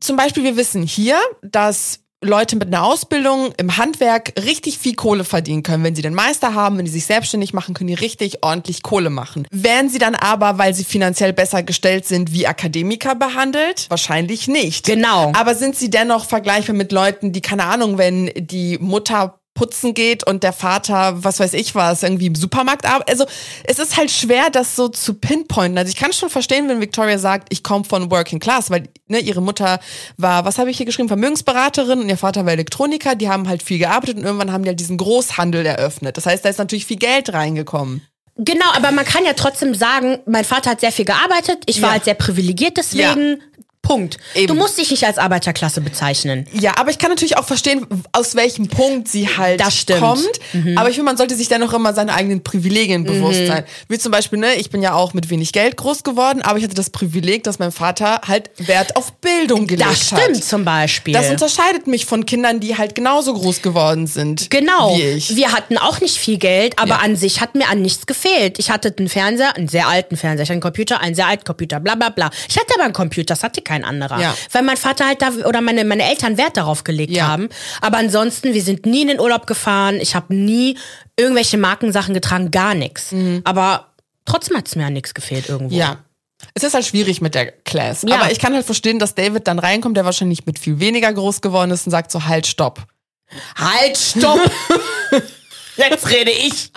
zum 0.00 0.16
Beispiel 0.16 0.42
wir 0.42 0.56
wissen 0.56 0.82
hier, 0.84 1.18
dass 1.42 1.98
Leute 2.26 2.56
mit 2.56 2.68
einer 2.68 2.84
Ausbildung 2.84 3.52
im 3.56 3.76
Handwerk 3.76 4.32
richtig 4.44 4.78
viel 4.78 4.94
Kohle 4.94 5.24
verdienen 5.24 5.62
können. 5.62 5.84
Wenn 5.84 5.94
sie 5.94 6.02
den 6.02 6.14
Meister 6.14 6.54
haben, 6.54 6.78
wenn 6.78 6.84
die 6.84 6.90
sich 6.90 7.06
selbstständig 7.06 7.52
machen, 7.52 7.74
können 7.74 7.88
die 7.88 7.94
richtig 7.94 8.42
ordentlich 8.42 8.82
Kohle 8.82 9.10
machen. 9.10 9.46
Werden 9.50 9.88
sie 9.88 9.98
dann 9.98 10.14
aber, 10.14 10.58
weil 10.58 10.74
sie 10.74 10.84
finanziell 10.84 11.32
besser 11.32 11.62
gestellt 11.62 12.06
sind, 12.06 12.32
wie 12.32 12.46
Akademiker 12.46 13.14
behandelt? 13.14 13.86
Wahrscheinlich 13.88 14.48
nicht. 14.48 14.86
Genau. 14.86 15.32
Aber 15.34 15.54
sind 15.54 15.76
sie 15.76 15.90
dennoch 15.90 16.24
vergleichbar 16.24 16.76
mit 16.76 16.92
Leuten, 16.92 17.32
die, 17.32 17.40
keine 17.40 17.64
Ahnung, 17.64 17.98
wenn 17.98 18.30
die 18.36 18.78
Mutter 18.78 19.38
putzen 19.56 19.92
geht 19.94 20.24
und 20.24 20.44
der 20.44 20.52
Vater, 20.52 21.24
was 21.24 21.40
weiß 21.40 21.54
ich 21.54 21.74
was, 21.74 22.04
irgendwie 22.04 22.26
im 22.26 22.36
Supermarkt 22.36 22.86
arbeitet. 22.86 23.10
Also 23.10 23.24
es 23.64 23.80
ist 23.80 23.96
halt 23.96 24.12
schwer, 24.12 24.50
das 24.52 24.76
so 24.76 24.86
zu 24.88 25.14
pinpointen. 25.14 25.76
Also 25.78 25.88
ich 25.90 25.96
kann 25.96 26.12
schon 26.12 26.30
verstehen, 26.30 26.68
wenn 26.68 26.80
Victoria 26.80 27.18
sagt, 27.18 27.48
ich 27.50 27.64
komme 27.64 27.84
von 27.84 28.10
Working 28.12 28.38
Class, 28.38 28.70
weil 28.70 28.88
ne, 29.08 29.18
ihre 29.18 29.42
Mutter 29.42 29.80
war, 30.16 30.44
was 30.44 30.58
habe 30.58 30.70
ich 30.70 30.76
hier 30.76 30.86
geschrieben, 30.86 31.08
Vermögensberaterin 31.08 31.98
und 32.00 32.08
ihr 32.08 32.16
Vater 32.18 32.46
war 32.46 32.52
Elektroniker. 32.52 33.16
Die 33.16 33.28
haben 33.28 33.48
halt 33.48 33.64
viel 33.64 33.78
gearbeitet 33.78 34.18
und 34.18 34.24
irgendwann 34.24 34.52
haben 34.52 34.62
die 34.62 34.68
halt 34.68 34.78
diesen 34.78 34.98
Großhandel 34.98 35.66
eröffnet. 35.66 36.16
Das 36.16 36.26
heißt, 36.26 36.44
da 36.44 36.48
ist 36.50 36.58
natürlich 36.58 36.86
viel 36.86 36.98
Geld 36.98 37.32
reingekommen. 37.32 38.02
Genau, 38.38 38.66
aber 38.74 38.92
man 38.92 39.06
kann 39.06 39.24
ja 39.24 39.32
trotzdem 39.32 39.74
sagen, 39.74 40.18
mein 40.26 40.44
Vater 40.44 40.70
hat 40.72 40.80
sehr 40.80 40.92
viel 40.92 41.06
gearbeitet, 41.06 41.62
ich 41.64 41.80
war 41.80 41.88
Ja. 41.88 41.92
halt 41.94 42.04
sehr 42.04 42.14
privilegiert 42.14 42.76
deswegen. 42.76 43.40
Punkt. 43.86 44.18
Eben. 44.34 44.48
Du 44.48 44.54
musst 44.54 44.78
dich 44.78 44.90
nicht 44.90 45.04
als 45.04 45.18
Arbeiterklasse 45.18 45.80
bezeichnen. 45.80 46.46
Ja, 46.52 46.72
aber 46.78 46.90
ich 46.90 46.98
kann 46.98 47.10
natürlich 47.10 47.36
auch 47.36 47.44
verstehen, 47.44 47.86
aus 48.12 48.34
welchem 48.34 48.68
Punkt 48.68 49.08
sie 49.08 49.28
halt 49.28 49.62
kommt. 49.98 50.26
Aber 50.76 50.88
ich 50.88 50.96
finde, 50.96 51.04
man 51.10 51.16
sollte 51.16 51.36
sich 51.36 51.48
dennoch 51.48 51.72
immer 51.72 51.94
seine 51.94 52.14
eigenen 52.14 52.42
Privilegien 52.42 53.04
bewusst 53.04 53.46
sein. 53.46 53.64
Wie 53.88 53.98
zum 53.98 54.12
Beispiel, 54.12 54.38
ne, 54.38 54.54
ich 54.54 54.70
bin 54.70 54.82
ja 54.82 54.94
auch 54.94 55.14
mit 55.14 55.30
wenig 55.30 55.52
Geld 55.52 55.76
groß 55.76 56.02
geworden, 56.02 56.42
aber 56.42 56.58
ich 56.58 56.64
hatte 56.64 56.74
das 56.74 56.90
Privileg, 56.90 57.44
dass 57.44 57.58
mein 57.58 57.72
Vater 57.72 58.20
halt 58.26 58.50
Wert 58.58 58.96
auf 58.96 59.12
Bildung 59.14 59.66
gelegt 59.66 59.90
Das 59.90 60.06
stimmt 60.06 60.36
hat. 60.36 60.44
zum 60.44 60.64
Beispiel. 60.64 61.14
Das 61.14 61.30
unterscheidet 61.30 61.86
mich 61.86 62.06
von 62.06 62.26
Kindern, 62.26 62.60
die 62.60 62.76
halt 62.76 62.94
genauso 62.94 63.34
groß 63.34 63.62
geworden 63.62 64.06
sind. 64.06 64.50
Genau. 64.50 64.96
Wie 64.96 65.02
ich. 65.02 65.36
Wir 65.36 65.52
hatten 65.52 65.78
auch 65.78 66.00
nicht 66.00 66.16
viel 66.16 66.38
Geld, 66.38 66.78
aber 66.78 66.90
Ja. 66.90 66.96
an 66.98 67.16
sich 67.16 67.40
hat 67.40 67.54
mir 67.54 67.68
an 67.68 67.82
nichts 67.82 68.06
gefehlt. 68.06 68.58
Ich 68.58 68.70
hatte 68.70 68.94
einen 68.98 69.08
Fernseher, 69.08 69.56
einen 69.56 69.68
sehr 69.68 69.88
alten 69.88 70.16
Fernseher, 70.16 70.42
ich 70.44 70.48
hatte 70.48 70.54
einen 70.54 70.60
Computer, 70.62 71.00
einen 71.00 71.14
sehr 71.14 71.26
alten 71.26 71.44
Computer, 71.44 71.80
bla 71.80 71.94
bla 71.94 72.08
bla. 72.10 72.30
Ich 72.48 72.56
hatte 72.58 72.74
aber 72.74 72.84
einen 72.84 72.92
Computer, 72.92 73.34
das 73.34 73.42
hatte 73.42 73.60
kein 73.76 73.84
anderer. 73.84 74.20
Ja. 74.20 74.34
Weil 74.52 74.62
mein 74.62 74.76
Vater 74.76 75.06
halt 75.06 75.22
da 75.22 75.30
oder 75.46 75.60
meine, 75.60 75.84
meine 75.84 76.08
Eltern 76.08 76.36
Wert 76.38 76.56
darauf 76.56 76.84
gelegt 76.84 77.12
Ja. 77.12 77.26
haben. 77.28 77.48
Aber 77.80 77.98
ansonsten, 77.98 78.54
wir 78.54 78.62
sind 78.62 78.86
nie 78.86 79.02
in 79.02 79.08
den 79.08 79.20
Urlaub 79.20 79.46
gefahren. 79.46 80.00
Ich 80.00 80.14
habe 80.14 80.34
nie 80.34 80.78
irgendwelche 81.18 81.58
Markensachen 81.58 82.14
getragen, 82.14 82.50
gar 82.50 82.74
nichts. 82.74 83.14
Aber 83.44 83.88
trotzdem 84.24 84.56
hat 84.56 84.66
es 84.68 84.76
mir 84.76 84.86
an 84.86 84.92
nichts 84.94 85.14
gefehlt 85.14 85.48
irgendwo. 85.48 85.74
Mhm. 85.74 85.80
Ja. 85.80 85.98
Es 86.54 86.62
ist 86.62 86.74
halt 86.74 86.84
schwierig 86.84 87.20
mit 87.20 87.34
der 87.34 87.50
Class. 87.50 88.04
Ja. 88.06 88.16
Aber 88.16 88.30
ich 88.30 88.38
kann 88.38 88.54
halt 88.54 88.66
verstehen, 88.66 88.98
dass 88.98 89.14
David 89.14 89.46
dann 89.46 89.58
reinkommt, 89.58 89.96
der 89.96 90.04
wahrscheinlich 90.04 90.44
mit 90.46 90.58
viel 90.58 90.80
weniger 90.80 91.12
groß 91.12 91.40
geworden 91.40 91.70
ist 91.70 91.86
und 91.86 91.90
sagt 91.90 92.10
so, 92.10 92.24
halt, 92.24 92.46
stopp. 92.46 92.86
Halt, 93.56 93.96
stopp! 93.96 94.40
Jetzt 95.76 96.08
rede 96.10 96.30
ich. 96.30 96.70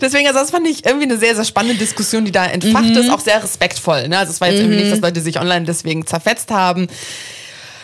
Deswegen, 0.00 0.26
also 0.26 0.40
das 0.40 0.50
fand 0.50 0.66
ich 0.66 0.84
irgendwie 0.84 1.04
eine 1.04 1.18
sehr, 1.18 1.34
sehr 1.34 1.44
spannende 1.44 1.76
Diskussion, 1.78 2.24
die 2.24 2.32
da 2.32 2.44
entfacht 2.46 2.84
Mhm. 2.90 2.96
ist, 2.96 3.10
auch 3.10 3.20
sehr 3.20 3.42
respektvoll. 3.42 4.08
Ne? 4.08 4.18
Also 4.18 4.32
es 4.32 4.40
war 4.40 4.48
jetzt 4.48 4.60
irgendwie 4.60 4.76
nicht, 4.80 4.92
dass 4.92 5.00
Leute 5.00 5.20
sich 5.20 5.38
online 5.40 5.64
deswegen 5.66 6.06
zerfetzt 6.06 6.50
haben. 6.50 6.88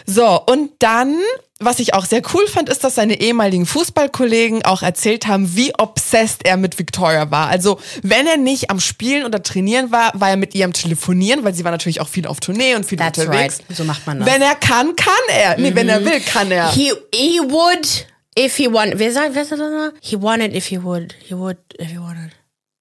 So, 0.07 0.41
und 0.47 0.71
dann, 0.81 1.17
was 1.61 1.79
ich 1.79 1.95
auch 1.95 2.05
sehr 2.05 2.23
cool 2.35 2.45
fand, 2.49 2.69
ist, 2.69 2.83
dass 2.83 2.97
seine 2.97 3.21
ehemaligen 3.21 3.65
Fußballkollegen 3.67 4.65
auch 4.65 4.83
erzählt 4.83 5.27
haben, 5.29 5.55
wie 5.55 5.73
obsessed 5.79 6.45
er 6.45 6.57
mit 6.57 6.79
Victoria 6.81 7.31
war. 7.31 7.49
Also, 7.49 7.79
wenn 8.03 8.27
er 8.27 8.37
nicht 8.39 8.71
am 8.71 8.81
Spielen 8.81 9.25
oder 9.25 9.41
Trainieren 9.43 9.93
war, 9.93 10.11
war 10.15 10.31
er 10.31 10.37
mit 10.37 10.55
ihr 10.57 10.65
am 10.65 10.73
Telefonieren, 10.73 11.45
weil 11.45 11.55
sie 11.55 11.63
war 11.63 11.71
natürlich 11.71 12.01
auch 12.01 12.09
viel 12.09 12.27
auf 12.27 12.41
Tournee 12.41 12.75
und 12.75 12.87
viel 12.87 12.99
That's 12.99 13.19
unterwegs. 13.21 13.61
right. 13.69 13.77
So 13.77 13.85
macht 13.85 14.05
man 14.07 14.19
das. 14.21 14.29
Wenn 14.29 14.43
er 14.43 14.55
kann, 14.57 14.97
kann 14.97 15.15
er. 15.29 15.59
Nee, 15.59 15.75
wenn 15.75 15.89
er 15.89 16.05
will, 16.05 16.21
kann 16.21 16.51
er. 16.51 16.73
He 16.73 16.93
he 17.15 17.39
would 17.41 18.07
if 18.45 18.57
he 18.57 18.67
wanted. 18.73 18.99
Wer 18.99 19.13
sagt, 19.13 19.35
wer 19.35 19.45
sagt 19.45 19.61
das 19.61 19.71
noch? 19.71 19.93
He 20.01 20.21
wanted 20.21 20.55
if 20.55 20.67
he 20.67 20.83
would. 20.83 21.15
He 21.27 21.35
would 21.37 21.59
if 21.79 21.89
he 21.91 21.99
wanted. 21.99 22.31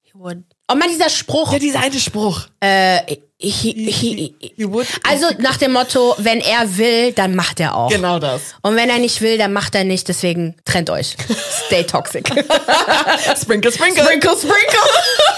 He 0.01 0.11
would. 0.13 0.43
Oh 0.71 0.75
man, 0.75 0.87
dieser 0.89 1.09
Spruch. 1.09 1.51
Ja, 1.53 1.59
dieser 1.59 1.79
eine 1.81 1.99
Spruch. 1.99 2.41
Äh, 2.59 2.99
he, 3.39 3.71
he, 3.91 4.35
He 4.55 4.65
would- 4.65 4.87
also 5.07 5.27
nach 5.39 5.57
dem 5.57 5.71
Motto, 5.73 6.13
wenn 6.19 6.41
er 6.41 6.77
will, 6.77 7.11
dann 7.13 7.35
macht 7.35 7.59
er 7.59 7.75
auch. 7.75 7.89
Genau 7.89 8.19
das. 8.19 8.41
Und 8.61 8.75
wenn 8.75 8.89
er 8.89 8.99
nicht 8.99 9.21
will, 9.21 9.37
dann 9.37 9.53
macht 9.53 9.73
er 9.75 9.83
nicht. 9.83 10.07
Deswegen 10.07 10.55
trennt 10.65 10.89
euch. 10.89 11.15
Stay 11.67 11.83
toxic. 11.83 12.27
Sprinkle, 12.27 13.71
sprinkle. 13.71 14.03
sprinkle, 14.03 14.31
sprinkle. 14.37 14.79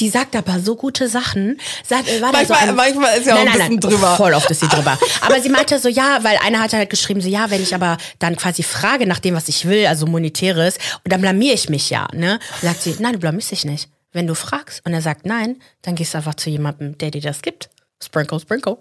Die 0.00 0.08
sagt 0.08 0.34
aber 0.36 0.58
so 0.60 0.76
gute 0.76 1.08
Sachen. 1.08 1.58
Sagt, 1.86 2.08
war 2.20 2.32
da 2.32 2.44
so 2.44 2.52
Manchmal- 2.54 2.68
ein, 2.68 2.74
manchmal 2.74 3.18
ist 3.18 3.26
ja 3.26 3.34
auch 3.36 3.40
ein 3.40 3.52
bisschen 3.52 3.80
drüber. 3.80 4.16
Voll 4.16 4.34
oft 4.34 4.50
ist 4.50 4.60
sie 4.60 4.68
drüber. 4.68 4.98
Aber 5.20 5.40
sie 5.40 5.48
meinte 5.48 5.78
so, 5.78 5.88
ja, 5.88 6.18
weil 6.22 6.36
einer 6.44 6.60
hat 6.60 6.72
halt 6.72 6.90
geschrieben, 6.90 7.20
so, 7.20 7.28
ja, 7.28 7.50
wenn 7.50 7.62
ich 7.62 7.74
aber 7.74 7.96
dann 8.18 8.36
quasi 8.36 8.62
frage 8.62 9.06
nach 9.06 9.18
dem, 9.18 9.34
was 9.34 9.48
ich 9.48 9.66
will, 9.66 9.86
also 9.86 10.06
monetäres, 10.06 10.76
und 11.04 11.12
dann 11.12 11.20
blamier 11.20 11.54
ich 11.54 11.68
mich 11.68 11.90
ja, 11.90 12.08
ne? 12.12 12.38
Und 12.62 12.68
sagt 12.68 12.82
sie, 12.82 12.96
nein, 12.98 13.14
du 13.14 13.18
blamierst 13.18 13.50
dich 13.50 13.64
nicht. 13.64 13.88
Wenn 14.12 14.26
du 14.26 14.34
fragst 14.34 14.80
und 14.84 14.92
er 14.92 15.02
sagt 15.02 15.26
nein, 15.26 15.56
dann 15.82 15.94
gehst 15.94 16.14
du 16.14 16.18
einfach 16.18 16.34
zu 16.34 16.50
jemandem, 16.50 16.96
der 16.98 17.10
dir 17.10 17.20
das 17.20 17.42
gibt. 17.42 17.68
Sprinkle, 18.02 18.38
sprinkle. 18.40 18.78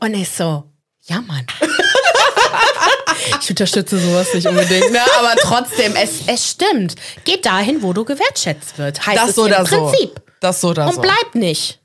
Und 0.00 0.14
ich 0.14 0.28
so, 0.30 0.64
ja, 1.02 1.20
Mann. 1.20 1.46
Ich 3.40 3.50
unterstütze 3.50 3.98
sowas 3.98 4.32
nicht 4.34 4.46
unbedingt, 4.46 4.90
ne? 4.92 5.00
aber 5.18 5.34
trotzdem, 5.40 5.94
es, 5.96 6.20
es 6.26 6.50
stimmt. 6.50 6.94
Geht 7.24 7.46
dahin, 7.46 7.82
wo 7.82 7.92
du 7.92 8.04
gewertschätzt 8.04 8.78
wird. 8.78 9.06
Heißt 9.06 9.18
Das 9.18 9.30
es 9.30 9.36
im 9.36 9.44
oder 9.44 9.64
so. 9.66 9.92
Das 10.46 10.60
so 10.60 10.68
oder 10.68 10.86
Und 10.86 10.94
so. 10.94 11.00
bleib 11.00 11.34
nicht. 11.34 11.80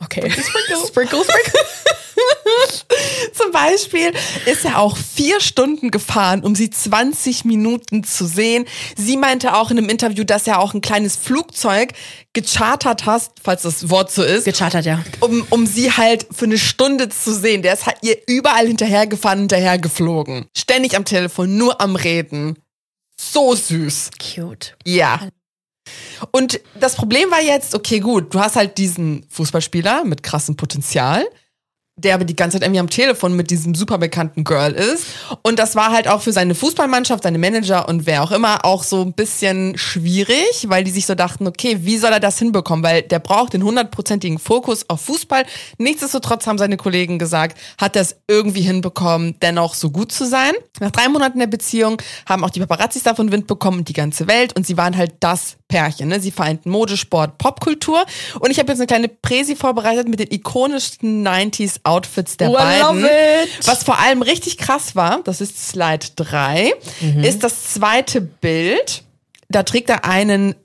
Okay. 0.00 0.30
Sprinkle, 0.30 0.86
sprinkle, 0.86 1.24
sprinkle. 1.24 1.60
Zum 3.34 3.50
Beispiel 3.50 4.12
ist 4.46 4.64
er 4.64 4.78
auch 4.78 4.96
vier 4.96 5.40
Stunden 5.40 5.90
gefahren, 5.90 6.44
um 6.44 6.54
sie 6.54 6.70
20 6.70 7.44
Minuten 7.44 8.04
zu 8.04 8.26
sehen. 8.26 8.64
Sie 8.96 9.16
meinte 9.16 9.56
auch 9.56 9.72
in 9.72 9.78
einem 9.78 9.88
Interview, 9.88 10.22
dass 10.22 10.46
er 10.46 10.60
auch 10.60 10.72
ein 10.72 10.80
kleines 10.80 11.16
Flugzeug 11.16 11.94
gechartert 12.32 13.06
hat, 13.06 13.30
falls 13.42 13.62
das 13.62 13.90
Wort 13.90 14.12
so 14.12 14.22
ist, 14.22 14.44
Gechartert, 14.44 14.86
ja. 14.86 15.02
um, 15.20 15.44
um 15.50 15.66
sie 15.66 15.90
halt 15.90 16.26
für 16.30 16.44
eine 16.44 16.58
Stunde 16.58 17.08
zu 17.08 17.34
sehen. 17.34 17.62
Der 17.62 17.72
ist 17.72 17.86
halt 17.86 17.98
ihr 18.02 18.16
überall 18.28 18.68
hinterhergefahren, 18.68 19.40
hinterhergeflogen. 19.40 20.46
Ständig 20.56 20.96
am 20.96 21.04
Telefon, 21.04 21.56
nur 21.56 21.80
am 21.80 21.96
Reden. 21.96 22.56
So 23.18 23.54
süß. 23.54 24.10
Cute. 24.34 24.76
Ja. 24.84 25.28
Und 26.30 26.60
das 26.78 26.96
Problem 26.96 27.30
war 27.30 27.40
jetzt, 27.40 27.74
okay, 27.74 28.00
gut, 28.00 28.34
du 28.34 28.40
hast 28.40 28.56
halt 28.56 28.78
diesen 28.78 29.26
Fußballspieler 29.30 30.04
mit 30.04 30.22
krassem 30.22 30.56
Potenzial, 30.56 31.26
der 31.98 32.14
aber 32.14 32.24
die 32.26 32.36
ganze 32.36 32.56
Zeit 32.56 32.66
irgendwie 32.66 32.80
am 32.80 32.90
Telefon 32.90 33.34
mit 33.34 33.50
diesem 33.50 33.74
super 33.74 33.96
bekannten 33.96 34.44
Girl 34.44 34.72
ist. 34.72 35.06
Und 35.42 35.58
das 35.58 35.76
war 35.76 35.92
halt 35.92 36.08
auch 36.08 36.20
für 36.20 36.32
seine 36.32 36.54
Fußballmannschaft, 36.54 37.22
seine 37.22 37.38
Manager 37.38 37.88
und 37.88 38.04
wer 38.04 38.22
auch 38.22 38.32
immer 38.32 38.66
auch 38.66 38.82
so 38.82 39.00
ein 39.00 39.14
bisschen 39.14 39.78
schwierig, 39.78 40.66
weil 40.66 40.84
die 40.84 40.90
sich 40.90 41.06
so 41.06 41.14
dachten, 41.14 41.46
okay, 41.46 41.78
wie 41.80 41.96
soll 41.96 42.12
er 42.12 42.20
das 42.20 42.38
hinbekommen? 42.38 42.84
Weil 42.84 43.00
der 43.00 43.18
braucht 43.18 43.54
den 43.54 43.62
hundertprozentigen 43.62 44.38
Fokus 44.38 44.90
auf 44.90 45.00
Fußball. 45.00 45.46
Nichtsdestotrotz 45.78 46.46
haben 46.46 46.58
seine 46.58 46.76
Kollegen 46.76 47.18
gesagt, 47.18 47.58
hat 47.78 47.96
er 47.96 48.02
es 48.02 48.16
irgendwie 48.28 48.60
hinbekommen, 48.60 49.36
dennoch 49.40 49.72
so 49.72 49.90
gut 49.90 50.12
zu 50.12 50.26
sein. 50.26 50.52
Nach 50.80 50.90
drei 50.90 51.08
Monaten 51.08 51.38
der 51.38 51.46
Beziehung 51.46 52.02
haben 52.28 52.44
auch 52.44 52.50
die 52.50 52.60
Paparazzis 52.60 53.04
davon 53.04 53.32
Wind 53.32 53.46
bekommen 53.46 53.78
und 53.78 53.88
die 53.88 53.94
ganze 53.94 54.28
Welt. 54.28 54.54
Und 54.54 54.66
sie 54.66 54.76
waren 54.76 54.98
halt 54.98 55.14
das 55.20 55.56
Pärchen. 55.68 56.08
Ne? 56.08 56.20
Sie 56.20 56.30
vereinten 56.30 56.70
Mode, 56.70 56.96
Sport, 56.98 57.38
Popkultur. 57.38 58.04
Und 58.38 58.50
ich 58.50 58.58
habe 58.58 58.68
jetzt 58.68 58.80
eine 58.80 58.86
kleine 58.86 59.08
Präsi 59.08 59.56
vorbereitet 59.56 60.08
mit 60.08 60.20
den 60.20 60.30
ikonischsten 60.30 61.26
90s 61.26 61.80
Outfits 61.86 62.36
der 62.36 62.50
Oh, 62.50 62.54
beiden. 62.54 63.04
Was 63.64 63.84
vor 63.84 63.98
allem 63.98 64.22
richtig 64.22 64.58
krass 64.58 64.94
war, 64.96 65.20
das 65.24 65.40
ist 65.40 65.68
Slide 65.68 66.06
3, 66.16 66.72
Mhm. 67.00 67.24
ist 67.24 67.42
das 67.44 67.72
zweite 67.74 68.20
Bild. 68.20 69.02
Da 69.48 69.62
trägt 69.62 69.88
er 69.90 70.04
einen 70.04 70.56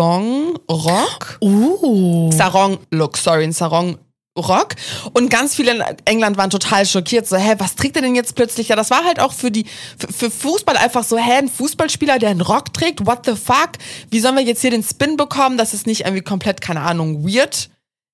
Sarong-Rock. 0.00 1.38
Uh. 1.42 2.30
Sarong-Look, 2.32 3.16
sorry, 3.16 3.44
ein 3.44 3.52
Sarong-Rock. 3.52 4.74
Und 5.12 5.28
ganz 5.30 5.54
viele 5.54 5.72
in 5.72 5.82
England 6.04 6.36
waren 6.36 6.50
total 6.50 6.86
schockiert, 6.86 7.26
so, 7.26 7.36
hä, 7.36 7.54
was 7.58 7.74
trägt 7.74 7.96
er 7.96 8.02
denn 8.02 8.14
jetzt 8.14 8.34
plötzlich? 8.36 8.68
Ja, 8.68 8.76
das 8.76 8.90
war 8.90 9.04
halt 9.04 9.20
auch 9.20 9.32
für 9.32 9.50
die, 9.50 9.66
für, 9.98 10.12
für 10.12 10.30
Fußball 10.30 10.76
einfach 10.76 11.04
so, 11.04 11.18
hä, 11.18 11.32
ein 11.38 11.48
Fußballspieler, 11.48 12.18
der 12.18 12.30
einen 12.30 12.40
Rock 12.42 12.72
trägt, 12.72 13.06
what 13.06 13.26
the 13.26 13.34
fuck? 13.34 13.70
Wie 14.10 14.20
sollen 14.20 14.36
wir 14.36 14.44
jetzt 14.44 14.60
hier 14.60 14.70
den 14.70 14.82
Spin 14.84 15.16
bekommen? 15.16 15.58
Das 15.58 15.74
ist 15.74 15.86
nicht 15.86 16.02
irgendwie 16.02 16.22
komplett, 16.22 16.60
keine 16.60 16.82
Ahnung, 16.82 17.24
weird 17.26 17.70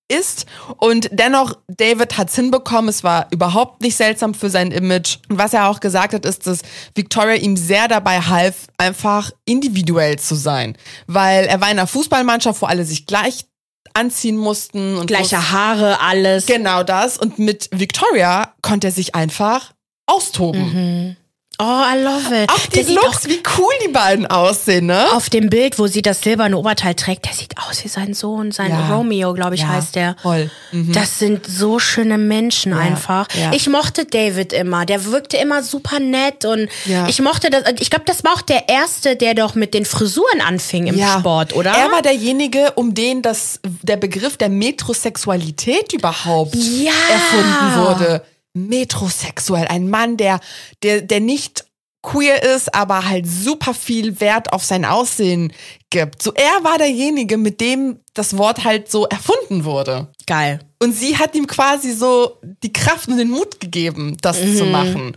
ist. 0.09 0.47
Und 0.79 1.09
dennoch, 1.13 1.55
David 1.69 2.17
hat's 2.19 2.35
hinbekommen. 2.35 2.89
Es 2.89 3.03
war 3.05 3.27
überhaupt 3.31 3.83
nicht 3.83 3.97
seltsam 3.97 4.35
für 4.35 4.51
sein 4.51 4.71
Image. 4.71 5.19
Und 5.29 5.39
was 5.39 5.53
er 5.55 5.69
auch 5.69 5.81
gesagt 5.81 6.15
hat, 6.15 6.25
ist, 6.25 6.47
dass 6.47 6.61
Victoria 6.95 7.35
ihm 7.35 7.57
sehr 7.57 7.89
dabei 7.89 8.21
half, 8.21 8.67
einfach 8.79 9.31
individuell 9.45 10.19
zu 10.19 10.35
sein. 10.35 10.77
Weil 11.07 11.47
er 11.47 11.61
war 11.61 11.71
in 11.71 11.79
einer 11.79 11.87
Fußballmannschaft, 11.87 12.63
wo 12.63 12.67
alle 12.67 12.85
sich 12.85 13.07
gleich 13.07 13.47
anziehen 13.95 14.37
mussten 14.37 14.97
und 14.97 15.07
Gleiche 15.07 15.37
es- 15.37 15.51
Haare, 15.53 16.01
alles. 16.01 16.47
Genau 16.47 16.83
das. 16.83 17.17
Und 17.19 17.39
mit 17.39 17.69
Victoria 17.73 18.53
konnte 18.63 18.89
er 18.89 18.93
sich 18.93 19.15
einfach 19.15 19.73
austoben. 20.07 21.17
Oh, 21.59 21.65
I 21.65 21.97
love 22.03 22.43
it. 22.43 22.51
Auch 22.51 22.67
die 22.67 22.85
Der 22.85 22.95
Looks, 22.95 23.27
wie 23.29 23.41
cool 23.57 23.73
die 23.87 23.89
beiden 23.91 24.27
aussehen, 24.27 24.87
ne? 24.87 25.07
Auf 25.13 25.31
dem 25.31 25.49
Bild, 25.49 25.79
wo 25.79 25.87
sie 25.87 26.03
das 26.03 26.21
silberne 26.21 26.59
Oberteil 26.59 26.95
trägt, 26.95 27.25
der 27.25 27.33
sieht 27.33 27.55
aus 27.57 27.83
wie 27.83 27.89
sein 27.89 28.13
Sohn, 28.13 28.53
sein 28.53 28.71
Ja. 28.71 28.95
Romeo, 28.95 29.33
glaube 29.33 29.55
ich, 29.55 29.63
Ja, 29.63 29.69
heißt 29.69 29.95
der. 29.97 30.17
voll. 30.21 30.51
Mhm. 30.73 30.93
Das 30.93 31.19
sind 31.19 31.47
so 31.47 31.79
schöne 31.79 32.19
Menschen 32.19 32.75
einfach. 32.75 33.29
ja. 33.35 33.53
Ich 33.55 33.69
mochte 33.71 34.05
David 34.05 34.53
immer. 34.53 34.85
Der 34.85 35.07
wirkte 35.07 35.39
immer 35.39 35.63
super 35.63 35.99
nett 35.99 36.45
und 36.45 36.69
ich 37.09 37.23
mochte 37.23 37.49
das. 37.49 37.63
Ich 37.81 37.89
glaube, 37.89 38.05
das 38.05 38.23
war 38.23 38.35
auch 38.35 38.43
der 38.43 38.69
erste, 38.69 39.17
der 39.17 39.33
doch 39.35 39.55
mit 39.55 39.73
den 39.73 39.87
Frisuren 39.87 40.43
anfing 40.47 40.87
im 40.89 41.01
Sport, 41.01 41.55
oder? 41.57 41.71
Er 41.71 41.91
war 41.91 42.03
derjenige, 42.03 42.73
um 42.75 42.93
den 42.93 43.23
das, 43.23 43.61
der 43.83 43.97
Begriff 43.97 44.37
der 44.37 44.51
Metrosexualität 44.51 45.95
überhaupt 45.95 46.55
erfunden 46.55 47.81
wurde. 47.81 48.23
Metrosexuell, 48.57 49.67
ein 49.69 49.89
Mann, 49.89 50.17
der, 50.17 50.41
der, 50.83 51.03
der 51.03 51.21
nicht 51.21 51.67
queer 52.03 52.43
ist, 52.43 52.75
aber 52.75 53.09
halt 53.09 53.27
super 53.27 53.75
viel 53.75 54.21
Wert 54.21 54.53
auf 54.53 54.65
sein 54.65 54.85
Aussehen 54.85 55.53
gibt. 55.91 56.23
So, 56.23 56.33
er 56.35 56.63
war 56.65 56.79
derjenige, 56.79 57.37
mit 57.37 57.61
dem 57.61 58.01
das 58.15 58.37
Wort 58.39 58.65
halt 58.65 58.91
so 58.91 59.07
erfunden 59.07 59.65
wurde. 59.65 60.09
geil. 60.27 60.59
Und 60.83 60.93
sie 60.93 61.17
hat 61.17 61.35
ihm 61.37 61.47
quasi 61.47 61.93
so 61.93 62.39
die 62.63 62.73
Kraft 62.73 63.09
und 63.09 63.17
den 63.17 63.31
Mut 63.31 63.61
gegeben, 63.61 64.17
das 64.21 64.43
Mhm. 64.43 64.57
zu 64.57 64.65
machen. 64.65 65.17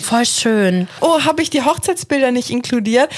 Voll 0.00 0.26
schön. 0.26 0.88
Oh, 1.00 1.20
habe 1.24 1.42
ich 1.42 1.48
die 1.50 1.62
Hochzeitsbilder 1.62 2.30
nicht 2.30 2.50
inkludiert? 2.50 3.10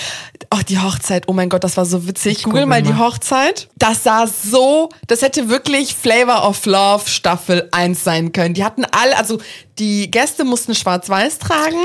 Ach, 0.51 0.63
die 0.63 0.79
Hochzeit. 0.79 1.25
Oh 1.27 1.33
mein 1.33 1.49
Gott, 1.51 1.63
das 1.65 1.77
war 1.77 1.85
so 1.85 2.07
witzig. 2.07 2.45
Google 2.45 2.63
google 2.63 2.67
mal 2.67 2.83
die 2.83 2.93
mal. 2.93 3.01
Hochzeit. 3.01 3.69
Das 3.77 4.03
sah 4.05 4.27
so, 4.27 4.89
das 5.09 5.21
hätte 5.23 5.49
wirklich 5.51 5.95
Flavor 5.95 6.49
of 6.49 6.65
Love 6.65 7.09
Staffel 7.09 7.69
1 7.73 8.03
sein 8.05 8.33
können. 8.33 8.55
Die 8.55 8.65
hatten 8.65 8.85
alle, 8.93 9.17
also 9.19 9.39
die 9.79 10.11
Gäste 10.11 10.45
mussten 10.45 10.75
schwarz-weiß 10.75 11.39
tragen 11.41 11.77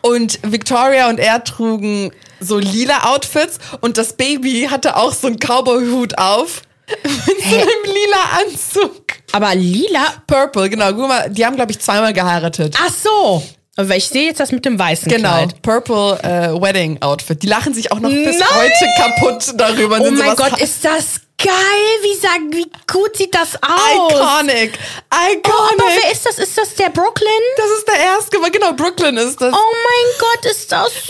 und 0.00 0.40
Victoria 0.42 1.08
und 1.10 1.18
er 1.20 1.44
trugen 1.44 2.10
so 2.44 2.58
lila 2.58 3.12
Outfits 3.12 3.58
und 3.80 3.98
das 3.98 4.12
Baby 4.14 4.68
hatte 4.70 4.96
auch 4.96 5.12
so 5.12 5.26
einen 5.26 5.38
Cowboy-Hut 5.38 6.18
auf. 6.18 6.62
Mit 7.02 7.42
so 7.42 7.56
einem 7.56 7.84
lila 7.86 8.42
Anzug. 8.42 9.02
Aber 9.32 9.54
lila. 9.54 10.04
Purple, 10.26 10.68
genau. 10.68 10.92
Guck 10.92 11.08
mal, 11.08 11.30
die 11.30 11.44
haben, 11.44 11.56
glaube 11.56 11.72
ich, 11.72 11.78
zweimal 11.78 12.12
geheiratet. 12.12 12.76
Ach 12.78 12.92
so. 12.92 13.42
Aber 13.76 13.96
ich 13.96 14.06
sehe 14.06 14.26
jetzt 14.26 14.38
das 14.38 14.52
mit 14.52 14.64
dem 14.64 14.78
weißen 14.78 15.10
Genau, 15.10 15.30
Kleid. 15.30 15.62
Purple 15.62 16.18
äh, 16.22 16.60
Wedding 16.62 17.02
Outfit. 17.02 17.42
Die 17.42 17.48
lachen 17.48 17.74
sich 17.74 17.90
auch 17.90 17.98
noch 17.98 18.10
bis 18.10 18.38
Nein! 18.38 18.48
heute 18.54 18.86
kaputt 18.96 19.54
darüber. 19.56 19.98
Oh 20.00 20.10
mein 20.12 20.36
Gott, 20.36 20.60
ist 20.60 20.84
das 20.84 21.20
geil. 21.38 21.98
Wie, 22.02 22.14
sagen, 22.14 22.52
wie 22.52 22.70
gut 22.90 23.16
sieht 23.16 23.34
das 23.34 23.56
aus? 23.62 24.12
iconic. 24.12 24.78
Iconic. 25.12 25.48
Oh, 25.48 25.72
aber 25.72 25.88
wer 25.88 26.12
ist 26.12 26.26
das? 26.26 26.38
Ist 26.38 26.56
das 26.56 26.74
der 26.74 26.90
Brooklyn? 26.90 27.30
das 27.56 27.70
ist 27.78 27.88
der 27.88 27.98
erste, 27.98 28.50
genau, 28.50 28.72
Brooklyn 28.72 29.16
ist 29.16 29.40
das. 29.40 29.52
Oh 29.54 29.72
mein 29.72 30.18
Gott, 30.18 30.44
ist 30.50 30.70
das 30.70 30.92
süß. 30.92 31.04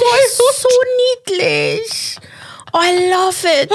Der 0.00 0.26
ist 0.26 0.36
so 0.36 0.68
niedlich. 1.26 2.16
Oh, 2.72 2.78
I 2.78 3.10
love 3.10 3.62
it. 3.62 3.70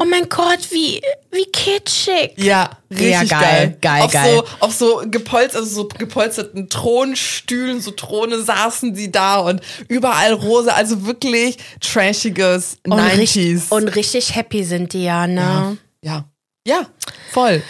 Oh 0.00 0.04
mein 0.04 0.28
Gott, 0.28 0.58
wie, 0.70 1.00
wie 1.30 1.44
kitschig. 1.52 2.32
Ja, 2.36 2.70
richtig 2.90 3.10
Ja, 3.10 3.22
geil. 3.24 3.40
geil, 3.40 3.78
geil, 3.80 4.02
auf 4.02 4.12
geil. 4.12 4.34
So, 4.34 4.44
auf 4.60 4.72
so 4.74 5.02
gepolst, 5.06 5.56
also 5.56 5.68
so 5.68 5.88
gepolsterten 5.88 6.68
Thronstühlen, 6.68 7.80
so 7.80 7.90
Throne 7.92 8.40
saßen 8.42 8.94
sie 8.94 9.10
da 9.10 9.38
und 9.38 9.60
überall 9.88 10.32
rosa, 10.34 10.72
also 10.72 11.06
wirklich 11.06 11.56
trashiges 11.80 12.78
Und, 12.86 13.00
90s. 13.00 13.18
richtig, 13.18 13.62
und 13.70 13.88
richtig 13.88 14.34
happy 14.34 14.64
sind 14.64 14.92
die 14.92 15.04
ja, 15.04 15.26
ne? 15.26 15.78
Ja. 16.02 16.24
Ja, 16.66 16.86
voll. 17.32 17.62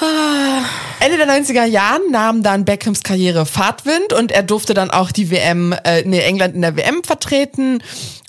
Ah. 0.00 0.62
Ende 1.00 1.18
der 1.18 1.26
90er 1.28 1.64
Jahren 1.64 2.10
nahm 2.10 2.42
dann 2.42 2.64
Beckhams 2.64 3.02
Karriere 3.02 3.44
Fahrtwind 3.44 4.12
und 4.12 4.32
er 4.32 4.42
durfte 4.42 4.72
dann 4.74 4.90
auch 4.90 5.12
die 5.12 5.30
WM, 5.30 5.72
äh, 5.84 6.02
nee, 6.06 6.20
England 6.20 6.54
in 6.54 6.62
der 6.62 6.76
WM 6.76 7.04
vertreten 7.04 7.82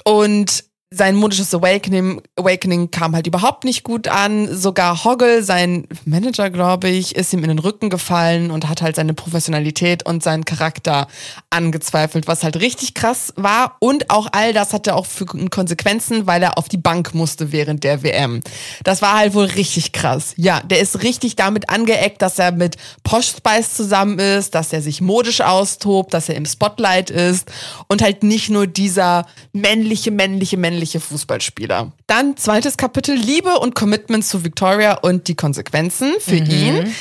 und 0.04 0.65
sein 0.96 1.16
modisches 1.16 1.54
Awakening, 1.54 2.22
Awakening 2.36 2.92
kam 2.92 3.16
halt 3.16 3.26
überhaupt 3.26 3.64
nicht 3.64 3.84
gut 3.84 4.08
an. 4.08 4.48
Sogar 4.56 5.04
Hoggle, 5.04 5.44
sein 5.44 5.88
Manager, 6.06 6.50
glaube 6.50 6.88
ich, 6.88 7.16
ist 7.16 7.34
ihm 7.34 7.44
in 7.44 7.50
den 7.50 7.60
Rücken 7.60 7.90
gefallen 7.90 8.52
und 8.52 8.70
hat 8.70 8.82
halt 8.82 8.96
seine 8.96 9.14
Professionalität 9.14 10.06
und 10.06 10.22
seinen 10.22 10.46
Charakter 10.46 11.08
angezweifelt, 11.50 12.28
was 12.28 12.44
halt 12.44 12.60
richtig 12.60 12.94
krass 12.94 13.34
war. 13.36 13.78
Und 13.80 14.12
auch 14.12 14.28
all 14.32 14.54
das 14.54 14.74
hatte 14.74 14.96
auch 14.96 15.08
für 15.08 15.26
Konsequenzen, 15.26 16.28
weil 16.28 16.44
er 16.44 16.58
auf 16.58 16.70
die 16.70 16.78
Bank 16.78 17.16
musste 17.16 17.52
während 17.52 17.84
der 17.84 18.04
WM. 18.04 18.42
Das 18.84 19.02
war 19.02 19.18
halt 19.18 19.34
wohl 19.34 19.46
richtig 19.46 19.94
krass. 19.94 20.34
Ja, 20.38 20.62
der 20.62 20.80
ist 20.80 21.02
richtig 21.02 21.36
damit 21.36 21.70
angeeckt, 21.70 22.22
dass 22.22 22.38
er 22.38 22.52
mit 22.52 22.78
Posh 23.04 23.34
Spice 23.38 23.74
zusammen 23.74 24.20
ist, 24.20 24.54
dass 24.54 24.72
er 24.72 24.82
sich 24.82 25.02
modisch 25.02 25.42
austobt, 25.42 26.14
dass 26.14 26.30
er 26.30 26.36
im 26.36 26.46
Spotlight 26.46 27.10
ist 27.10 27.52
und 27.88 28.04
halt 28.04 28.22
nicht 28.22 28.50
nur 28.50 28.68
dieser 28.68 29.26
männliche, 29.54 30.12
männliche, 30.12 30.58
männliche 30.58 30.83
Fußballspieler. 31.00 31.91
Dann 32.08 32.38
zweites 32.38 32.78
Kapitel 32.78 33.15
Liebe 33.15 33.60
und 33.60 33.76
Commitment 33.76 34.26
zu 34.26 34.43
Victoria 34.43 34.96
und 34.96 35.28
die 35.28 35.36
Konsequenzen 35.36 36.13
für 36.19 36.36
ihn. 36.36 36.93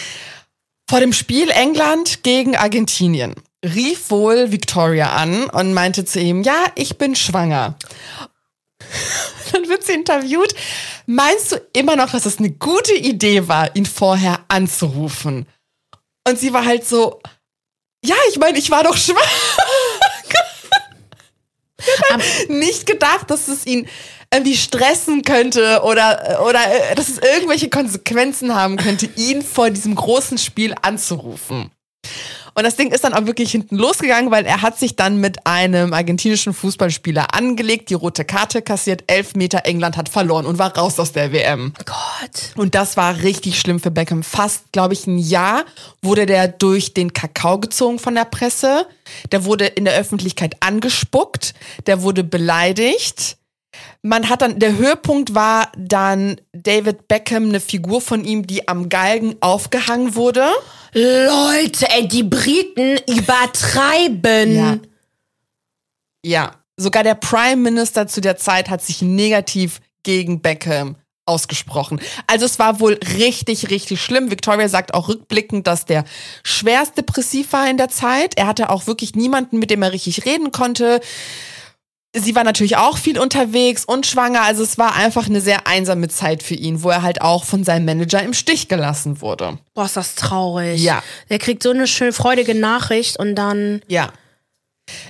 Vor 0.88 1.00
dem 1.00 1.12
Spiel 1.12 1.50
England 1.50 2.22
gegen 2.22 2.56
Argentinien 2.56 3.34
rief 3.64 4.10
wohl 4.10 4.50
Victoria 4.50 5.12
an 5.12 5.44
und 5.50 5.72
meinte 5.72 6.04
zu 6.04 6.20
ihm, 6.20 6.42
ja, 6.42 6.66
ich 6.74 6.98
bin 6.98 7.14
schwanger. 7.14 7.76
Dann 9.52 9.68
wird 9.68 9.84
sie 9.84 9.92
interviewt. 9.92 10.54
Meinst 11.06 11.52
du 11.52 11.56
immer 11.72 11.96
noch, 11.96 12.10
dass 12.10 12.26
es 12.26 12.38
eine 12.38 12.50
gute 12.50 12.94
Idee 12.94 13.48
war, 13.48 13.74
ihn 13.76 13.86
vorher 13.86 14.40
anzurufen? 14.48 15.46
Und 16.28 16.38
sie 16.38 16.52
war 16.52 16.64
halt 16.64 16.86
so, 16.86 17.20
ja, 18.04 18.16
ich 18.30 18.38
meine, 18.38 18.58
ich 18.58 18.70
war 18.70 18.82
doch 18.82 18.96
schwanger. 18.96 19.20
Nicht 22.48 22.86
gedacht, 22.86 23.30
dass 23.30 23.48
es 23.48 23.66
ihn 23.66 23.88
irgendwie 24.32 24.56
stressen 24.56 25.22
könnte 25.22 25.82
oder, 25.82 26.42
oder 26.46 26.60
äh, 26.60 26.94
dass 26.94 27.08
es 27.08 27.18
irgendwelche 27.18 27.68
Konsequenzen 27.68 28.54
haben 28.54 28.76
könnte, 28.76 29.08
ihn 29.16 29.42
vor 29.42 29.70
diesem 29.70 29.94
großen 29.94 30.38
Spiel 30.38 30.74
anzurufen. 30.80 31.70
Und 32.54 32.64
das 32.64 32.76
Ding 32.76 32.90
ist 32.90 33.04
dann 33.04 33.14
auch 33.14 33.26
wirklich 33.26 33.50
hinten 33.50 33.76
losgegangen, 33.76 34.30
weil 34.30 34.44
er 34.44 34.62
hat 34.62 34.78
sich 34.78 34.96
dann 34.96 35.18
mit 35.18 35.46
einem 35.46 35.92
argentinischen 35.92 36.52
Fußballspieler 36.52 37.34
angelegt, 37.34 37.90
die 37.90 37.94
rote 37.94 38.24
Karte 38.24 38.62
kassiert, 38.62 39.04
elf 39.06 39.34
Meter, 39.34 39.64
England 39.64 39.96
hat 39.96 40.08
verloren 40.08 40.46
und 40.46 40.58
war 40.58 40.76
raus 40.76 40.98
aus 40.98 41.12
der 41.12 41.32
WM. 41.32 41.72
Gott. 41.84 42.52
Und 42.56 42.74
das 42.74 42.96
war 42.96 43.22
richtig 43.22 43.58
schlimm 43.58 43.80
für 43.80 43.90
Beckham. 43.90 44.22
Fast, 44.22 44.72
glaube 44.72 44.94
ich, 44.94 45.06
ein 45.06 45.18
Jahr 45.18 45.64
wurde 46.02 46.26
der 46.26 46.48
durch 46.48 46.94
den 46.94 47.12
Kakao 47.12 47.58
gezogen 47.58 47.98
von 47.98 48.14
der 48.14 48.24
Presse. 48.24 48.86
Der 49.30 49.44
wurde 49.44 49.66
in 49.66 49.84
der 49.84 49.94
Öffentlichkeit 49.94 50.56
angespuckt. 50.60 51.54
Der 51.86 52.02
wurde 52.02 52.24
beleidigt. 52.24 53.38
Man 54.02 54.28
hat 54.28 54.42
dann, 54.42 54.58
der 54.58 54.76
Höhepunkt 54.76 55.34
war 55.34 55.70
dann 55.76 56.40
David 56.52 57.08
Beckham, 57.08 57.44
eine 57.44 57.60
Figur 57.60 58.00
von 58.00 58.24
ihm, 58.24 58.46
die 58.46 58.68
am 58.68 58.88
Galgen 58.88 59.36
aufgehangen 59.40 60.14
wurde. 60.14 60.46
Leute, 60.94 61.88
ey, 61.90 62.06
die 62.06 62.22
Briten 62.22 62.98
übertreiben. 63.08 64.54
Ja. 64.54 64.78
Ja. 66.24 66.52
Sogar 66.76 67.02
der 67.02 67.14
Prime 67.14 67.56
Minister 67.56 68.06
zu 68.06 68.20
der 68.20 68.36
Zeit 68.36 68.68
hat 68.70 68.82
sich 68.82 69.02
negativ 69.02 69.80
gegen 70.02 70.40
Beckham 70.40 70.96
ausgesprochen. 71.26 72.00
Also 72.26 72.44
es 72.44 72.58
war 72.58 72.80
wohl 72.80 72.98
richtig, 73.18 73.70
richtig 73.70 74.02
schlimm. 74.02 74.30
Victoria 74.30 74.68
sagt 74.68 74.94
auch 74.94 75.08
rückblickend, 75.08 75.66
dass 75.66 75.84
der 75.84 76.04
schwerst 76.42 76.98
depressiv 76.98 77.52
war 77.52 77.70
in 77.70 77.76
der 77.76 77.88
Zeit. 77.88 78.36
Er 78.36 78.46
hatte 78.46 78.70
auch 78.70 78.86
wirklich 78.86 79.14
niemanden, 79.14 79.58
mit 79.58 79.70
dem 79.70 79.82
er 79.82 79.92
richtig 79.92 80.24
reden 80.26 80.50
konnte. 80.50 81.00
Sie 82.14 82.34
war 82.34 82.44
natürlich 82.44 82.76
auch 82.76 82.98
viel 82.98 83.18
unterwegs 83.18 83.86
und 83.86 84.04
schwanger, 84.06 84.42
also 84.42 84.62
es 84.62 84.76
war 84.76 84.94
einfach 84.94 85.26
eine 85.26 85.40
sehr 85.40 85.66
einsame 85.66 86.08
Zeit 86.08 86.42
für 86.42 86.54
ihn, 86.54 86.82
wo 86.82 86.90
er 86.90 87.00
halt 87.00 87.22
auch 87.22 87.44
von 87.44 87.64
seinem 87.64 87.86
Manager 87.86 88.22
im 88.22 88.34
Stich 88.34 88.68
gelassen 88.68 89.22
wurde. 89.22 89.58
Boah, 89.72 89.86
ist 89.86 89.96
das 89.96 90.14
traurig. 90.14 90.82
Ja. 90.82 91.02
Der 91.30 91.38
kriegt 91.38 91.62
so 91.62 91.70
eine 91.70 91.86
schöne, 91.86 92.12
freudige 92.12 92.54
Nachricht 92.54 93.18
und 93.18 93.34
dann. 93.34 93.80
Ja. 93.88 94.12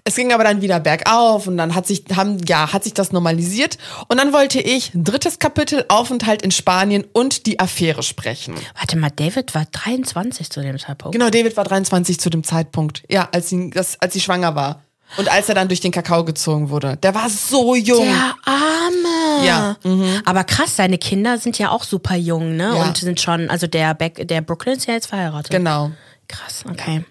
Es 0.05 0.15
ging 0.15 0.33
aber 0.33 0.45
dann 0.45 0.61
wieder 0.61 0.79
bergauf 0.79 1.49
und 1.49 1.57
dann 1.57 1.75
hat 1.75 1.89
sich, 1.89 2.05
haben, 2.15 2.39
ja, 2.47 2.73
hat 2.73 2.85
sich 2.85 2.95
das 2.95 3.11
normalisiert. 3.11 3.79
Und 4.09 4.21
dann 4.21 4.33
wollte 4.33 4.61
ich 4.61 4.93
drittes 4.95 5.41
Kapitel 5.41 5.85
Aufenthalt 5.89 6.43
in 6.43 6.53
Spanien 6.53 7.05
und 7.13 7.47
die 7.47 7.59
Affäre 7.59 8.05
sprechen. 8.05 8.55
Warte 8.79 8.97
mal, 8.97 9.11
David 9.11 9.55
war 9.57 9.65
23 9.65 10.51
zu 10.51 10.61
dem 10.61 10.79
Zeitpunkt. 10.79 11.19
Genau, 11.19 11.31
David 11.31 11.57
war 11.57 11.65
23 11.65 12.21
zu 12.21 12.31
dem 12.31 12.45
Zeitpunkt. 12.45 13.03
Ja, 13.09 13.29
als 13.33 13.49
sie, 13.49 13.71
das, 13.71 14.01
als 14.01 14.13
sie 14.13 14.21
schwanger 14.21 14.55
war. 14.55 14.83
Und 15.17 15.31
als 15.31 15.49
er 15.49 15.55
dann 15.55 15.69
durch 15.69 15.81
den 15.81 15.93
Kakao 15.93 16.25
gezogen 16.25 16.71
wurde, 16.71 16.97
der 16.97 17.15
war 17.15 17.29
so 17.29 17.75
jung. 17.75 18.05
Der 18.05 18.35
Arme. 18.45 19.47
Ja, 19.47 19.77
Aber 20.25 20.45
krass, 20.45 20.77
seine 20.77 20.99
Kinder 20.99 21.39
sind 21.39 21.59
ja 21.59 21.71
auch 21.71 21.85
super 21.85 22.15
jung, 22.15 22.57
ne? 22.57 22.73
Ja. 22.77 22.85
Und 22.85 22.97
sind 22.97 23.21
schon, 23.21 23.51
also 23.51 23.67
der 23.67 23.95
Beck, 23.95 24.27
der 24.27 24.41
Brooklyn 24.41 24.77
ist 24.77 24.87
ja 24.87 24.95
jetzt 24.95 25.07
verheiratet. 25.07 25.51
Genau. 25.51 25.91
Krass, 26.29 26.65
okay. 26.69 27.05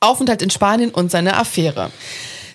Aufenthalt 0.00 0.42
in 0.42 0.50
Spanien 0.50 0.90
und 0.90 1.10
seine 1.10 1.36
Affäre. 1.36 1.90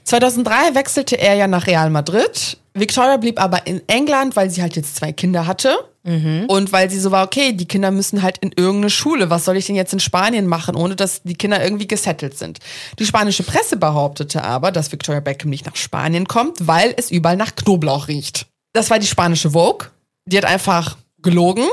2003 0.03 0.75
wechselte 0.75 1.15
er 1.15 1.35
ja 1.35 1.47
nach 1.47 1.67
Real 1.67 1.89
Madrid. 1.89 2.57
Victoria 2.73 3.17
blieb 3.17 3.41
aber 3.41 3.65
in 3.67 3.81
England, 3.87 4.35
weil 4.35 4.49
sie 4.49 4.61
halt 4.61 4.75
jetzt 4.75 4.95
zwei 4.95 5.11
Kinder 5.11 5.47
hatte. 5.47 5.77
Und 6.47 6.71
weil 6.71 6.89
sie 6.89 6.99
so 6.99 7.11
war, 7.11 7.25
okay, 7.25 7.53
die 7.53 7.67
Kinder 7.67 7.91
müssen 7.91 8.23
halt 8.23 8.39
in 8.39 8.51
irgendeine 8.55 8.89
Schule. 8.89 9.29
Was 9.29 9.45
soll 9.45 9.57
ich 9.57 9.67
denn 9.67 9.75
jetzt 9.75 9.93
in 9.93 9.99
Spanien 9.99 10.47
machen, 10.47 10.75
ohne 10.75 10.95
dass 10.95 11.21
die 11.23 11.35
Kinder 11.35 11.63
irgendwie 11.63 11.87
gesettelt 11.87 12.37
sind? 12.37 12.59
Die 12.97 13.05
spanische 13.05 13.43
Presse 13.43 13.77
behauptete 13.77 14.43
aber, 14.43 14.71
dass 14.71 14.91
Victoria 14.91 15.21
Beckham 15.21 15.49
nicht 15.49 15.65
nach 15.65 15.75
Spanien 15.75 16.27
kommt, 16.27 16.67
weil 16.67 16.93
es 16.97 17.11
überall 17.11 17.37
nach 17.37 17.55
Knoblauch 17.55 18.07
riecht. 18.07 18.47
Das 18.73 18.89
war 18.89 18.99
die 18.99 19.07
spanische 19.07 19.51
Vogue. 19.51 19.89
Die 20.25 20.37
hat 20.37 20.45
einfach 20.45 20.97
gelogen. 21.19 21.65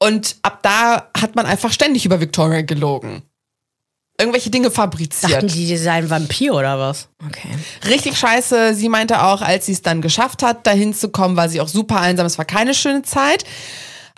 Und 0.00 0.36
ab 0.42 0.60
da 0.62 1.08
hat 1.18 1.34
man 1.34 1.46
einfach 1.46 1.72
ständig 1.72 2.04
über 2.06 2.20
Victoria 2.20 2.62
gelogen. 2.62 3.22
Irgendwelche 4.20 4.50
Dinge 4.50 4.70
fabriziert. 4.72 5.32
Dachten 5.32 5.46
die, 5.48 5.66
die 5.66 5.76
sei 5.76 5.92
ein 5.92 6.10
Vampir 6.10 6.54
oder 6.54 6.78
was? 6.78 7.08
Okay. 7.24 7.50
Richtig 7.88 8.18
scheiße. 8.18 8.74
Sie 8.74 8.88
meinte 8.88 9.22
auch, 9.22 9.42
als 9.42 9.66
sie 9.66 9.72
es 9.72 9.82
dann 9.82 10.02
geschafft 10.02 10.42
hat, 10.42 10.66
dahin 10.66 10.92
zu 10.92 11.10
kommen, 11.10 11.36
war 11.36 11.48
sie 11.48 11.60
auch 11.60 11.68
super 11.68 12.00
einsam. 12.00 12.26
Es 12.26 12.36
war 12.36 12.44
keine 12.44 12.74
schöne 12.74 13.02
Zeit. 13.02 13.44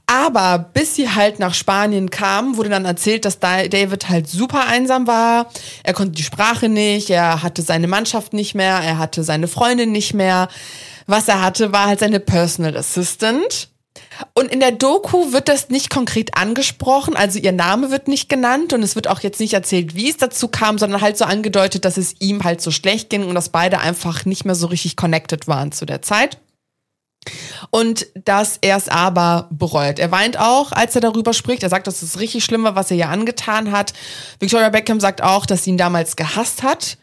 Aber 0.06 0.58
bis 0.58 0.96
sie 0.96 1.08
halt 1.08 1.38
nach 1.38 1.54
Spanien 1.54 2.10
kam, 2.10 2.56
wurde 2.56 2.68
dann 2.70 2.84
erzählt, 2.84 3.24
dass 3.24 3.38
Da- 3.38 3.68
David 3.68 4.08
halt 4.08 4.26
super 4.28 4.66
einsam 4.66 5.06
war. 5.06 5.48
Er 5.84 5.92
konnte 5.92 6.12
die 6.12 6.24
Sprache 6.24 6.68
nicht, 6.68 7.10
er 7.10 7.42
hatte 7.44 7.62
seine 7.62 7.86
Mannschaft 7.86 8.32
nicht 8.32 8.56
mehr, 8.56 8.80
er 8.82 8.98
hatte 8.98 9.22
seine 9.22 9.46
Freundin 9.46 9.92
nicht 9.92 10.12
mehr. 10.14 10.48
Was 11.06 11.28
er 11.28 11.40
hatte, 11.42 11.72
war 11.72 11.86
halt 11.86 12.00
seine 12.00 12.18
Personal 12.20 12.76
Assistant. 12.76 13.68
Und 14.34 14.52
in 14.52 14.60
der 14.60 14.72
Doku 14.72 15.32
wird 15.32 15.48
das 15.48 15.68
nicht 15.68 15.90
konkret 15.90 16.36
angesprochen, 16.36 17.16
also 17.16 17.38
ihr 17.38 17.52
Name 17.52 17.90
wird 17.90 18.06
nicht 18.08 18.28
genannt 18.28 18.72
und 18.72 18.82
es 18.82 18.94
wird 18.94 19.08
auch 19.08 19.20
jetzt 19.20 19.40
nicht 19.40 19.54
erzählt, 19.54 19.94
wie 19.94 20.10
es 20.10 20.16
dazu 20.16 20.48
kam, 20.48 20.78
sondern 20.78 21.00
halt 21.00 21.18
so 21.18 21.24
angedeutet, 21.24 21.84
dass 21.84 21.96
es 21.96 22.14
ihm 22.20 22.44
halt 22.44 22.60
so 22.60 22.70
schlecht 22.70 23.10
ging 23.10 23.26
und 23.26 23.34
dass 23.34 23.48
beide 23.48 23.80
einfach 23.80 24.24
nicht 24.24 24.44
mehr 24.44 24.54
so 24.54 24.68
richtig 24.68 24.96
connected 24.96 25.48
waren 25.48 25.72
zu 25.72 25.86
der 25.86 26.02
Zeit. 26.02 26.38
Und 27.70 28.06
dass 28.14 28.58
er 28.62 28.76
es 28.76 28.88
aber 28.88 29.48
bereut. 29.50 29.98
Er 29.98 30.10
weint 30.10 30.38
auch, 30.38 30.72
als 30.72 30.94
er 30.94 31.02
darüber 31.02 31.34
spricht. 31.34 31.62
Er 31.62 31.68
sagt, 31.68 31.86
dass 31.86 32.00
es 32.00 32.18
richtig 32.18 32.44
schlimm 32.44 32.64
war, 32.64 32.76
was 32.76 32.90
er 32.90 32.96
ihr 32.96 33.10
angetan 33.10 33.72
hat. 33.72 33.92
Victoria 34.38 34.70
Beckham 34.70 35.00
sagt 35.00 35.22
auch, 35.22 35.44
dass 35.44 35.64
sie 35.64 35.70
ihn 35.70 35.76
damals 35.76 36.16
gehasst 36.16 36.62
hat. 36.62 36.96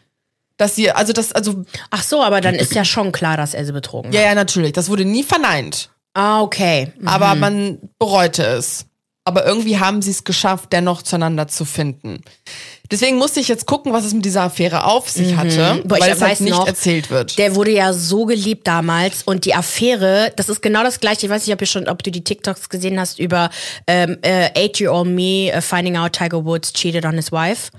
Dass 0.56 0.74
sie, 0.74 0.90
also 0.90 1.12
das, 1.12 1.30
also, 1.30 1.64
Ach 1.90 2.02
so, 2.02 2.20
aber 2.20 2.40
dann 2.40 2.56
ist 2.56 2.74
ja 2.74 2.84
schon 2.84 3.12
klar, 3.12 3.36
dass 3.36 3.54
er 3.54 3.64
sie 3.64 3.72
betrogen 3.72 4.12
ja, 4.12 4.20
hat. 4.20 4.26
ja, 4.26 4.34
natürlich. 4.34 4.72
Das 4.72 4.90
wurde 4.90 5.04
nie 5.04 5.22
verneint. 5.22 5.90
Ah, 6.18 6.42
okay. 6.42 6.92
aber 7.04 7.36
man 7.36 7.78
bereute 8.00 8.42
es. 8.42 8.86
Aber 9.24 9.46
irgendwie 9.46 9.78
haben 9.78 10.02
sie 10.02 10.10
es 10.10 10.24
geschafft, 10.24 10.72
dennoch 10.72 11.02
zueinander 11.02 11.46
zu 11.46 11.64
finden. 11.64 12.22
Deswegen 12.90 13.18
musste 13.18 13.38
ich 13.40 13.46
jetzt 13.46 13.66
gucken, 13.66 13.92
was 13.92 14.04
es 14.04 14.14
mit 14.14 14.24
dieser 14.24 14.42
Affäre 14.42 14.84
auf 14.84 15.08
sich 15.10 15.36
hatte, 15.36 15.82
Boah, 15.84 16.00
weil 16.00 16.10
es 16.10 16.22
halt 16.22 16.40
nicht 16.40 16.54
noch, 16.54 16.66
erzählt 16.66 17.10
wird. 17.10 17.38
Der 17.38 17.54
wurde 17.54 17.70
ja 17.70 17.92
so 17.92 18.24
geliebt 18.24 18.66
damals 18.66 19.22
und 19.22 19.44
die 19.44 19.54
Affäre, 19.54 20.32
das 20.34 20.48
ist 20.48 20.60
genau 20.62 20.82
das 20.82 20.98
gleiche. 20.98 21.26
Ich 21.26 21.30
weiß 21.30 21.46
nicht, 21.46 21.54
ob, 21.54 21.60
ihr 21.60 21.66
schon, 21.66 21.86
ob 21.88 22.02
du 22.02 22.10
die 22.10 22.24
TikToks 22.24 22.68
gesehen 22.68 22.98
hast 22.98 23.20
über 23.20 23.50
ähm, 23.86 24.16
äh, 24.22 24.48
Eight-Year-Old 24.56 25.08
Me 25.08 25.52
uh, 25.54 25.60
finding 25.60 25.96
out 25.98 26.14
Tiger 26.14 26.44
Woods 26.44 26.72
cheated 26.72 27.04
on 27.04 27.12
his 27.12 27.30
wife. 27.30 27.70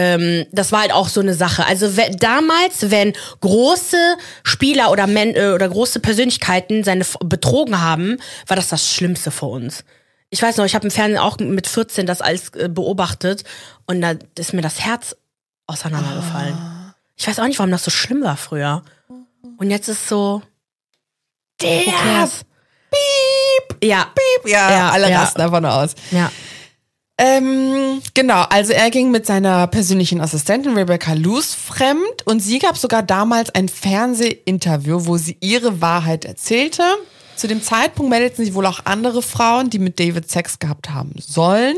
Ähm, 0.00 0.46
das 0.52 0.70
war 0.70 0.82
halt 0.82 0.92
auch 0.92 1.08
so 1.08 1.20
eine 1.20 1.34
Sache. 1.34 1.66
Also 1.66 1.96
we- 1.96 2.10
damals, 2.18 2.90
wenn 2.90 3.14
große 3.40 3.96
Spieler 4.44 4.92
oder, 4.92 5.06
Men 5.08 5.34
äh, 5.34 5.48
oder 5.48 5.68
große 5.68 5.98
Persönlichkeiten 5.98 6.84
seine 6.84 7.00
F- 7.00 7.16
betrogen 7.24 7.80
haben, 7.80 8.18
war 8.46 8.56
das 8.56 8.68
das 8.68 8.88
Schlimmste 8.94 9.30
für 9.32 9.46
uns. 9.46 9.82
Ich 10.30 10.40
weiß 10.40 10.56
noch, 10.58 10.64
ich 10.66 10.74
habe 10.76 10.84
im 10.86 10.90
Fernsehen 10.92 11.18
auch 11.18 11.38
mit 11.38 11.66
14 11.66 12.06
das 12.06 12.20
alles 12.20 12.50
äh, 12.50 12.68
beobachtet 12.68 13.42
und 13.86 14.00
da 14.00 14.14
ist 14.38 14.52
mir 14.52 14.62
das 14.62 14.78
Herz 14.80 15.16
auseinandergefallen. 15.66 16.56
Ich 17.16 17.26
weiß 17.26 17.40
auch 17.40 17.46
nicht, 17.46 17.58
warum 17.58 17.72
das 17.72 17.82
so 17.84 17.90
schlimm 17.90 18.22
war 18.22 18.36
früher. 18.36 18.82
Und 19.56 19.70
jetzt 19.70 19.88
ist 19.88 20.06
so. 20.08 20.42
Der. 21.60 21.80
Piep. 22.90 23.82
Ja. 23.82 24.04
Piep. 24.14 24.50
ja, 24.52 24.70
Ja, 24.70 24.90
alle 24.90 25.10
ja. 25.10 25.20
rasten 25.22 25.38
davon 25.40 25.64
aus. 25.64 25.94
Ja. 26.10 26.30
Ähm, 27.20 28.00
genau, 28.14 28.42
also 28.48 28.72
er 28.72 28.90
ging 28.90 29.10
mit 29.10 29.26
seiner 29.26 29.66
persönlichen 29.66 30.20
Assistentin 30.20 30.74
Rebecca 30.74 31.14
Luce 31.14 31.52
fremd 31.52 32.24
und 32.26 32.38
sie 32.38 32.60
gab 32.60 32.78
sogar 32.78 33.02
damals 33.02 33.52
ein 33.54 33.68
Fernsehinterview, 33.68 35.06
wo 35.06 35.16
sie 35.16 35.36
ihre 35.40 35.80
Wahrheit 35.80 36.24
erzählte. 36.24 36.84
Zu 37.34 37.48
dem 37.48 37.60
Zeitpunkt 37.60 38.10
meldeten 38.10 38.44
sich 38.44 38.54
wohl 38.54 38.66
auch 38.66 38.80
andere 38.84 39.22
Frauen, 39.22 39.68
die 39.68 39.80
mit 39.80 39.98
David 39.98 40.30
Sex 40.30 40.60
gehabt 40.60 40.90
haben 40.90 41.12
sollen. 41.18 41.76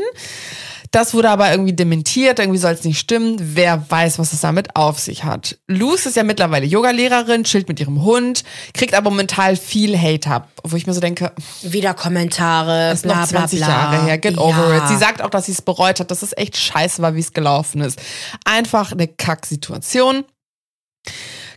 Das 0.91 1.13
wurde 1.13 1.29
aber 1.29 1.49
irgendwie 1.51 1.71
dementiert, 1.71 2.39
irgendwie 2.39 2.59
soll 2.59 2.73
es 2.73 2.83
nicht 2.83 2.99
stimmen. 2.99 3.37
Wer 3.39 3.89
weiß, 3.89 4.19
was 4.19 4.33
es 4.33 4.41
damit 4.41 4.75
auf 4.75 4.99
sich 4.99 5.23
hat. 5.23 5.57
Luce 5.67 6.07
ist 6.07 6.17
ja 6.17 6.23
mittlerweile 6.23 6.65
Yogalehrerin, 6.65 7.45
chillt 7.45 7.69
mit 7.69 7.79
ihrem 7.79 8.03
Hund, 8.03 8.43
kriegt 8.73 8.93
aber 8.93 9.09
momentan 9.09 9.55
viel 9.55 9.97
Hate 9.97 10.29
ab, 10.29 10.49
wo 10.63 10.75
ich 10.75 10.87
mir 10.87 10.93
so 10.93 10.99
denke, 10.99 11.31
Wieder 11.61 11.93
Kommentare, 11.93 12.91
ist 12.91 13.03
bla 13.03 13.21
noch 13.21 13.29
bla 13.29 13.39
20 13.39 13.59
bla. 13.59 13.69
Jahre 13.69 14.03
her. 14.03 14.17
Get 14.17 14.37
over 14.37 14.75
ja. 14.75 14.83
it. 14.83 14.89
Sie 14.89 14.97
sagt 14.97 15.21
auch, 15.21 15.29
dass 15.29 15.45
sie 15.45 15.53
es 15.53 15.61
bereut 15.61 16.01
hat, 16.01 16.11
dass 16.11 16.23
es 16.23 16.35
echt 16.35 16.57
scheiße 16.57 17.01
war, 17.01 17.15
wie 17.15 17.21
es 17.21 17.31
gelaufen 17.31 17.79
ist. 17.79 17.97
Einfach 18.43 18.91
eine 18.91 19.07
Kacksituation. 19.07 20.25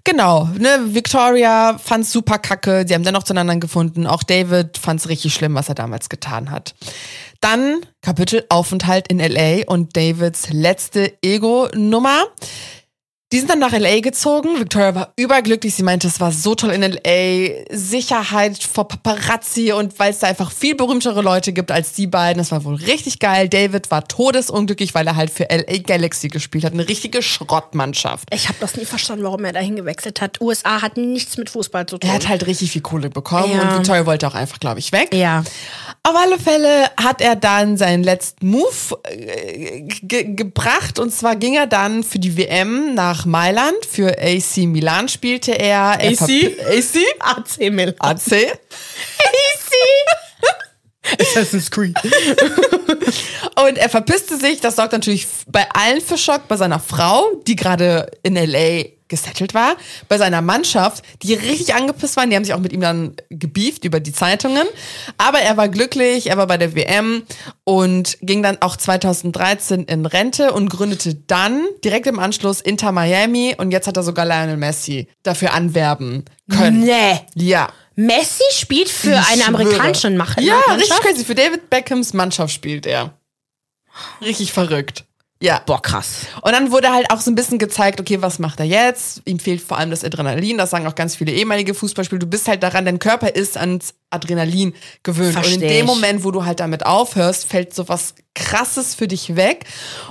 Genau, 0.06 0.50
ne, 0.58 0.94
Victoria 0.94 1.78
fand's 1.78 2.12
super 2.12 2.38
kacke, 2.38 2.84
sie 2.86 2.94
haben 2.94 3.04
dennoch 3.04 3.22
zueinander 3.22 3.56
gefunden. 3.56 4.06
Auch 4.06 4.22
David 4.22 4.76
fand's 4.76 5.08
richtig 5.08 5.32
schlimm, 5.32 5.54
was 5.54 5.70
er 5.70 5.74
damals 5.74 6.10
getan 6.10 6.50
hat. 6.50 6.74
Dann 7.40 7.80
Kapitel 8.02 8.44
Aufenthalt 8.50 9.08
in 9.08 9.18
LA 9.18 9.64
und 9.66 9.96
Davids 9.96 10.50
letzte 10.50 11.14
Ego-Nummer. 11.22 12.24
Die 13.34 13.40
sind 13.40 13.50
dann 13.50 13.58
nach 13.58 13.72
LA 13.72 13.98
gezogen. 13.98 14.60
Victoria 14.60 14.94
war 14.94 15.12
überglücklich. 15.16 15.74
Sie 15.74 15.82
meinte, 15.82 16.06
es 16.06 16.20
war 16.20 16.30
so 16.30 16.54
toll 16.54 16.70
in 16.70 16.82
LA. 16.82 17.64
Sicherheit 17.72 18.62
vor 18.62 18.86
Paparazzi 18.86 19.72
und 19.72 19.98
weil 19.98 20.12
es 20.12 20.20
da 20.20 20.28
einfach 20.28 20.52
viel 20.52 20.76
berühmtere 20.76 21.20
Leute 21.20 21.52
gibt 21.52 21.72
als 21.72 21.94
die 21.94 22.06
beiden. 22.06 22.38
Das 22.38 22.52
war 22.52 22.62
wohl 22.62 22.76
richtig 22.76 23.18
geil. 23.18 23.48
David 23.48 23.90
war 23.90 24.06
todesunglücklich, 24.06 24.94
weil 24.94 25.08
er 25.08 25.16
halt 25.16 25.30
für 25.30 25.48
LA 25.50 25.78
Galaxy 25.78 26.28
gespielt 26.28 26.62
hat. 26.62 26.74
Eine 26.74 26.88
richtige 26.88 27.22
Schrottmannschaft. 27.22 28.28
Ich 28.32 28.46
habe 28.46 28.58
das 28.60 28.76
nie 28.76 28.84
verstanden, 28.84 29.24
warum 29.24 29.44
er 29.44 29.52
dahin 29.52 29.74
gewechselt 29.74 30.20
hat. 30.20 30.40
USA 30.40 30.80
hat 30.80 30.96
nichts 30.96 31.36
mit 31.36 31.50
Fußball 31.50 31.86
zu 31.86 31.98
tun. 31.98 32.08
Er 32.08 32.14
hat 32.14 32.28
halt 32.28 32.46
richtig 32.46 32.70
viel 32.70 32.82
Kohle 32.82 33.10
bekommen 33.10 33.52
Ja. 33.52 33.62
und 33.62 33.78
Victoria 33.78 34.06
wollte 34.06 34.28
auch 34.28 34.34
einfach, 34.36 34.60
glaube 34.60 34.78
ich, 34.78 34.92
weg. 34.92 35.12
ja. 35.12 35.42
Auf 36.04 36.14
alle 36.14 36.38
Fälle 36.38 36.90
hat 37.02 37.20
er 37.22 37.34
dann 37.34 37.78
seinen 37.78 38.04
letzten 38.04 38.48
Move 38.48 39.00
äh, 39.10 39.80
ge 40.02 40.34
gebracht 40.34 40.98
und 40.98 41.12
zwar 41.12 41.34
ging 41.34 41.54
er 41.54 41.66
dann 41.66 42.04
für 42.04 42.18
die 42.18 42.36
WM 42.36 42.94
nach 42.94 43.23
Mailand. 43.24 43.76
Für 43.90 44.16
AC 44.18 44.58
Milan 44.66 45.08
spielte 45.08 45.52
er. 45.52 45.96
er 46.00 46.10
AC? 46.10 46.20
AC? 46.68 46.96
AC 47.20 47.70
Milan. 47.70 47.94
AC? 47.98 48.32
Assassin's 51.20 51.70
Creed. 51.70 51.96
Und 53.66 53.78
er 53.78 53.88
verpisste 53.88 54.36
sich. 54.36 54.60
Das 54.60 54.76
sorgt 54.76 54.92
natürlich 54.92 55.26
bei 55.46 55.66
allen 55.72 56.00
für 56.00 56.18
Schock. 56.18 56.48
Bei 56.48 56.56
seiner 56.56 56.80
Frau, 56.80 57.24
die 57.46 57.56
gerade 57.56 58.10
in 58.22 58.36
L.A. 58.36 58.88
gesettelt 59.08 59.54
war. 59.54 59.76
Bei 60.08 60.18
seiner 60.18 60.42
Mannschaft, 60.42 61.04
die 61.22 61.34
richtig 61.34 61.74
angepisst 61.74 62.16
waren. 62.16 62.30
Die 62.30 62.36
haben 62.36 62.44
sich 62.44 62.54
auch 62.54 62.60
mit 62.60 62.72
ihm 62.72 62.80
dann 62.80 63.14
gebieft 63.28 63.84
über 63.84 64.00
die 64.00 64.12
Zeitungen. 64.12 64.66
Aber 65.18 65.38
er 65.40 65.56
war 65.56 65.68
glücklich. 65.68 66.30
Er 66.30 66.36
war 66.36 66.46
bei 66.46 66.56
der 66.56 66.74
WM 66.74 67.22
und 67.64 68.18
ging 68.22 68.42
dann 68.42 68.58
auch 68.60 68.76
2013 68.76 69.84
in 69.84 70.06
Rente 70.06 70.52
und 70.52 70.68
gründete 70.68 71.14
dann 71.14 71.64
direkt 71.84 72.06
im 72.06 72.18
Anschluss 72.18 72.60
Inter 72.60 72.92
Miami. 72.92 73.54
Und 73.56 73.70
jetzt 73.70 73.86
hat 73.86 73.96
er 73.96 74.02
sogar 74.02 74.24
Lionel 74.24 74.56
Messi 74.56 75.06
dafür 75.22 75.52
anwerben 75.54 76.24
können. 76.50 76.80
Nee. 76.80 77.20
Ja. 77.34 77.68
Messi 77.96 78.42
spielt 78.52 78.88
für 78.88 79.14
Ich 79.14 79.32
eine 79.32 79.46
amerikanische 79.46 80.10
Mach 80.10 80.36
Ja, 80.38 80.60
richtig 80.72 80.98
crazy. 81.00 81.24
Für 81.24 81.34
David 81.34 81.70
Beckhams 81.70 82.12
Mannschaft 82.12 82.52
spielt 82.52 82.86
er. 82.86 83.14
Richtig 84.20 84.52
verrückt. 84.52 85.04
Ja. 85.40 85.60
Boah, 85.66 85.82
krass. 85.82 86.26
Und 86.40 86.52
dann 86.52 86.70
wurde 86.70 86.90
halt 86.90 87.10
auch 87.10 87.20
so 87.20 87.30
ein 87.30 87.34
bisschen 87.34 87.58
gezeigt, 87.58 88.00
okay, 88.00 88.22
was 88.22 88.38
macht 88.38 88.60
er 88.60 88.66
jetzt? 88.66 89.20
Ihm 89.26 89.38
fehlt 89.38 89.60
vor 89.60 89.76
allem 89.76 89.90
das 89.90 90.02
Adrenalin. 90.02 90.56
Das 90.56 90.70
sagen 90.70 90.86
auch 90.86 90.94
ganz 90.94 91.16
viele 91.16 91.32
ehemalige 91.32 91.74
Fußballspieler. 91.74 92.20
Du 92.20 92.26
bist 92.26 92.48
halt 92.48 92.62
daran, 92.62 92.86
dein 92.86 92.98
Körper 92.98 93.34
ist 93.34 93.58
ans 93.58 93.94
Adrenalin 94.10 94.74
gewöhnt. 95.02 95.34
Versteh 95.34 95.56
und 95.56 95.62
in 95.62 95.68
dem. 95.68 95.86
Moment, 95.86 96.24
wo 96.24 96.30
du 96.30 96.46
halt 96.46 96.60
damit 96.60 96.86
aufhörst, 96.86 97.46
fällt 97.46 97.74
so 97.74 97.88
was 97.88 98.14
Krasses 98.34 98.94
für 98.94 99.08
dich 99.08 99.36
weg. 99.36 99.64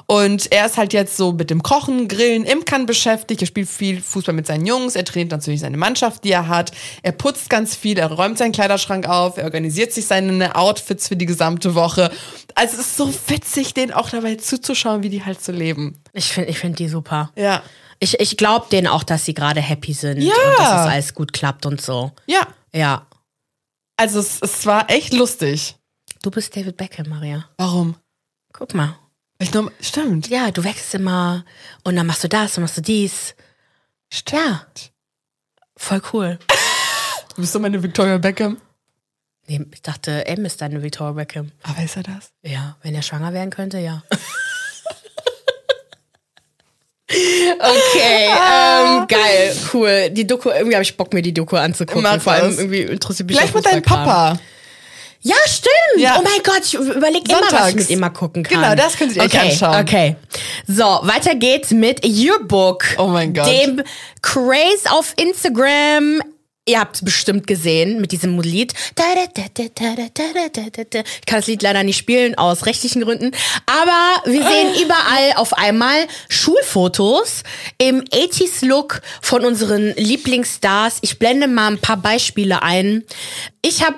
Und 0.06 0.52
er 0.52 0.66
ist 0.66 0.78
halt 0.78 0.94
jetzt 0.94 1.18
so 1.18 1.34
mit 1.34 1.50
dem 1.50 1.62
Kochen, 1.62 2.08
Grillen, 2.08 2.46
Imkern 2.46 2.86
beschäftigt. 2.86 3.42
Er 3.42 3.48
spielt 3.48 3.70
viel 3.70 4.02
Fußball 4.02 4.34
mit 4.34 4.48
seinen 4.48 4.66
Jungs. 4.66 4.96
Er 4.96 5.06
trainiert 5.06 5.32
natürlich 5.32 5.60
seine 5.60 5.78
Mannschaft, 5.78 6.24
die 6.24 6.32
er 6.32 6.48
hat. 6.48 6.72
Er 7.02 7.12
putzt 7.12 7.50
ganz 7.50 7.76
viel. 7.76 7.98
Er 8.00 8.12
räumt 8.12 8.38
seinen 8.38 8.54
Kleiderschrank 8.54 9.08
auf. 9.08 9.38
Er 9.38 9.44
organisiert 9.44 9.92
sich 9.94 10.06
seine 10.08 10.56
Outfits 10.56 11.08
für 11.08 11.16
die 11.16 11.26
gesamte 11.26 11.76
Woche. 11.76 12.12
Also 12.56 12.76
es 12.76 12.88
ist 12.88 12.98
so 12.98 13.14
witzig, 13.28 13.74
denen 13.74 13.92
auch 13.92 14.10
dabei 14.10 14.36
zuzuschauen, 14.36 15.04
wie 15.04 15.10
die 15.10 15.24
halt 15.26 15.44
so 15.44 15.52
leben. 15.52 16.00
Ich 16.14 16.32
finde 16.34 16.50
ich 16.50 16.60
find 16.60 16.80
die 16.80 16.88
super. 16.88 17.32
Ja. 17.36 17.62
Ich, 18.00 18.20
ich 18.20 18.38
glaube 18.38 18.68
denen 18.72 18.88
auch, 18.88 19.04
dass 19.04 19.26
sie 19.26 19.34
gerade 19.34 19.62
happy 19.62 19.94
sind 19.94 20.22
Ja. 20.22 20.34
und 20.34 20.60
dass 20.60 20.68
es 20.86 20.92
alles 20.92 21.14
gut 21.14 21.32
klappt 21.34 21.66
und 21.66 21.80
so. 21.82 22.12
Ja. 22.26 22.42
Ja. 22.74 23.08
Also 23.98 24.20
es, 24.20 24.40
es 24.42 24.66
war 24.66 24.90
echt 24.90 25.14
lustig. 25.14 25.76
Du 26.22 26.32
bist 26.32 26.56
David 26.56 26.78
Beckham, 26.78 27.10
Maria. 27.10 27.46
Warum? 27.58 27.96
Guck 28.54 28.74
mal. 28.74 28.98
Ich 29.40 29.54
noch, 29.54 29.70
stimmt. 29.82 30.30
Ja, 30.30 30.52
du 30.52 30.64
wächst 30.64 30.94
immer 30.94 31.44
und 31.84 31.96
dann 31.96 32.08
machst 32.08 32.24
du 32.24 32.30
das 32.30 32.58
und 32.58 32.64
machst 32.64 32.78
du 32.78 32.82
dies. 32.82 33.36
Ja. 34.30 34.66
Voll 35.76 36.02
cool. 36.14 36.40
Du 37.36 37.42
bist 37.42 37.52
so 37.52 37.60
meine 37.60 37.82
Victoria 37.82 38.18
Beckham. 38.20 38.58
Nee, 39.48 39.66
ich 39.74 39.82
dachte, 39.82 40.26
M 40.28 40.46
ist 40.46 40.62
deine 40.62 40.82
Victoria 40.82 41.14
Beckham. 41.14 41.52
Aber 41.64 41.84
ist 41.84 41.98
er 41.98 42.04
das? 42.04 42.32
Ja, 42.44 42.78
wenn 42.84 42.96
er 42.96 43.02
schwanger 43.02 43.34
werden 43.34 43.50
könnte, 43.50 43.80
ja. 43.80 44.04
Okay, 47.10 48.28
ähm, 48.28 49.08
geil, 49.08 49.56
cool. 49.74 50.10
Die 50.10 50.26
Doku, 50.26 50.50
irgendwie 50.50 50.76
habe 50.76 50.84
ich 50.84 50.98
Bock, 50.98 51.14
mir 51.14 51.22
die 51.22 51.34
Doku 51.34 51.56
anzugucken. 51.58 52.02
Mach 52.02 52.20
Vor 52.20 52.34
allem 52.34 52.58
irgendwie 52.58 52.82
interessiert 52.82 53.28
mich 53.28 53.38
Vielleicht 53.38 53.54
mit 53.54 53.66
deinem. 53.66 53.84
Papa. 53.84 54.40
Ja, 55.26 55.36
stimmt. 55.46 55.74
Ja. 55.98 56.18
Oh 56.20 56.22
mein 56.22 56.44
Gott, 56.44 56.62
ich 56.66 56.74
überlege 56.74 57.32
immer, 57.32 57.42
was 57.50 57.70
ich 57.70 57.76
mit 57.76 57.90
ihm 57.90 58.00
mal 58.00 58.10
gucken 58.10 58.44
kann. 58.44 58.62
Genau, 58.62 58.76
das 58.76 58.98
könnt 58.98 59.16
ihr 59.16 59.22
euch 59.22 59.34
okay, 59.34 59.52
anschauen. 59.52 59.82
Okay. 59.82 60.16
So, 60.68 60.84
weiter 60.84 61.36
geht's 61.36 61.72
mit 61.72 62.06
Yearbook. 62.06 62.84
Oh 62.98 63.08
mein 63.08 63.34
Gott. 63.34 63.48
Dem 63.48 63.82
Craze 64.22 64.92
auf 64.92 65.14
Instagram. 65.16 66.22
Ihr 66.66 66.80
habt 66.80 66.96
es 66.96 67.04
bestimmt 67.04 67.46
gesehen 67.46 68.00
mit 68.00 68.14
diesem 68.14 68.40
Lied. 68.40 68.74
Ich 68.74 68.96
kann 71.26 71.40
das 71.40 71.48
Lied 71.48 71.62
leider 71.62 71.84
nicht 71.84 71.98
spielen 71.98 72.38
aus 72.38 72.66
rechtlichen 72.66 73.02
Gründen. 73.02 73.32
Aber 73.66 74.22
wir 74.26 74.44
sehen 74.44 74.74
überall 74.82 75.34
auf 75.36 75.54
einmal 75.58 76.08
Schulfotos 76.30 77.44
im 77.78 78.02
80s-Look 78.02 79.02
von 79.22 79.44
unseren 79.44 79.94
Lieblingsstars. 79.96 81.00
Ich 81.02 81.20
blende 81.20 81.50
mal 81.50 81.68
ein 81.68 81.80
paar 81.80 81.98
Beispiele 81.98 82.62
ein. 82.62 83.04
Ich 83.62 83.84
habe 83.84 83.98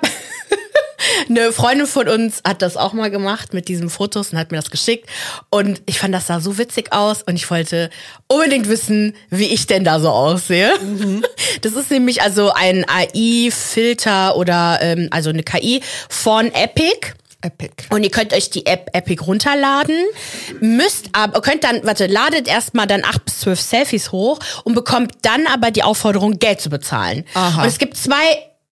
eine 1.28 1.52
Freundin 1.52 1.86
von 1.86 2.08
uns 2.08 2.40
hat 2.46 2.62
das 2.62 2.76
auch 2.76 2.92
mal 2.92 3.10
gemacht 3.10 3.54
mit 3.54 3.68
diesen 3.68 3.90
Fotos 3.90 4.32
und 4.32 4.38
hat 4.38 4.50
mir 4.50 4.58
das 4.58 4.70
geschickt. 4.70 5.08
Und 5.50 5.82
ich 5.86 5.98
fand, 5.98 6.14
das 6.14 6.26
sah 6.26 6.40
so 6.40 6.58
witzig 6.58 6.92
aus 6.92 7.22
und 7.22 7.36
ich 7.36 7.50
wollte 7.50 7.90
unbedingt 8.28 8.68
wissen, 8.68 9.14
wie 9.30 9.46
ich 9.46 9.66
denn 9.66 9.84
da 9.84 10.00
so 10.00 10.10
aussehe. 10.10 10.72
Das 11.62 11.72
ist 11.72 11.90
nämlich 11.90 12.22
also 12.22 12.52
ein 12.52 12.84
AI-Filter 12.88 14.36
oder 14.36 14.78
ähm, 14.82 15.08
also 15.10 15.30
eine 15.30 15.42
KI 15.42 15.80
von 16.08 16.52
Epic. 16.52 17.14
Epic. 17.42 17.84
Und 17.90 18.02
ihr 18.02 18.10
könnt 18.10 18.32
euch 18.32 18.50
die 18.50 18.66
App 18.66 18.90
Epic 18.92 19.22
runterladen, 19.22 19.96
müsst 20.60 21.10
aber, 21.12 21.40
könnt 21.40 21.64
dann, 21.64 21.84
warte, 21.84 22.06
ladet 22.06 22.48
erstmal 22.48 22.86
dann 22.86 23.04
acht 23.04 23.24
bis 23.24 23.40
zwölf 23.40 23.60
Selfies 23.60 24.12
hoch 24.12 24.38
und 24.64 24.74
bekommt 24.74 25.12
dann 25.22 25.46
aber 25.46 25.70
die 25.70 25.82
Aufforderung, 25.82 26.38
Geld 26.38 26.60
zu 26.60 26.70
bezahlen. 26.70 27.24
Aha. 27.34 27.62
Und 27.62 27.68
es 27.68 27.78
gibt 27.78 27.96
zwei 27.96 28.20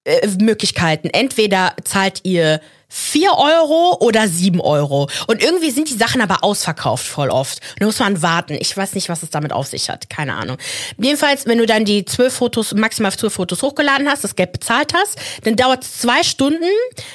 äh, 0.04 0.26
Möglichkeiten. 0.40 1.08
Entweder 1.08 1.74
zahlt 1.84 2.20
ihr 2.24 2.60
4 2.88 3.32
Euro 3.32 3.98
oder 4.00 4.28
7 4.28 4.60
Euro. 4.60 5.08
Und 5.26 5.42
irgendwie 5.42 5.70
sind 5.70 5.90
die 5.90 5.96
Sachen 5.96 6.20
aber 6.20 6.44
ausverkauft 6.44 7.04
voll 7.04 7.28
oft. 7.28 7.60
Und 7.72 7.80
da 7.80 7.86
muss 7.86 7.98
man 7.98 8.22
warten. 8.22 8.56
Ich 8.60 8.76
weiß 8.76 8.94
nicht, 8.94 9.08
was 9.08 9.22
es 9.22 9.30
damit 9.30 9.52
auf 9.52 9.66
sich 9.66 9.90
hat. 9.90 10.08
Keine 10.08 10.34
Ahnung. 10.34 10.58
Jedenfalls, 10.98 11.46
wenn 11.46 11.58
du 11.58 11.66
dann 11.66 11.84
die 11.84 12.04
zwölf 12.04 12.34
Fotos, 12.34 12.72
maximal 12.72 13.12
zwölf 13.12 13.34
Fotos 13.34 13.62
hochgeladen 13.62 14.08
hast, 14.08 14.22
das 14.22 14.36
Geld 14.36 14.52
bezahlt 14.52 14.92
hast, 14.94 15.18
dann 15.42 15.56
dauert 15.56 15.82
es 15.82 15.98
zwei 15.98 16.22
Stunden, 16.22 16.70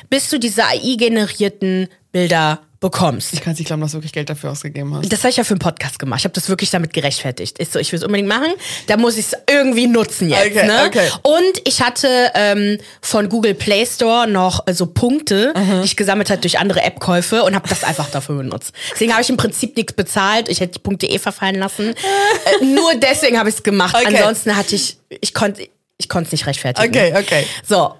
bis 0.09 0.29
du 0.29 0.37
diese 0.37 0.65
AI-generierten 0.65 1.87
Bilder 2.11 2.59
bekommst. 2.80 3.34
Ich 3.34 3.41
kann 3.41 3.53
es 3.53 3.59
nicht 3.59 3.67
glauben, 3.67 3.82
dass 3.82 3.91
du 3.91 3.97
wirklich 3.97 4.13
Geld 4.13 4.30
dafür 4.30 4.51
ausgegeben 4.51 4.93
hast. 4.95 5.11
Das 5.11 5.19
habe 5.19 5.30
ich 5.30 5.38
ja 5.38 5.43
für 5.43 5.53
einen 5.53 5.59
Podcast 5.59 5.99
gemacht. 5.99 6.19
Ich 6.19 6.23
habe 6.23 6.34
das 6.34 6.47
wirklich 6.47 6.69
damit 6.69 6.93
gerechtfertigt. 6.93 7.59
Ist 7.59 7.73
so, 7.73 7.80
ich 7.80 7.91
will 7.91 7.97
es 7.97 8.05
unbedingt 8.05 8.30
machen. 8.30 8.53
Da 8.88 8.95
muss 8.95 9.17
ich 9.17 9.25
es 9.27 9.34
irgendwie 9.49 9.88
nutzen 9.88 10.30
jetzt. 10.30 10.45
Okay, 10.45 10.65
ne? 10.65 10.86
okay. 10.88 11.09
Und 11.23 11.61
ich 11.65 11.82
hatte 11.82 12.32
ähm, 12.36 12.77
von 13.01 13.27
Google 13.27 13.53
Play 13.53 13.86
Store 13.86 14.27
noch 14.27 14.65
äh, 14.65 14.73
so 14.73 14.86
Punkte, 14.86 15.53
die 15.55 15.86
ich 15.86 15.97
gesammelt 15.97 16.30
hat 16.30 16.43
durch 16.43 16.57
andere 16.59 16.82
App-Käufe 16.82 17.43
und 17.43 17.55
habe 17.55 17.67
das 17.67 17.84
einfach 17.84 18.09
dafür 18.09 18.38
benutzt. 18.38 18.73
Deswegen 18.93 19.11
habe 19.11 19.21
ich 19.21 19.30
im 19.30 19.38
Prinzip 19.38 19.75
nichts 19.75 19.93
bezahlt. 19.93 20.47
Ich 20.47 20.61
hätte 20.61 20.73
die 20.73 20.80
Punkte 20.80 21.07
eh 21.07 21.19
verfallen 21.19 21.55
lassen. 21.55 21.89
äh, 21.89 22.65
nur 22.65 22.95
deswegen 22.95 23.38
habe 23.38 23.49
ich 23.49 23.55
es 23.55 23.63
gemacht. 23.63 23.95
Okay. 23.95 24.15
Ansonsten 24.15 24.55
hatte 24.55 24.75
ich, 24.75 24.97
ich 25.09 25.34
konnte 25.34 25.67
ich 25.97 26.07
konnte 26.07 26.27
es 26.27 26.32
nicht 26.32 26.45
rechtfertigen. 26.47 26.88
Okay, 26.88 27.13
okay. 27.17 27.45
So. 27.67 27.93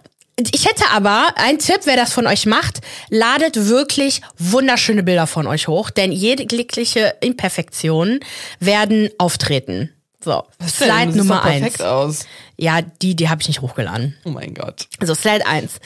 Ich 0.54 0.66
hätte 0.66 0.86
aber 0.92 1.34
einen 1.36 1.60
Tipp, 1.60 1.82
wer 1.86 1.96
das 1.96 2.14
von 2.14 2.28
euch 2.28 2.46
macht, 2.46 2.80
ladet 3.10 3.68
wirklich 3.68 4.22
wunderschöne 4.38 5.04
Bilder 5.04 5.28
von 5.28 5.48
euch 5.48 5.68
hoch, 5.68 5.90
denn 5.90 6.12
jegliche 6.12 7.16
Imperfektionen 7.22 8.20
werden 8.60 9.10
auftreten. 9.18 9.92
So, 10.24 10.44
Slide 10.68 11.06
siehst 11.06 11.18
Nummer 11.18 11.42
perfekt 11.42 11.82
eins. 11.82 11.90
aus. 11.90 12.20
Ja, 12.58 12.82
die, 12.82 13.16
die 13.16 13.30
habe 13.30 13.42
ich 13.42 13.48
nicht 13.48 13.62
hochgeladen. 13.62 14.18
Oh 14.26 14.30
mein 14.30 14.54
Gott. 14.54 14.88
Also 15.00 15.16
Slide 15.16 15.46
eins. 15.46 15.80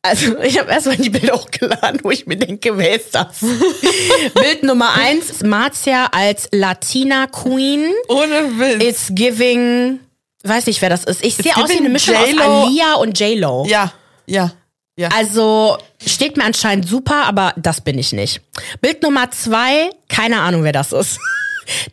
Also 0.00 0.38
ich 0.42 0.58
habe 0.58 0.70
erstmal 0.70 0.96
die 0.96 1.10
Bilder 1.10 1.34
hochgeladen, 1.34 2.00
wo 2.02 2.10
ich 2.10 2.26
mir 2.26 2.36
denke, 2.36 2.78
wer 2.78 2.94
ist 2.96 3.14
das? 3.14 3.40
Bild 4.34 4.62
Nummer 4.62 4.94
eins 4.94 5.42
Marzia 5.42 6.06
als 6.12 6.48
Latina 6.52 7.26
Queen. 7.26 7.92
Ohne 8.08 8.58
Witz. 8.58 8.82
It's 8.82 9.06
giving, 9.10 10.00
weiß 10.48 10.66
nicht, 10.66 10.82
wer 10.82 10.90
das 10.90 11.04
ist. 11.04 11.24
Ich 11.24 11.36
sehe 11.36 11.56
aus 11.56 11.70
wie 11.70 11.78
eine 11.78 11.88
Mischung 11.88 12.14
aus. 12.16 12.28
Alia 12.40 12.94
und 12.94 13.18
J-Lo. 13.18 13.66
ja, 13.68 13.92
ja, 14.26 14.52
ja. 14.96 15.08
Also 15.16 15.78
steht 16.04 16.36
mir 16.36 16.44
anscheinend 16.44 16.88
super, 16.88 17.24
aber 17.26 17.52
das 17.56 17.80
bin 17.80 17.98
ich 17.98 18.12
nicht. 18.12 18.40
Bild 18.80 19.02
Nummer 19.02 19.30
zwei, 19.30 19.90
keine 20.08 20.40
Ahnung, 20.40 20.64
wer 20.64 20.72
das 20.72 20.92
ist. 20.92 21.18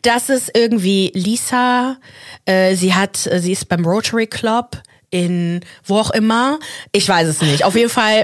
Das 0.03 0.29
ist 0.29 0.51
irgendwie 0.55 1.11
Lisa. 1.15 1.97
Äh, 2.45 2.75
sie 2.75 2.93
hat, 2.93 3.25
äh, 3.25 3.39
sie 3.39 3.53
ist 3.53 3.69
beim 3.69 3.83
Rotary 3.83 4.27
Club 4.27 4.77
in 5.09 5.61
wo 5.83 5.97
auch 5.97 6.11
immer. 6.11 6.59
Ich 6.91 7.09
weiß 7.09 7.27
es 7.27 7.41
nicht. 7.41 7.63
Auf 7.65 7.75
jeden 7.75 7.89
Fall, 8.01 8.23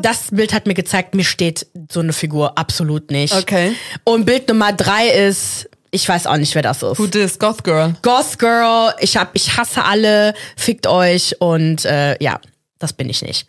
das 0.00 0.28
Bild 0.30 0.52
hat 0.52 0.66
mir 0.66 0.74
gezeigt, 0.74 1.14
mir 1.16 1.24
steht 1.24 1.66
so 1.90 1.98
eine 1.98 2.12
Figur 2.12 2.56
absolut 2.58 3.10
nicht. 3.10 3.34
Okay. 3.34 3.74
Und 4.04 4.26
Bild 4.26 4.48
Nummer 4.48 4.72
drei 4.72 5.08
ist, 5.08 5.68
ich 5.96 6.08
weiß 6.08 6.26
auch 6.26 6.36
nicht, 6.36 6.54
wer 6.54 6.62
das 6.62 6.82
ist. 6.82 6.98
Who 6.98 7.06
dis? 7.06 7.38
Goth 7.38 7.64
Girl. 7.64 7.96
Goth 8.02 8.38
Girl, 8.38 8.94
ich 9.00 9.16
hab, 9.16 9.34
ich 9.34 9.56
hasse 9.56 9.82
alle, 9.84 10.34
fickt 10.56 10.86
euch 10.86 11.40
und 11.40 11.84
äh, 11.84 12.22
ja, 12.22 12.38
das 12.78 12.92
bin 12.92 13.08
ich 13.08 13.22
nicht. 13.22 13.48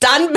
Dann 0.00 0.28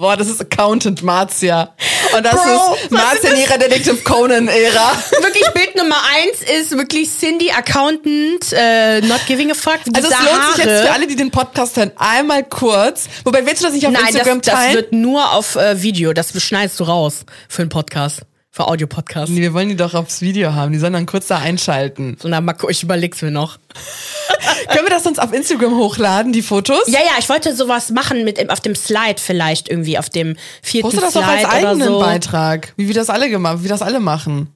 Boah, 0.00 0.16
das 0.16 0.28
ist 0.28 0.40
Accountant 0.40 1.02
Marzia. 1.02 1.74
Und 2.16 2.24
das 2.24 2.32
Bro, 2.32 2.74
ist 2.82 2.90
Marzia 2.90 3.32
in 3.32 3.40
ihrer 3.40 3.58
Detective 3.58 3.96
Conan-Ära. 3.98 4.92
wirklich 5.20 5.44
Bild 5.52 5.76
Nummer 5.76 5.96
eins 6.16 6.40
ist 6.40 6.70
wirklich 6.70 7.10
Cindy 7.10 7.50
Accountant, 7.50 8.50
äh, 8.52 9.02
not 9.02 9.20
giving 9.26 9.50
a 9.50 9.54
fuck. 9.54 9.78
Also 9.94 10.08
es 10.08 10.18
lohnt 10.18 10.56
sich 10.56 10.64
jetzt 10.64 10.84
für 10.86 10.90
alle, 10.92 11.06
die 11.06 11.16
den 11.16 11.30
Podcast 11.30 11.76
hören, 11.76 11.92
einmal 11.96 12.44
kurz. 12.44 13.08
Wobei 13.24 13.44
willst 13.44 13.60
du 13.60 13.66
das 13.66 13.74
nicht 13.74 13.86
auf 13.86 13.92
Nein, 13.92 14.06
Instagram 14.06 14.40
das, 14.40 14.46
das 14.46 14.54
teilen? 14.54 14.74
wird 14.76 14.92
nur 14.94 15.32
auf 15.32 15.56
äh, 15.56 15.82
Video. 15.82 16.14
Das 16.14 16.32
schneidest 16.42 16.80
du 16.80 16.84
raus 16.84 17.26
für 17.50 17.60
einen 17.60 17.68
Podcast, 17.68 18.22
für 18.52 18.66
Audio-Podcast. 18.66 19.30
nee, 19.30 19.40
wir 19.40 19.54
wollen 19.54 19.68
die 19.68 19.76
doch 19.76 19.94
aufs 19.94 20.20
Video 20.22 20.54
haben. 20.54 20.72
Die 20.72 20.78
sollen 20.78 20.92
dann 20.92 21.06
kurz 21.06 21.28
da 21.28 21.38
einschalten. 21.38 22.16
So, 22.20 22.28
na, 22.28 22.40
gu- 22.40 22.68
ich 22.68 22.82
überleg's 22.82 23.22
mir 23.22 23.30
noch. 23.30 23.58
Können 24.70 24.86
wir 24.86 24.90
das 24.90 25.04
sonst 25.04 25.20
auf 25.20 25.32
Instagram 25.32 25.76
hochladen, 25.76 26.32
die 26.32 26.42
Fotos? 26.42 26.82
Ja, 26.88 26.98
ja, 27.00 27.12
ich 27.18 27.28
wollte 27.28 27.54
sowas 27.54 27.90
machen 27.90 28.24
mit 28.24 28.50
auf 28.50 28.60
dem 28.60 28.74
Slide 28.74 29.16
vielleicht 29.20 29.68
irgendwie, 29.68 29.98
auf 29.98 30.10
dem 30.10 30.36
vierten 30.62 30.88
Poste 30.90 31.00
das 31.00 31.12
Slide 31.12 31.24
doch 31.26 31.32
als 31.32 31.44
eigenen 31.44 31.88
so. 31.88 31.98
Beitrag. 32.00 32.72
Wie 32.76 32.88
wir 32.88 32.94
das 32.94 33.08
alle 33.10 33.30
gemacht, 33.30 33.58
wie 33.60 33.64
wir 33.64 33.68
das 33.70 33.82
alle 33.82 34.00
machen. 34.00 34.48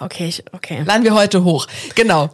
Okay, 0.00 0.28
ich, 0.28 0.44
okay. 0.52 0.82
Laden 0.86 1.04
wir 1.04 1.14
heute 1.14 1.44
hoch. 1.44 1.66
Genau. 1.94 2.30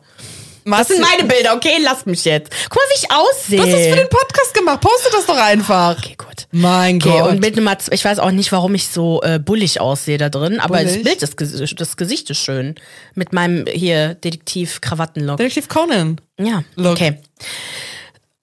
Das 0.64 0.88
sind 0.88 1.00
meine 1.00 1.24
Bilder, 1.24 1.54
okay? 1.54 1.76
Lasst 1.82 2.06
mich 2.06 2.24
jetzt. 2.24 2.50
Guck 2.70 2.76
mal, 2.76 2.82
wie 2.90 3.04
ich 3.04 3.10
aussehe. 3.12 3.56
Du 3.58 3.62
hast 3.64 3.72
das 3.72 3.86
für 3.88 3.96
den 3.96 4.08
Podcast 4.08 4.54
gemacht. 4.54 4.80
Poste 4.80 5.08
das 5.12 5.26
doch 5.26 5.36
einfach. 5.36 5.98
Okay, 5.98 6.14
gut. 6.16 6.46
Mein 6.52 6.96
Okay, 6.96 7.10
Gott. 7.18 7.30
und 7.30 7.40
Bild 7.40 7.56
Nummer 7.56 7.78
zwei, 7.78 7.94
ich 7.94 8.04
weiß 8.04 8.18
auch 8.18 8.30
nicht, 8.30 8.50
warum 8.52 8.74
ich 8.74 8.88
so 8.88 9.20
äh, 9.22 9.38
bullig 9.38 9.80
aussehe 9.80 10.16
da 10.18 10.28
drin, 10.30 10.60
aber 10.60 10.82
das 10.82 10.92
Bullig? 10.92 11.04
Bild, 11.04 11.22
das, 11.22 11.36
Gesicht- 11.36 11.80
das 11.80 11.96
Gesicht 11.96 12.30
ist 12.30 12.38
schön. 12.38 12.76
Mit 13.14 13.32
meinem 13.32 13.66
hier 13.66 14.14
Detektiv-Krawattenlook. 14.14 15.36
Detektiv 15.36 15.68
Conan. 15.68 16.20
Ja, 16.38 16.62
Look. 16.76 16.92
okay. 16.92 17.18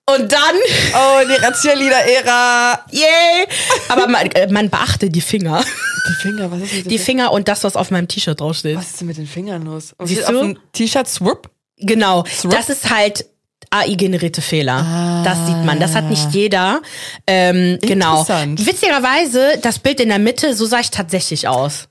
Und 0.09 0.31
dann, 0.31 0.55
Oh, 0.93 1.19
die 1.25 1.61
Cheerleader-Ära. 1.67 2.85
yay! 2.91 3.47
Aber 3.89 4.07
man, 4.07 4.29
äh, 4.31 4.51
man 4.51 4.69
beachte 4.69 5.09
die 5.09 5.21
Finger. 5.21 5.63
Die 6.09 6.21
Finger, 6.21 6.51
was 6.51 6.59
ist 6.61 6.73
mit 6.73 6.85
den 6.85 6.89
Die 6.89 6.99
Finger 6.99 7.31
und 7.31 7.47
das, 7.47 7.63
was 7.63 7.75
auf 7.75 7.91
meinem 7.91 8.07
T-Shirt 8.07 8.39
draufsteht. 8.39 8.75
Was 8.77 8.89
ist 8.91 8.99
denn 9.01 9.07
mit 9.07 9.17
den 9.17 9.27
Fingern 9.27 9.63
los? 9.63 9.93
Und 9.97 10.07
Siehst 10.07 10.27
du? 10.27 10.55
T-Shirt 10.73 11.07
Swoop? 11.07 11.49
Genau, 11.81 12.23
Swap? 12.25 12.53
das 12.55 12.69
ist 12.69 12.89
halt 12.89 13.25
AI-generierte 13.69 14.41
Fehler. 14.41 14.73
Ah. 14.85 15.23
Das 15.23 15.47
sieht 15.47 15.63
man. 15.65 15.79
Das 15.79 15.95
hat 15.95 16.09
nicht 16.09 16.33
jeder. 16.33 16.81
Ähm, 17.25 17.79
genau. 17.81 18.27
Witzigerweise, 18.27 19.59
das 19.61 19.79
Bild 19.79 19.99
in 19.99 20.09
der 20.09 20.19
Mitte, 20.19 20.53
so 20.55 20.65
sah 20.65 20.79
ich 20.79 20.91
tatsächlich 20.91 21.47
aus. 21.47 21.87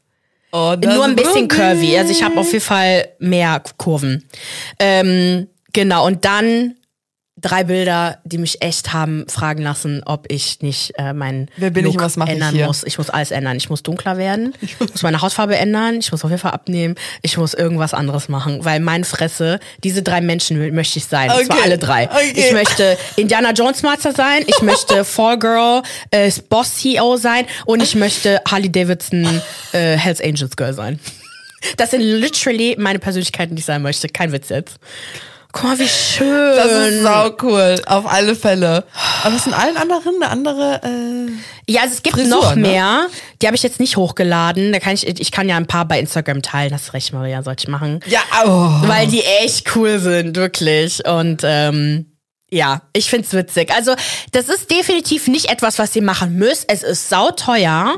Oh, 0.53 0.75
Nur 0.83 1.05
ein 1.05 1.17
bisschen 1.17 1.49
curvy. 1.49 1.97
Also 1.97 2.13
ich 2.13 2.23
habe 2.23 2.39
auf 2.41 2.53
jeden 2.53 2.65
Fall 2.65 3.09
mehr 3.19 3.63
Kurven. 3.77 4.29
Ähm, 4.79 5.49
genau, 5.73 6.07
und 6.07 6.25
dann 6.25 6.75
drei 7.41 7.65
Bilder, 7.65 8.19
die 8.25 8.39
mich 8.39 8.63
echt 8.63 8.93
haben 8.93 9.25
fragen 9.29 9.63
lassen, 9.63 10.03
ob 10.05 10.27
ich 10.31 10.61
nicht 10.63 10.93
äh, 10.99 11.13
meinen 11.13 11.49
Wer 11.57 11.71
bin 11.71 11.85
ich 11.87 11.93
Look 11.95 12.01
und 12.01 12.07
was 12.07 12.17
mache 12.17 12.29
ich 12.31 12.35
ändern 12.35 12.55
hier? 12.55 12.67
muss. 12.67 12.85
Ich 12.85 12.99
muss 12.99 13.11
alles 13.11 13.31
ändern. 13.31 13.57
Ich 13.57 13.71
muss 13.71 13.83
dunkler 13.83 14.17
werden. 14.17 14.55
Ich 14.63 14.79
muss 14.79 15.03
meine 15.03 15.21
Hautfarbe 15.21 15.57
ändern. 15.57 15.99
Ich 16.01 16.13
muss 16.13 16.25
auf 16.25 16.31
jeden 16.31 16.41
Fall 16.41 16.53
abnehmen. 16.53 16.95
Ich 17.23 17.37
muss 17.37 17.55
irgendwas 17.55 17.95
anderes 17.95 18.29
machen, 18.29 18.65
weil 18.65 18.81
meine 18.81 19.05
Fresse, 19.05 19.59
diese 19.85 20.03
drei 20.03 20.21
Menschen 20.21 20.75
möchte 20.75 20.99
ich 20.99 21.05
sein. 21.07 21.31
Und 21.31 21.47
zwar 21.47 21.57
Okay. 21.57 21.65
alle 21.65 21.79
drei. 21.79 22.05
Okay. 22.11 22.33
Ich 22.35 22.53
möchte 22.53 22.97
Indiana 23.17 23.53
Jones 23.53 23.83
Master 23.83 24.13
sein. 24.13 24.43
Ich 24.47 24.63
möchte 24.63 25.05
Fall 25.05 25.39
Girl 25.39 25.83
äh, 26.11 26.31
Boss 26.49 26.77
CEO 26.77 27.17
sein 27.17 27.47
und 27.67 27.83
ich 27.83 27.95
möchte 27.95 28.41
Harley 28.49 28.71
Davidson 28.71 29.27
äh, 29.73 29.97
Hells 29.97 30.21
Angels 30.21 30.57
Girl 30.57 30.73
sein. 30.73 30.99
Das 31.77 31.91
sind 31.91 32.01
literally 32.01 32.75
meine 32.79 32.99
Persönlichkeiten, 32.99 33.55
die 33.55 33.61
ich 33.61 33.67
sein 33.67 33.83
möchte. 33.83 34.09
Kein 34.09 34.33
Witz 34.33 34.49
jetzt. 34.49 34.79
Guck 35.53 35.65
mal, 35.65 35.79
wie 35.79 35.89
schön. 35.89 36.57
Das 36.57 36.71
ist 36.89 37.03
sau 37.03 37.31
cool, 37.43 37.77
auf 37.87 38.07
alle 38.07 38.37
Fälle. 38.37 38.85
Aber 39.25 39.35
was 39.35 39.47
in 39.47 39.55
allen 39.55 39.77
anderen 39.77 40.23
eine 40.23 40.31
andere. 40.31 40.81
Äh 40.85 41.73
Ja, 41.73 41.83
also 41.83 41.95
es 41.95 42.03
gibt 42.03 42.17
Frisur, 42.17 42.31
noch 42.31 42.55
ne? 42.55 42.63
mehr. 42.69 43.07
Die 43.43 43.47
habe 43.47 43.57
ich 43.57 43.63
jetzt 43.63 43.81
nicht 43.81 43.97
hochgeladen. 43.97 44.73
Da 44.73 44.79
kann 44.79 44.95
ich, 44.95 45.07
ich 45.07 45.31
kann 45.33 45.49
ja 45.49 45.57
ein 45.57 45.67
paar 45.67 45.87
bei 45.87 45.99
Instagram 45.99 46.43
teilen. 46.43 46.73
Hast 46.73 46.93
recht, 46.95 47.13
Maria, 47.13 47.43
sollte 47.43 47.65
ich 47.65 47.69
machen. 47.69 48.01
ja, 48.07 48.21
oh. 48.45 48.87
Weil 48.87 49.09
die 49.09 49.23
echt 49.43 49.75
cool 49.75 49.99
sind, 49.99 50.37
wirklich. 50.37 51.05
Und 51.07 51.43
ähm, 51.45 52.07
ja, 52.53 52.83
ich 52.93 53.09
find's 53.09 53.33
witzig. 53.33 53.73
Also, 53.73 53.95
das 54.33 54.49
ist 54.49 54.71
definitiv 54.71 55.29
nicht 55.29 55.51
etwas, 55.51 55.79
was 55.79 55.95
ihr 55.95 56.03
machen 56.03 56.37
müsst. 56.37 56.65
Es 56.69 56.83
ist 56.83 57.09
sauteuer 57.09 57.97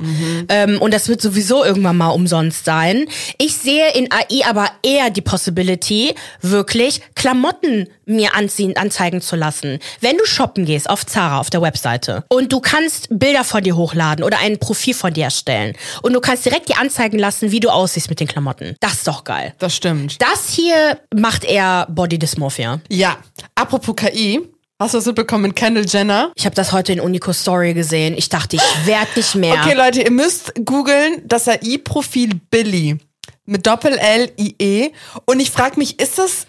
ähm, 0.48 0.80
und 0.80 0.92
das 0.92 1.08
wird 1.08 1.22
sowieso 1.22 1.64
irgendwann 1.64 1.96
mal 1.96 2.10
umsonst 2.10 2.64
sein. 2.64 3.06
Ich 3.38 3.56
sehe 3.56 3.92
in 3.94 4.08
AI 4.12 4.46
aber 4.46 4.70
eher 4.82 5.10
die 5.10 5.22
Possibility, 5.22 6.14
wirklich 6.42 7.00
Klamotten 7.14 7.88
mir 8.16 8.34
anziehen, 8.34 8.76
anzeigen 8.76 9.20
zu 9.20 9.36
lassen. 9.36 9.78
Wenn 10.00 10.16
du 10.16 10.24
shoppen 10.24 10.64
gehst 10.64 10.88
auf 10.88 11.06
Zara, 11.06 11.38
auf 11.40 11.50
der 11.50 11.62
Webseite 11.62 12.24
und 12.28 12.52
du 12.52 12.60
kannst 12.60 13.08
Bilder 13.10 13.44
von 13.44 13.62
dir 13.62 13.76
hochladen 13.76 14.24
oder 14.24 14.38
ein 14.38 14.58
Profil 14.58 14.94
von 14.94 15.12
dir 15.12 15.24
erstellen 15.24 15.74
und 16.02 16.12
du 16.12 16.20
kannst 16.20 16.44
direkt 16.44 16.68
dir 16.68 16.78
anzeigen 16.78 17.18
lassen, 17.18 17.50
wie 17.50 17.60
du 17.60 17.70
aussiehst 17.70 18.08
mit 18.10 18.20
den 18.20 18.28
Klamotten. 18.28 18.76
Das 18.80 18.94
ist 18.94 19.08
doch 19.08 19.24
geil. 19.24 19.54
Das 19.58 19.74
stimmt. 19.74 20.20
Das 20.20 20.50
hier 20.50 20.98
macht 21.14 21.44
eher 21.44 21.86
Body 21.90 22.18
Dysmorphia. 22.18 22.80
Ja, 22.88 23.16
apropos 23.54 23.96
KI. 23.96 24.40
Hast 24.78 24.94
du 24.94 24.98
das 24.98 25.06
mitbekommen 25.06 25.44
mit 25.44 25.54
Kendall 25.54 25.84
Jenner? 25.86 26.32
Ich 26.34 26.44
habe 26.44 26.56
das 26.56 26.72
heute 26.72 26.92
in 26.92 26.98
Unico 26.98 27.32
Story 27.32 27.72
gesehen. 27.72 28.14
Ich 28.16 28.28
dachte, 28.30 28.56
ich 28.56 28.86
werd 28.86 29.16
nicht 29.16 29.36
mehr. 29.36 29.54
Okay, 29.54 29.74
Leute, 29.74 30.02
ihr 30.02 30.10
müsst 30.10 30.52
googeln 30.64 31.22
das 31.24 31.46
AI-Profil 31.46 32.40
Billy 32.50 32.98
mit 33.44 33.64
Doppel-L-I-E. 33.66 34.90
Und 35.24 35.40
ich 35.40 35.52
frage 35.52 35.78
mich, 35.78 36.00
ist 36.00 36.18
das 36.18 36.46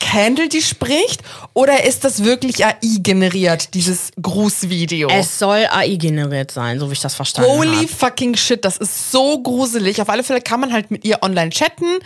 Kendall, 0.00 0.48
die 0.48 0.62
spricht? 0.62 1.22
Oder 1.54 1.84
ist 1.84 2.04
das 2.04 2.24
wirklich 2.24 2.64
AI 2.64 2.74
generiert, 2.98 3.74
dieses 3.74 4.10
Grußvideo? 4.20 5.08
es 5.10 5.38
soll 5.38 5.66
AI 5.70 5.96
generiert 5.96 6.50
sein, 6.50 6.80
so 6.80 6.88
wie 6.88 6.94
ich 6.94 7.00
das 7.00 7.14
verstanden 7.14 7.50
Holy 7.50 7.76
habe. 7.76 7.88
fucking 7.88 8.34
shit, 8.34 8.64
das 8.64 8.78
ist 8.78 9.12
so 9.12 9.40
gruselig. 9.40 10.00
Auf 10.02 10.08
alle 10.08 10.24
Fälle 10.24 10.40
kann 10.40 10.58
man 10.60 10.72
halt 10.72 10.90
mit 10.90 11.04
ihr 11.04 11.22
online 11.22 11.50
chatten. 11.50 11.98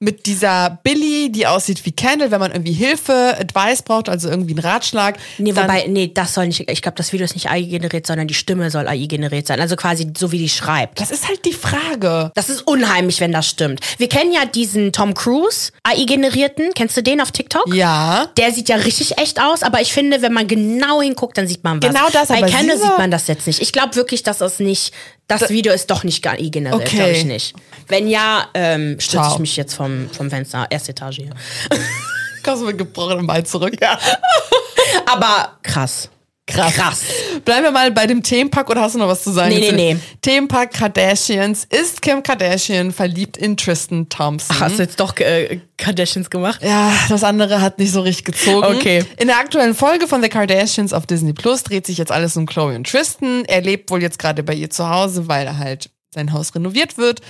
Mit 0.00 0.26
dieser 0.26 0.78
Billy, 0.82 1.30
die 1.30 1.46
aussieht 1.46 1.84
wie 1.84 1.92
Kendall, 1.92 2.30
wenn 2.30 2.40
man 2.40 2.50
irgendwie 2.50 2.72
Hilfe, 2.72 3.36
Advice 3.38 3.82
braucht, 3.82 4.08
also 4.08 4.28
irgendwie 4.28 4.52
einen 4.52 4.60
Ratschlag. 4.60 5.18
Nee, 5.38 5.54
wobei, 5.54 5.86
nee, 5.88 6.10
das 6.12 6.34
soll 6.34 6.46
nicht, 6.46 6.68
ich 6.68 6.82
glaube, 6.82 6.96
das 6.96 7.12
Video 7.12 7.24
ist 7.24 7.34
nicht 7.34 7.50
AI 7.50 7.62
generiert, 7.62 8.06
sondern 8.06 8.26
die 8.26 8.34
Stimme 8.34 8.70
soll 8.70 8.88
AI 8.88 9.06
generiert 9.06 9.46
sein. 9.46 9.60
Also 9.60 9.76
quasi 9.76 10.10
so, 10.16 10.32
wie 10.32 10.38
die 10.38 10.48
schreibt. 10.48 11.00
Das 11.00 11.10
ist 11.10 11.28
halt 11.28 11.44
die 11.44 11.52
Frage. 11.52 12.32
Das 12.34 12.48
ist 12.48 12.62
unheimlich, 12.66 13.20
wenn 13.20 13.32
das 13.32 13.48
stimmt. 13.48 13.80
Wir 13.98 14.08
kennen 14.08 14.32
ja 14.32 14.46
diesen 14.46 14.92
Tom 14.92 15.14
Cruise, 15.14 15.72
AI-generierten. 15.82 16.72
Kennst 16.74 16.96
du 16.96 17.02
den 17.02 17.20
auf 17.20 17.32
TikTok? 17.34 17.74
Ja. 17.74 18.28
Der 18.38 18.50
sieht 18.52 18.68
ja 18.70 18.76
richtig 18.76 19.18
echt 19.18 19.40
aus, 19.40 19.62
aber 19.62 19.80
ich 19.82 19.92
finde, 19.92 20.22
wenn 20.22 20.32
man 20.32 20.46
genau 20.46 21.02
hinguckt, 21.02 21.36
dann 21.36 21.46
sieht 21.46 21.62
man 21.64 21.82
was. 21.82 21.90
Genau 21.90 22.08
das, 22.12 22.28
Bei 22.28 22.38
aber 22.38 22.46
dieser- 22.46 22.78
sieht 22.78 22.98
man 22.98 23.10
das 23.10 23.26
jetzt 23.26 23.46
nicht. 23.46 23.60
Ich 23.60 23.72
glaube 23.72 23.94
wirklich, 23.96 24.22
dass 24.22 24.38
das 24.38 24.58
nicht, 24.60 24.94
das 25.28 25.50
Video 25.50 25.72
ist 25.72 25.90
doch 25.90 26.02
nicht 26.04 26.26
AI 26.26 26.48
generiert, 26.48 26.80
Okay. 26.88 26.96
glaube 26.96 27.12
ich 27.12 27.24
nicht. 27.24 27.54
Wenn 27.88 28.08
ja, 28.08 28.48
ähm, 28.54 28.98
stütze 28.98 29.28
ich 29.32 29.38
mich 29.38 29.56
jetzt 29.56 29.74
vom, 29.74 30.08
vom 30.10 30.30
Fenster, 30.30 30.66
erste 30.70 30.92
Etage 30.92 31.16
hier. 31.16 31.30
Kommst 32.42 32.62
du 32.62 32.66
mit 32.66 32.78
gebrochenem 32.78 33.26
Bein 33.26 33.44
zurück? 33.44 33.74
Aber 35.06 35.58
krass. 35.62 36.08
Krass. 36.46 36.74
Krass. 36.74 37.00
Bleiben 37.44 37.64
wir 37.64 37.70
mal 37.70 37.90
bei 37.90 38.06
dem 38.06 38.22
Themenpack 38.22 38.68
oder 38.68 38.82
hast 38.82 38.94
du 38.94 38.98
noch 38.98 39.08
was 39.08 39.22
zu 39.22 39.32
sagen? 39.32 39.48
Nee, 39.54 39.72
nee, 39.72 39.94
nee. 39.94 39.96
Themenpack 40.20 40.74
Kardashians. 40.74 41.64
Ist 41.64 42.02
Kim 42.02 42.22
Kardashian 42.22 42.92
verliebt 42.92 43.38
in 43.38 43.56
Tristan 43.56 44.08
Thompson? 44.10 44.60
Hast 44.60 44.78
du 44.78 44.82
jetzt 44.82 45.00
doch 45.00 45.16
äh, 45.16 45.60
Kardashians 45.78 46.28
gemacht? 46.28 46.60
Ja, 46.62 46.92
das 47.08 47.24
andere 47.24 47.62
hat 47.62 47.78
nicht 47.78 47.92
so 47.92 48.02
richtig 48.02 48.26
gezogen. 48.26 48.76
Okay. 48.76 49.04
In 49.18 49.28
der 49.28 49.38
aktuellen 49.38 49.74
Folge 49.74 50.06
von 50.06 50.22
The 50.22 50.28
Kardashians 50.28 50.92
auf 50.92 51.06
Disney 51.06 51.32
Plus 51.32 51.62
dreht 51.62 51.86
sich 51.86 51.96
jetzt 51.96 52.12
alles 52.12 52.36
um 52.36 52.44
Chloe 52.44 52.74
und 52.74 52.86
Tristan. 52.86 53.44
Er 53.46 53.62
lebt 53.62 53.90
wohl 53.90 54.02
jetzt 54.02 54.18
gerade 54.18 54.42
bei 54.42 54.54
ihr 54.54 54.68
zu 54.68 54.88
Hause, 54.88 55.28
weil 55.28 55.46
er 55.46 55.58
halt 55.58 55.88
sein 56.14 56.32
Haus 56.32 56.54
renoviert 56.54 56.96
wird. 56.96 57.20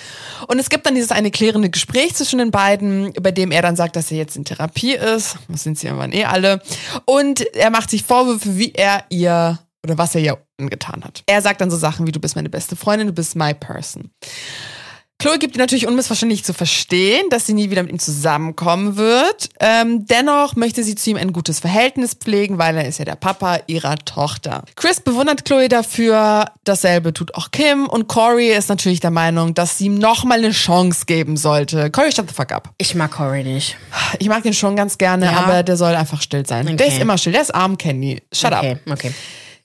Und 0.49 0.59
es 0.59 0.70
gibt 0.70 0.87
dann 0.87 0.95
dieses 0.95 1.11
eine 1.11 1.30
klärende 1.30 1.70
Gespräch 1.70 2.14
zwischen 2.14 2.39
den 2.39 2.51
beiden, 2.51 3.12
bei 3.14 3.32
dem 3.32 3.51
er 3.51 3.62
dann 3.62 3.76
sagt, 3.76 3.97
dass 3.97 4.11
er 4.11 4.18
jetzt 4.18 4.37
in 4.37 4.45
Therapie 4.45 4.95
ist. 4.95 5.37
Das 5.49 5.62
sind 5.62 5.78
sie 5.78 5.89
irgendwann 5.89 6.12
eh 6.12 6.24
alle. 6.24 6.62
Und 7.05 7.41
er 7.55 7.70
macht 7.70 7.91
sich 7.91 8.05
Vorwürfe, 8.05 8.57
wie 8.57 8.72
er 8.72 9.05
ihr 9.09 9.59
oder 9.85 9.99
was 9.99 10.14
er 10.14 10.20
ihr 10.20 10.39
angetan 10.59 11.05
hat. 11.05 11.22
Er 11.26 11.43
sagt 11.43 11.61
dann 11.61 11.70
so 11.70 11.76
Sachen 11.76 12.07
wie, 12.07 12.12
du 12.12 12.20
bist 12.20 12.37
meine 12.37 12.49
beste 12.49 12.76
Freundin, 12.76 13.09
du 13.09 13.12
bist 13.12 13.37
my 13.37 13.55
person. 13.55 14.11
Chloe 15.21 15.39
gibt 15.39 15.55
ihr 15.57 15.61
natürlich 15.61 15.87
unmissverständlich 15.87 16.45
zu 16.45 16.53
verstehen, 16.53 17.25
dass 17.31 17.47
sie 17.47 17.55
nie 17.55 17.71
wieder 17.71 17.83
mit 17.83 17.93
ihm 17.93 17.99
zusammenkommen 18.01 18.97
wird. 18.97 19.49
Ähm, 19.61 20.05
dennoch 20.07 20.57
möchte 20.57 20.83
sie 20.83 20.97
zu 20.97 21.11
ihm 21.11 21.17
ein 21.17 21.33
gutes 21.33 21.61
Verhältnis 21.61 22.15
pflegen, 22.15 22.59
weil 22.59 22.77
er 22.77 22.87
ist 22.87 22.99
ja 22.99 23.05
der 23.05 23.15
Papa 23.15 23.61
ihrer 23.69 23.97
Tochter. 24.05 24.65
Chris 24.75 25.01
bewundert 25.01 25.45
Chloe 25.45 25.69
dafür, 25.69 26.47
dasselbe 26.65 27.12
tut 27.15 27.35
auch 27.37 27.53
Kim 27.53 27.87
und 27.87 28.09
Corey 28.09 28.53
ist 28.53 28.69
natürlich 28.69 29.01
der 29.01 29.12
Meinung, 29.12 29.55
dass 29.55 29.79
sie 29.79 29.87
ihm 29.87 29.95
nochmal 29.95 30.39
eine 30.41 30.51
Chance 30.51 31.05
geben 31.07 31.37
sollte. 31.37 31.91
Corey, 31.91 32.11
shut 32.12 32.29
the 32.29 32.35
fuck 32.35 32.51
up. 32.53 32.71
Ich 32.77 32.95
mag 32.95 33.12
Corey 33.12 33.45
nicht. 33.45 33.77
Ich 34.19 34.29
mag 34.29 34.43
den 34.43 34.53
schon 34.53 34.75
ganz 34.77 34.99
gerne, 34.99 35.27
Ja. 35.27 35.37
aber 35.45 35.62
der 35.62 35.77
soll 35.77 35.95
einfach 35.95 36.21
still 36.21 36.45
sein. 36.45 36.67
Der 36.67 36.75
Okay. 36.75 36.89
ist 36.89 37.01
immer 37.01 37.17
still, 37.17 37.33
der 37.33 37.43
ist 37.43 37.55
arm, 37.55 37.79
Candy. 37.79 38.21
Shut 38.33 38.53
up. 38.53 38.59
Okay, 38.65 38.77
okay. 38.91 39.15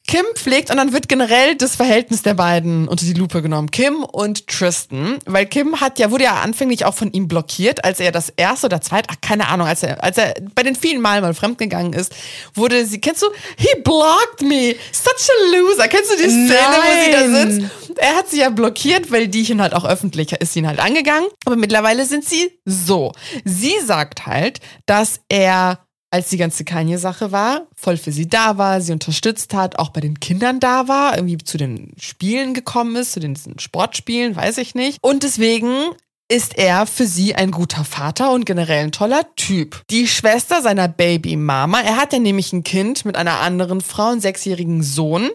Kim 0.09 0.25
pflegt 0.33 0.71
und 0.71 0.77
dann 0.77 0.91
wird 0.91 1.07
generell 1.07 1.53
das 1.55 1.75
Verhältnis 1.75 2.23
der 2.23 2.33
beiden 2.33 2.87
unter 2.87 3.05
die 3.05 3.13
Lupe 3.13 3.43
genommen. 3.43 3.69
Kim 3.69 4.03
und 4.03 4.47
Tristan. 4.47 5.19
Weil 5.27 5.45
Kim 5.45 5.81
hat 5.81 5.99
ja, 5.99 6.09
wurde 6.09 6.23
ja 6.23 6.41
anfänglich 6.41 6.83
auch 6.85 6.95
von 6.95 7.11
ihm 7.11 7.27
blockiert, 7.27 7.85
als 7.85 7.99
er 7.99 8.11
das 8.11 8.29
erste 8.35 8.65
oder 8.65 8.81
zweite, 8.81 9.07
ach, 9.11 9.17
keine 9.21 9.49
Ahnung, 9.49 9.67
als 9.67 9.83
er, 9.83 10.03
als 10.03 10.17
er 10.17 10.33
bei 10.55 10.63
den 10.63 10.75
vielen 10.75 10.99
Malen 10.99 11.21
mal 11.21 11.35
fremdgegangen 11.35 11.93
ist, 11.93 12.11
wurde 12.55 12.87
sie, 12.87 12.99
kennst 12.99 13.21
du, 13.21 13.27
he 13.55 13.67
blocked 13.83 14.41
me, 14.41 14.73
such 14.91 15.29
a 15.29 15.55
loser. 15.55 15.87
Kennst 15.87 16.11
du 16.11 16.15
die 16.15 16.23
Szene, 16.23 16.49
wo 16.57 17.05
sie 17.05 17.11
da 17.11 17.27
Nein. 17.27 17.51
sitzt? 17.51 17.99
Er 17.99 18.15
hat 18.15 18.29
sie 18.29 18.39
ja 18.39 18.49
blockiert, 18.49 19.11
weil 19.11 19.27
die 19.27 19.41
ihn 19.41 19.61
halt 19.61 19.75
auch 19.75 19.85
öffentlich 19.85 20.31
ist 20.31 20.55
ihn 20.55 20.65
halt 20.65 20.79
angegangen. 20.79 21.27
Aber 21.45 21.55
mittlerweile 21.55 22.05
sind 22.05 22.25
sie 22.25 22.59
so. 22.65 23.11
Sie 23.45 23.75
sagt 23.85 24.25
halt, 24.25 24.59
dass 24.87 25.19
er 25.29 25.85
als 26.11 26.29
die 26.29 26.37
ganze 26.37 26.63
Kanye-Sache 26.63 27.31
war, 27.31 27.67
voll 27.75 27.97
für 27.97 28.11
sie 28.11 28.27
da 28.27 28.57
war, 28.57 28.81
sie 28.81 28.93
unterstützt 28.93 29.53
hat, 29.53 29.77
auch 29.77 29.89
bei 29.89 30.01
den 30.01 30.19
Kindern 30.19 30.59
da 30.59 30.87
war, 30.87 31.15
irgendwie 31.15 31.37
zu 31.37 31.57
den 31.57 31.93
Spielen 31.99 32.53
gekommen 32.53 32.95
ist, 32.95 33.13
zu 33.13 33.19
den 33.19 33.37
Sportspielen, 33.57 34.35
weiß 34.35 34.57
ich 34.57 34.75
nicht. 34.75 34.97
Und 35.01 35.23
deswegen 35.23 35.89
ist 36.31 36.57
er 36.57 36.85
für 36.85 37.07
sie 37.07 37.33
ein 37.33 37.49
guter 37.49 37.83
Vater 37.83 38.31
und 38.31 38.45
generell 38.45 38.85
ein 38.85 38.91
toller 38.91 39.23
Typ. 39.35 39.81
Die 39.89 40.07
Schwester 40.07 40.61
seiner 40.61 40.87
Baby-Mama, 40.87 41.81
er 41.81 41.97
hat 41.97 42.13
ja 42.13 42.19
nämlich 42.19 42.53
ein 42.53 42.63
Kind 42.63 43.03
mit 43.03 43.17
einer 43.17 43.39
anderen 43.39 43.81
Frau, 43.81 44.11
einen 44.11 44.21
sechsjährigen 44.21 44.83
Sohn. 44.83 45.31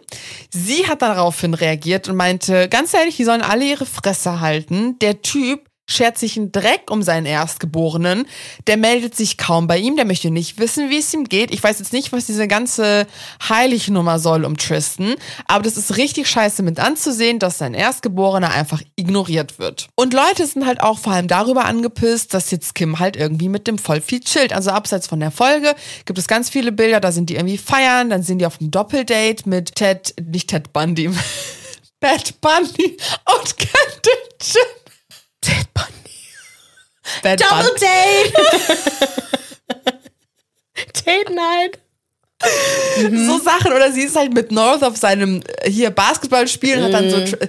Sie 0.51 0.87
hat 0.87 1.03
daraufhin 1.03 1.55
reagiert 1.55 2.09
und 2.09 2.15
meinte, 2.15 2.69
ganz 2.69 2.95
ehrlich, 2.95 3.17
die 3.17 3.25
sollen 3.25 3.43
alle 3.43 3.65
ihre 3.65 3.87
Fresse 3.87 4.41
halten. 4.41 4.97
Der 5.01 5.21
Typ 5.21 5.69
schert 5.87 6.19
sich 6.19 6.37
einen 6.37 6.53
Dreck 6.53 6.91
um 6.91 7.03
seinen 7.03 7.27
Erstgeborenen. 7.27 8.27
Der 8.67 8.77
meldet 8.77 9.15
sich 9.15 9.37
kaum 9.37 9.67
bei 9.67 9.79
ihm, 9.79 9.97
der 9.97 10.05
möchte 10.05 10.31
nicht 10.31 10.59
wissen, 10.59 10.91
wie 10.91 10.99
es 10.99 11.13
ihm 11.13 11.25
geht. 11.25 11.53
Ich 11.53 11.63
weiß 11.63 11.79
jetzt 11.79 11.93
nicht, 11.93 12.13
was 12.13 12.27
diese 12.27 12.49
ganze 12.49 13.07
Heilignummer 13.49 14.19
soll 14.19 14.45
um 14.45 14.57
Tristan, 14.57 15.15
aber 15.47 15.65
das 15.65 15.77
ist 15.77 15.97
richtig 15.97 16.29
scheiße 16.29 16.63
mit 16.63 16.81
anzusehen, 16.81 17.39
dass 17.39 17.59
sein 17.59 17.75
Erstgeborener 17.75 18.51
einfach 18.51 18.83
ignoriert 18.97 19.59
wird. 19.59 19.89
Und 19.95 20.15
Leute 20.15 20.47
sind 20.47 20.67
halt 20.67 20.81
auch 20.81 20.99
vor 20.99 21.13
allem 21.13 21.29
darüber 21.29 21.65
angepisst, 21.67 22.33
dass 22.35 22.51
jetzt 22.51 22.75
Kim 22.75 22.99
halt 22.99 23.17
irgendwie 23.17 23.49
mit 23.49 23.67
dem 23.67 23.79
voll 23.79 24.01
viel 24.01 24.21
chillt. 24.21 24.53
Also 24.53 24.71
abseits 24.71 25.07
von 25.07 25.21
der 25.21 25.31
Folge 25.31 25.75
gibt 26.07 26.19
es 26.19 26.29
ganz 26.29 26.49
viele 26.49 26.73
Bilder, 26.73 27.01
da 27.01 27.13
sind 27.13 27.31
die 27.31 27.37
irgendwie 27.37 27.59
feiern, 27.59 28.11
dann 28.11 28.23
sind 28.23 28.39
die 28.39 28.47
auf 28.47 28.61
einem 28.61 28.71
Doppeldate 28.71 29.49
mit 29.49 29.75
Ted, 29.75 30.15
nicht 30.21 30.49
Ted 30.49 30.73
Bundy, 30.73 31.11
Bad 32.01 32.41
Bunny 32.41 32.97
und 33.27 33.57
Kendall 33.57 34.29
Jenner. 34.43 34.84
Ted 35.45 35.69
Bundy. 35.75 36.11
Bad 37.23 37.39
Double 37.39 37.63
Bunny. 37.63 37.79
Date! 37.79 38.35
Date 41.05 41.31
Night. 41.31 41.77
So 43.27 43.39
Sachen. 43.41 43.73
Oder 43.73 43.93
sie 43.93 44.03
ist 44.03 44.17
halt 44.17 44.33
mit 44.35 44.53
North 44.53 44.83
auf 44.85 44.97
seinem 44.97 45.43
äh, 45.63 45.71
hier 45.71 45.91
Basketball 45.91 46.47
spielen, 46.49 46.83
hat 46.85 46.93
dann 46.93 47.11
so. 47.11 47.17
tr- 47.17 47.41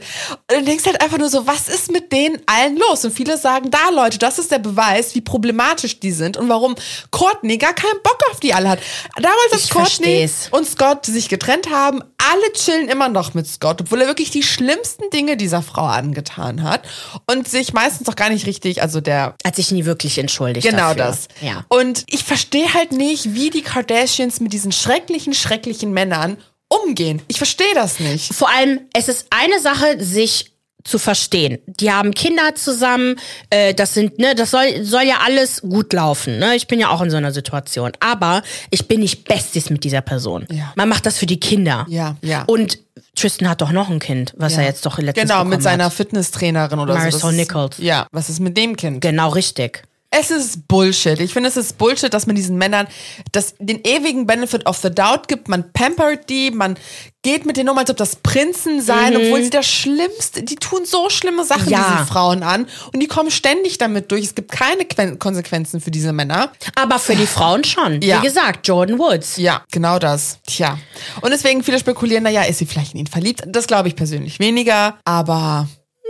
Und 0.51 0.59
du 0.59 0.63
denkst 0.63 0.85
halt 0.85 1.01
einfach 1.01 1.17
nur 1.17 1.29
so, 1.29 1.45
was 1.45 1.67
ist 1.67 1.91
mit 1.91 2.11
denen 2.11 2.41
allen 2.45 2.77
los? 2.77 3.05
Und 3.05 3.11
viele 3.15 3.37
sagen, 3.37 3.69
da 3.71 3.89
Leute, 3.93 4.17
das 4.17 4.39
ist 4.39 4.51
der 4.51 4.59
Beweis, 4.59 5.13
wie 5.15 5.21
problematisch 5.21 5.99
die 5.99 6.11
sind 6.11 6.37
und 6.37 6.49
warum 6.49 6.75
Courtney 7.11 7.57
gar 7.57 7.73
keinen 7.73 8.01
Bock 8.03 8.19
auf 8.31 8.39
die 8.39 8.53
alle 8.53 8.69
hat. 8.69 8.79
Damals, 9.15 9.51
als 9.51 9.65
Ich 9.65 9.69
Courtney 9.69 10.27
versteh's. 10.27 10.47
und 10.51 10.67
Scott 10.67 11.05
sich 11.05 11.29
getrennt 11.29 11.69
haben, 11.69 12.01
alle 12.17 12.53
chillen 12.53 12.87
immer 12.89 13.09
noch 13.09 13.33
mit 13.33 13.45
Scott, 13.47 13.81
obwohl 13.81 14.01
er 14.01 14.07
wirklich 14.07 14.31
die 14.31 14.41
schlimmsten 14.43 15.09
Dinge 15.11 15.37
dieser 15.37 15.61
Frau 15.61 15.85
angetan 15.85 16.63
hat 16.63 16.81
und 17.27 17.47
sich 17.47 17.73
meistens 17.73 18.09
auch 18.09 18.15
gar 18.15 18.29
nicht 18.29 18.47
richtig, 18.47 18.81
also 18.81 18.99
der 19.01 19.35
Hat 19.45 19.55
sich 19.55 19.71
nie 19.71 19.85
wirklich 19.85 20.17
entschuldigt. 20.17 20.65
Genau 20.67 20.93
dafür. 20.93 21.05
das. 21.05 21.27
Ja. 21.41 21.65
Und 21.67 22.03
ich 22.07 22.23
verstehe 22.23 22.73
halt 22.73 22.91
nicht, 22.91 23.33
wie 23.35 23.49
die 23.51 23.61
Kardashians 23.61 24.39
mit 24.39 24.53
diesen 24.53 24.71
schrecklichen, 24.85 25.33
schrecklichen 25.33 25.91
Männern 25.93 26.37
umgehen. 26.67 27.21
Ich 27.27 27.37
verstehe 27.37 27.73
das 27.73 27.99
nicht. 27.99 28.33
Vor 28.33 28.49
allem, 28.49 28.81
es 28.93 29.07
ist 29.07 29.27
eine 29.31 29.59
Sache, 29.59 30.03
sich 30.03 30.51
zu 30.83 30.99
verstehen. 30.99 31.57
Die 31.65 31.91
haben 31.91 32.13
Kinder 32.13 32.53
zusammen, 32.53 33.15
äh, 33.49 33.73
das 33.73 33.95
sind, 33.95 34.19
ne, 34.19 34.35
das 34.35 34.51
soll, 34.51 34.83
soll 34.83 35.01
ja 35.01 35.21
alles 35.25 35.61
gut 35.61 35.91
laufen. 35.93 36.37
Ne? 36.37 36.55
Ich 36.55 36.67
bin 36.67 36.79
ja 36.79 36.89
auch 36.91 37.01
in 37.01 37.09
so 37.09 37.17
einer 37.17 37.31
Situation. 37.31 37.91
Aber 37.99 38.43
ich 38.69 38.87
bin 38.87 38.99
nicht 38.99 39.23
Besties 39.23 39.71
mit 39.71 39.83
dieser 39.83 40.01
Person. 40.01 40.45
Ja. 40.51 40.73
Man 40.75 40.87
macht 40.87 41.07
das 41.07 41.17
für 41.17 41.25
die 41.25 41.39
Kinder. 41.39 41.87
Ja, 41.89 42.17
ja. 42.21 42.43
Und 42.43 42.77
Tristan 43.15 43.49
hat 43.49 43.61
doch 43.61 43.71
noch 43.71 43.89
ein 43.89 43.97
Kind, 43.97 44.33
was 44.37 44.53
Ja. 44.53 44.59
er 44.61 44.67
jetzt 44.67 44.85
doch 44.85 44.99
letztens 44.99 45.27
Genau, 45.31 45.43
mit 45.43 45.63
seiner 45.63 45.85
hat. 45.85 45.93
Fitnesstrainerin 45.93 46.77
oder 46.77 46.93
Marisol 46.93 47.19
so. 47.19 47.29
Ist- 47.29 47.35
Nichols. 47.35 47.77
Ja, 47.79 48.05
was 48.11 48.29
ist 48.29 48.39
mit 48.39 48.55
dem 48.55 48.75
Kind? 48.75 49.01
Genau, 49.01 49.29
richtig. 49.29 49.81
Es 50.17 50.31
ist 50.31 50.67
Bullshit. 50.67 51.19
Ich 51.19 51.33
finde, 51.33 51.49
es 51.49 51.57
ist 51.57 51.77
Bullshit, 51.77 52.13
dass 52.13 52.25
man 52.25 52.35
diesen 52.35 52.57
Männern 52.57 52.87
das, 53.33 53.55
den 53.59 53.81
ewigen 53.83 54.25
Benefit 54.25 54.65
of 54.65 54.77
the 54.77 54.89
Doubt 54.89 55.27
gibt. 55.27 55.49
Man 55.49 55.71
pampert 55.73 56.29
die, 56.29 56.51
man 56.51 56.77
geht 57.21 57.45
mit 57.45 57.57
denen 57.57 57.69
um, 57.69 57.77
als 57.77 57.89
ob 57.89 57.97
das 57.97 58.15
Prinzen 58.17 58.81
seien, 58.81 59.17
obwohl 59.17 59.43
sie 59.43 59.49
das 59.49 59.65
Schlimmste, 59.67 60.43
die 60.43 60.55
tun 60.55 60.85
so 60.85 61.09
schlimme 61.09 61.43
Sachen 61.43 61.65
Mhm. 61.65 61.71
Ja. 61.71 61.91
diesen 61.91 62.07
Frauen 62.07 62.43
an 62.43 62.67
und 62.93 62.99
die 63.01 63.07
kommen 63.07 63.31
ständig 63.31 63.77
damit 63.77 64.11
durch. 64.11 64.23
Es 64.23 64.35
gibt 64.35 64.51
keine 64.51 64.83
Quen- 64.83 65.17
Konsequenzen 65.17 65.81
für 65.81 65.91
diese 65.91 66.13
Männer. 66.13 66.51
Aber 66.75 66.99
für 66.99 67.15
die 67.15 67.25
Frauen 67.27 67.63
schon. 67.63 68.01
Ja. 68.01 68.19
Wie 68.21 68.27
gesagt, 68.27 68.67
Jordan 68.67 68.97
Woods. 68.99 69.37
Ja, 69.37 69.63
genau 69.71 69.99
das. 69.99 70.37
Tja. 70.47 70.77
Und 71.21 71.31
deswegen 71.31 71.63
viele 71.63 71.79
spekulieren, 71.79 72.23
naja, 72.23 72.43
ist 72.43 72.59
sie 72.59 72.65
vielleicht 72.65 72.93
in 72.93 72.99
ihn 73.01 73.07
verliebt? 73.07 73.43
Das 73.47 73.67
glaube 73.67 73.87
ich 73.89 73.95
persönlich 73.95 74.39
weniger, 74.39 74.97
aber 75.03 75.67
hm, 76.01 76.07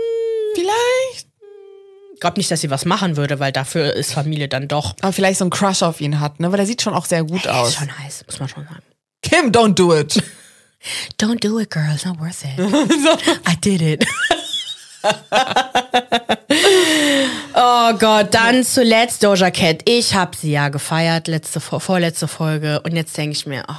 vielleicht. 0.53 0.75
Ich 2.25 2.27
glaube 2.27 2.39
nicht, 2.39 2.49
dass 2.49 2.61
sie 2.61 2.71
was 2.71 2.85
machen 2.85 3.17
würde, 3.17 3.39
weil 3.39 3.51
dafür 3.51 3.93
ist 3.93 4.11
Familie 4.11 4.47
dann 4.47 4.67
doch. 4.67 4.95
Aber 5.01 5.13
vielleicht 5.13 5.37
so 5.37 5.43
einen 5.45 5.51
Crush 5.51 5.83
auf 5.83 6.01
ihn 6.01 6.19
hat, 6.19 6.39
ne? 6.39 6.51
Weil 6.51 6.57
er 6.57 6.65
sieht 6.65 6.81
schon 6.81 6.95
auch 6.95 7.05
sehr 7.05 7.23
gut 7.23 7.41
Ist 7.45 7.49
aus. 7.51 7.75
schon 7.75 7.99
heiß, 7.99 8.23
muss 8.25 8.39
man 8.39 8.49
schon 8.49 8.63
sagen. 8.63 8.81
Kim, 9.21 9.51
don't 9.51 9.75
do 9.75 9.93
it. 9.95 10.23
Don't 11.21 11.39
do 11.39 11.59
it, 11.59 11.69
girl. 11.69 11.85
It's 11.93 12.03
not 12.03 12.19
worth 12.19 12.43
it. 12.43 12.57
I 13.47 13.55
did 13.63 13.81
it. 13.83 14.05
oh 17.53 17.93
Gott, 17.99 18.33
dann 18.33 18.63
zuletzt 18.63 19.23
Doja 19.23 19.51
Cat. 19.51 19.81
Ich 19.87 20.15
habe 20.15 20.35
sie 20.35 20.51
ja 20.51 20.69
gefeiert, 20.69 21.27
letzte, 21.27 21.59
vor- 21.59 21.79
vorletzte 21.81 22.27
Folge. 22.27 22.81
Und 22.81 22.95
jetzt 22.95 23.15
denke 23.17 23.35
ich 23.35 23.45
mir, 23.45 23.63
oh 23.67 23.73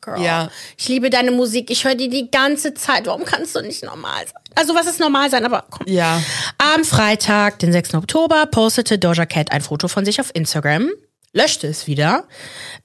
Girl, 0.00 0.20
Ja. 0.22 0.50
ich 0.78 0.88
liebe 0.88 1.10
deine 1.10 1.30
Musik. 1.30 1.70
Ich 1.70 1.84
höre 1.84 1.94
die 1.94 2.08
die 2.08 2.30
ganze 2.30 2.74
Zeit. 2.74 3.06
Warum 3.06 3.24
kannst 3.24 3.54
du 3.54 3.60
nicht 3.60 3.82
normal 3.84 4.24
sein? 4.26 4.42
Also 4.54 4.74
was 4.74 4.86
ist 4.86 4.98
normal 5.00 5.30
sein? 5.30 5.44
Aber 5.44 5.64
komm. 5.70 5.86
Ja. 5.86 6.22
Am 6.58 6.84
Freitag, 6.84 7.58
den 7.58 7.72
6. 7.72 7.94
Oktober, 7.94 8.46
postete 8.46 8.98
Doja 8.98 9.26
Cat 9.26 9.52
ein 9.52 9.60
Foto 9.60 9.88
von 9.88 10.04
sich 10.04 10.20
auf 10.20 10.30
Instagram, 10.34 10.90
löschte 11.32 11.68
es 11.68 11.86
wieder, 11.86 12.24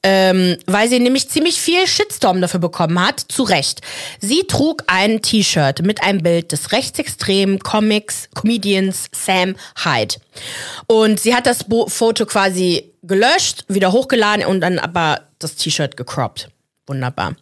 ähm, 0.04 0.58
weil 0.68 0.88
sie 0.90 1.00
nämlich 1.00 1.30
ziemlich 1.30 1.60
viel 1.60 1.88
Shitstorm 1.88 2.42
dafür 2.42 2.60
bekommen 2.60 3.00
hat. 3.04 3.20
Zu 3.30 3.44
Recht. 3.44 3.82
Sie 4.20 4.44
trug 4.46 4.84
ein 4.88 5.22
T-Shirt 5.24 5.82
mit 5.82 6.04
einem 6.04 6.22
Bild 6.22 6.52
des 6.52 6.72
rechtsextremen 6.72 7.60
Comics 7.60 8.30
Comedians 8.36 9.06
Sam 9.16 9.56
Hyde. 9.84 10.16
Und 10.88 11.20
sie 11.20 11.34
hat 11.34 11.48
das 11.48 11.66
Foto 11.88 12.26
quasi 12.28 12.92
gelöscht, 13.02 13.66
wieder 13.68 13.92
hochgeladen 13.92 14.46
und 14.46 14.62
dann 14.62 14.78
aber 14.80 15.22
das 15.40 15.56
T-Shirt 15.56 15.98
gecroppt. 15.98 16.50
Wunderbar. 16.88 17.36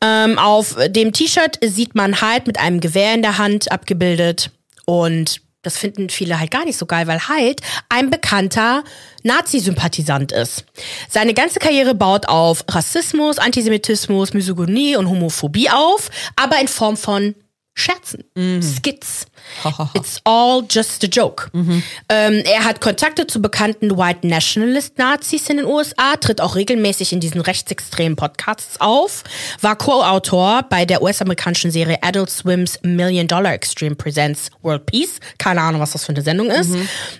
Ähm, 0.00 0.38
auf 0.38 0.76
dem 0.88 1.12
T-Shirt 1.12 1.58
sieht 1.62 1.94
man 1.94 2.20
Hyde 2.20 2.44
mit 2.46 2.58
einem 2.58 2.80
Gewehr 2.80 3.14
in 3.14 3.22
der 3.22 3.38
Hand 3.38 3.70
abgebildet. 3.70 4.50
Und 4.86 5.40
das 5.62 5.78
finden 5.78 6.10
viele 6.10 6.38
halt 6.38 6.50
gar 6.50 6.64
nicht 6.64 6.76
so 6.76 6.86
geil, 6.86 7.06
weil 7.06 7.20
Hyde 7.28 7.62
ein 7.88 8.10
bekannter 8.10 8.84
Nazi-Sympathisant 9.22 10.30
ist. 10.30 10.64
Seine 11.08 11.32
ganze 11.32 11.58
Karriere 11.58 11.94
baut 11.94 12.28
auf 12.28 12.64
Rassismus, 12.68 13.38
Antisemitismus, 13.38 14.34
Misogynie 14.34 14.96
und 14.96 15.08
Homophobie 15.08 15.70
auf, 15.70 16.10
aber 16.36 16.60
in 16.60 16.68
Form 16.68 16.96
von 16.96 17.34
Scherzen, 17.76 18.22
Skits. 18.62 19.26
It's 19.94 20.20
all 20.24 20.62
just 20.70 21.02
a 21.02 21.08
joke. 21.08 21.50
Ähm, 22.08 22.42
er 22.44 22.64
hat 22.64 22.80
Kontakte 22.80 23.26
zu 23.26 23.42
bekannten 23.42 23.98
White 23.98 24.26
Nationalist 24.26 24.96
Nazis 24.96 25.50
in 25.50 25.56
den 25.56 25.66
USA, 25.66 26.16
tritt 26.16 26.40
auch 26.40 26.54
regelmäßig 26.54 27.12
in 27.12 27.18
diesen 27.18 27.40
rechtsextremen 27.40 28.14
Podcasts 28.14 28.80
auf, 28.80 29.24
war 29.60 29.76
Co-Autor 29.76 30.62
bei 30.70 30.84
der 30.84 31.02
US-amerikanischen 31.02 31.72
Serie 31.72 31.98
Adult 32.02 32.30
Swims 32.30 32.78
Million 32.82 33.26
Dollar 33.26 33.52
Extreme 33.54 33.96
Presents 33.96 34.50
World 34.62 34.86
Peace. 34.86 35.18
Keine 35.38 35.60
Ahnung, 35.60 35.80
was 35.80 35.92
das 35.92 36.04
für 36.04 36.12
eine 36.12 36.22
Sendung 36.22 36.50
ist. 36.50 36.70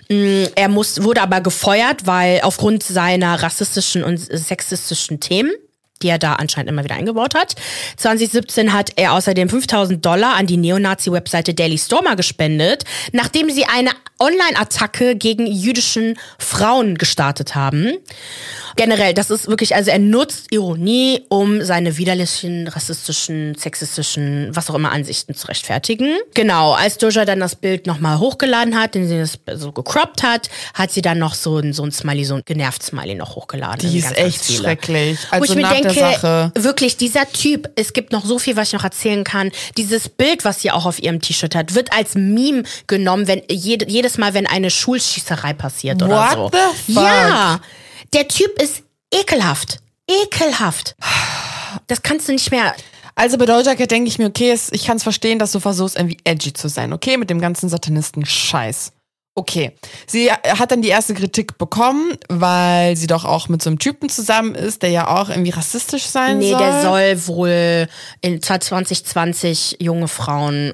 Mm, 0.09 0.45
Er 0.55 0.69
muss, 0.69 1.03
wurde 1.03 1.21
aber 1.21 1.41
gefeuert, 1.41 2.07
weil 2.07 2.39
aufgrund 2.43 2.81
seiner 2.81 3.43
rassistischen 3.43 4.03
und 4.05 4.17
sexistischen 4.19 5.19
Themen 5.19 5.51
die 6.01 6.09
er 6.09 6.19
da 6.19 6.33
anscheinend 6.33 6.69
immer 6.69 6.83
wieder 6.83 6.95
eingebaut 6.95 7.35
hat. 7.35 7.55
2017 7.97 8.73
hat 8.73 8.91
er 8.95 9.13
außerdem 9.13 9.49
5000 9.49 10.05
Dollar 10.05 10.35
an 10.35 10.45
die 10.45 10.57
Neonazi-Webseite 10.57 11.53
Daily 11.53 11.77
Stormer 11.77 12.15
gespendet, 12.15 12.83
nachdem 13.11 13.49
sie 13.49 13.65
eine 13.65 13.91
Online-Attacke 14.19 15.15
gegen 15.15 15.45
jüdischen 15.47 16.17
Frauen 16.39 16.97
gestartet 16.97 17.55
haben. 17.55 17.93
Generell, 18.77 19.13
das 19.13 19.29
ist 19.29 19.47
wirklich, 19.47 19.73
also 19.73 19.89
er 19.89 19.99
nutzt 19.99 20.51
Ironie, 20.51 21.21
um 21.29 21.63
seine 21.63 21.97
widerlichen, 21.97 22.67
rassistischen, 22.67 23.55
sexistischen, 23.55 24.53
was 24.53 24.69
auch 24.69 24.75
immer 24.75 24.91
Ansichten 24.91 25.33
zu 25.33 25.47
rechtfertigen. 25.47 26.17
Genau, 26.33 26.73
als 26.73 26.97
Doja 26.97 27.23
dann 27.23 27.39
das 27.39 27.55
Bild 27.55 27.87
nochmal 27.87 28.19
hochgeladen 28.19 28.77
hat, 28.77 28.95
den 28.95 29.07
sie 29.07 29.17
das 29.17 29.39
so 29.61 29.71
gecroppt 29.71 30.23
hat, 30.23 30.49
hat 30.73 30.91
sie 30.91 31.01
dann 31.01 31.19
noch 31.19 31.35
so 31.35 31.57
ein, 31.57 31.71
so 31.71 31.83
ein 31.83 31.91
Smiley, 31.93 32.25
so 32.25 32.35
ein 32.35 32.41
genervt 32.45 32.83
Smiley 32.83 33.15
noch 33.15 33.35
hochgeladen. 33.35 33.89
Die 33.89 33.97
ist 33.97 34.17
echt 34.17 34.51
schrecklich. 34.51 35.19
Wo 35.29 35.35
Also 35.37 35.53
ich 35.53 35.55
mir 35.55 35.61
nach 35.61 35.84
denke, 35.93 36.19
Sache. 36.19 36.51
wirklich, 36.55 36.97
dieser 36.97 37.29
Typ, 37.31 37.69
es 37.75 37.93
gibt 37.93 38.11
noch 38.11 38.25
so 38.25 38.39
viel, 38.39 38.55
was 38.55 38.69
ich 38.69 38.73
noch 38.73 38.83
erzählen 38.83 39.23
kann. 39.23 39.51
Dieses 39.77 40.09
Bild, 40.09 40.45
was 40.45 40.61
sie 40.61 40.71
auch 40.71 40.85
auf 40.85 41.01
ihrem 41.01 41.21
T-Shirt 41.21 41.55
hat, 41.55 41.75
wird 41.75 41.91
als 41.93 42.15
Meme 42.15 42.63
genommen, 42.87 43.27
wenn 43.27 43.41
jede, 43.49 43.89
jedes 43.89 44.17
Mal, 44.17 44.33
wenn 44.33 44.47
eine 44.47 44.69
Schulschießerei 44.69 45.53
passiert 45.53 46.01
oder 46.01 46.17
What 46.17 46.33
so. 46.33 46.51
the 46.51 46.93
fuck? 46.93 47.03
Ja, 47.03 47.59
der 48.13 48.27
Typ 48.27 48.61
ist 48.61 48.83
ekelhaft. 49.13 49.79
Ekelhaft. 50.07 50.95
Das 51.87 52.01
kannst 52.01 52.27
du 52.27 52.31
nicht 52.33 52.51
mehr. 52.51 52.73
Also 53.15 53.37
bei 53.37 53.45
Doja 53.45 53.75
Cat 53.75 53.91
denke 53.91 54.09
ich 54.09 54.19
mir, 54.19 54.27
okay, 54.27 54.57
ich 54.71 54.85
kann 54.85 54.97
es 54.97 55.03
verstehen, 55.03 55.39
dass 55.39 55.53
du 55.53 55.59
versuchst, 55.61 55.95
irgendwie 55.95 56.17
edgy 56.25 56.51
zu 56.51 56.67
sein, 56.67 56.91
okay, 56.91 57.17
mit 57.17 57.29
dem 57.29 57.39
ganzen 57.39 57.69
Satanisten-Scheiß. 57.69 58.91
Okay. 59.37 59.73
Sie 60.07 60.31
hat 60.31 60.71
dann 60.71 60.81
die 60.81 60.87
erste 60.87 61.13
Kritik 61.13 61.57
bekommen, 61.57 62.13
weil 62.29 62.95
sie 62.95 63.05
doch 63.07 63.25
auch 63.25 63.49
mit 63.49 63.61
so 63.61 63.69
einem 63.69 63.79
Typen 63.79 64.07
zusammen 64.07 64.55
ist, 64.55 64.81
der 64.81 64.91
ja 64.91 65.07
auch 65.09 65.27
irgendwie 65.29 65.49
rassistisch 65.51 66.05
sein 66.05 66.37
Nee, 66.37 66.51
soll. 66.51 66.59
der 66.59 66.81
soll 66.81 67.27
wohl 67.27 67.87
in 68.21 68.41
2020 68.41 69.77
junge 69.81 70.07
Frauen 70.07 70.73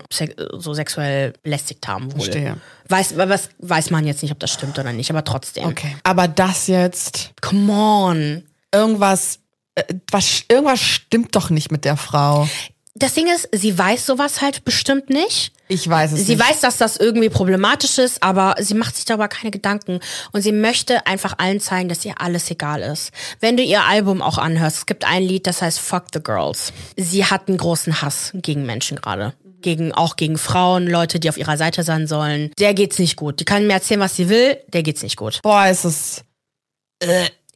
so 0.57 0.73
sexuell 0.75 1.33
belästigt 1.41 1.87
haben. 1.87 2.05
Wohl. 2.13 2.21
Verstehe. 2.21 2.57
Weiß, 2.87 3.17
was, 3.17 3.49
weiß 3.57 3.89
man 3.89 4.05
jetzt 4.05 4.21
nicht, 4.21 4.31
ob 4.31 4.39
das 4.39 4.51
stimmt 4.51 4.77
oder 4.77 4.93
nicht, 4.93 5.09
aber 5.09 5.23
trotzdem. 5.23 5.65
Okay. 5.65 5.95
Aber 6.03 6.27
das 6.27 6.67
jetzt, 6.67 7.31
Come 7.41 7.71
on. 7.73 8.43
irgendwas, 8.71 9.39
äh, 9.75 9.83
was, 10.11 10.43
irgendwas 10.49 10.81
stimmt 10.81 11.35
doch 11.35 11.49
nicht 11.49 11.71
mit 11.71 11.83
der 11.85 11.97
Frau. 11.97 12.47
Das 12.95 13.13
Ding 13.13 13.27
ist, 13.33 13.47
sie 13.53 13.77
weiß 13.77 14.05
sowas 14.05 14.41
halt 14.41 14.65
bestimmt 14.65 15.09
nicht. 15.09 15.53
Ich 15.69 15.87
weiß 15.87 16.11
es 16.11 16.25
Sie 16.25 16.35
nicht. 16.35 16.45
weiß, 16.45 16.59
dass 16.59 16.75
das 16.77 16.97
irgendwie 16.97 17.29
problematisch 17.29 17.97
ist, 17.97 18.21
aber 18.21 18.55
sie 18.59 18.73
macht 18.73 18.97
sich 18.97 19.05
darüber 19.05 19.29
keine 19.29 19.49
Gedanken. 19.49 20.01
Und 20.33 20.41
sie 20.41 20.51
möchte 20.51 21.07
einfach 21.07 21.35
allen 21.37 21.61
zeigen, 21.61 21.87
dass 21.87 22.03
ihr 22.03 22.19
alles 22.19 22.51
egal 22.51 22.81
ist. 22.81 23.11
Wenn 23.39 23.55
du 23.55 23.63
ihr 23.63 23.85
Album 23.85 24.21
auch 24.21 24.37
anhörst, 24.37 24.77
es 24.79 24.85
gibt 24.85 25.05
ein 25.05 25.23
Lied, 25.23 25.47
das 25.47 25.61
heißt 25.61 25.79
Fuck 25.79 26.07
the 26.13 26.21
Girls. 26.21 26.73
Sie 26.97 27.23
hat 27.25 27.47
einen 27.47 27.57
großen 27.57 28.01
Hass 28.01 28.31
gegen 28.33 28.65
Menschen 28.65 28.97
gerade. 28.99 29.33
Gegen, 29.61 29.93
auch 29.93 30.17
gegen 30.17 30.37
Frauen, 30.37 30.85
Leute, 30.87 31.19
die 31.21 31.29
auf 31.29 31.37
ihrer 31.37 31.55
Seite 31.55 31.83
sein 31.83 32.07
sollen. 32.07 32.51
Der 32.59 32.73
geht's 32.73 32.99
nicht 32.99 33.15
gut. 33.15 33.39
Die 33.39 33.45
kann 33.45 33.67
mir 33.67 33.73
erzählen, 33.73 33.99
was 34.01 34.15
sie 34.17 34.27
will, 34.27 34.57
der 34.73 34.83
geht's 34.83 35.03
nicht 35.03 35.15
gut. 35.15 35.39
Boah, 35.43 35.67
ist 35.67 35.85
es. 35.85 36.23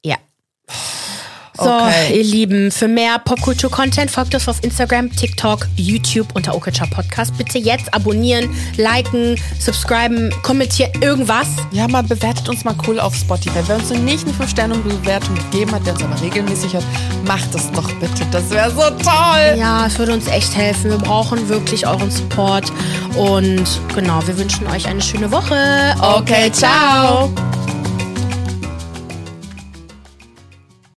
Ja. 0.03 0.15
So, 1.58 1.64
Okay. 1.70 2.18
ihr 2.18 2.24
Lieben, 2.24 2.72
für 2.72 2.88
mehr 2.88 3.18
Popkultur-Content 3.20 4.12
folgt 4.12 4.34
uns 4.34 4.47
auf 4.47 4.62
Instagram, 4.64 5.10
TikTok, 5.16 5.68
YouTube 5.78 6.28
unter 6.34 6.53
Okacha 6.53 6.86
Podcast. 6.86 7.38
Bitte 7.38 7.58
jetzt 7.58 7.93
abonnieren, 7.93 8.49
liken, 8.78 9.39
subscriben, 9.60 10.32
kommentieren, 10.43 10.91
irgendwas. 11.01 11.47
Ja, 11.72 11.88
mal 11.88 12.03
bewertet 12.03 12.49
uns 12.49 12.66
mal 12.66 12.76
cool 12.88 12.99
auf 12.99 13.16
Spotify. 13.16 13.60
Wer 13.68 13.78
uns 13.78 13.89
noch 13.89 13.99
nicht 13.99 14.28
eine 14.28 14.34
5-Sterne-Bewertung 14.36 15.36
gegeben 15.36 15.72
hat, 15.72 15.86
der 15.86 15.93
uns 15.93 16.03
aber 16.03 16.22
regelmäßig 16.22 16.74
hört, 16.74 16.86
macht 17.26 17.53
das 17.53 17.72
doch 17.72 17.89
bitte. 17.93 18.26
Das 18.32 18.49
wäre 18.49 18.70
so 18.72 18.82
toll. 19.03 19.58
Ja, 19.58 19.86
es 19.88 19.97
würde 19.97 20.14
uns 20.14 20.28
echt 20.28 20.56
helfen. 20.56 20.91
Wir 20.91 20.97
brauchen 20.97 21.47
wirklich 21.47 21.88
euren 21.88 22.12
Support. 22.12 22.72
Und 23.16 23.64
genau, 23.95 24.20
wir 24.28 24.38
wünschen 24.38 24.68
euch 24.68 24.88
eine 24.88 25.01
schöne 25.01 25.32
Woche. 25.32 25.95
Okay, 26.01 26.51
ciao. 26.51 27.32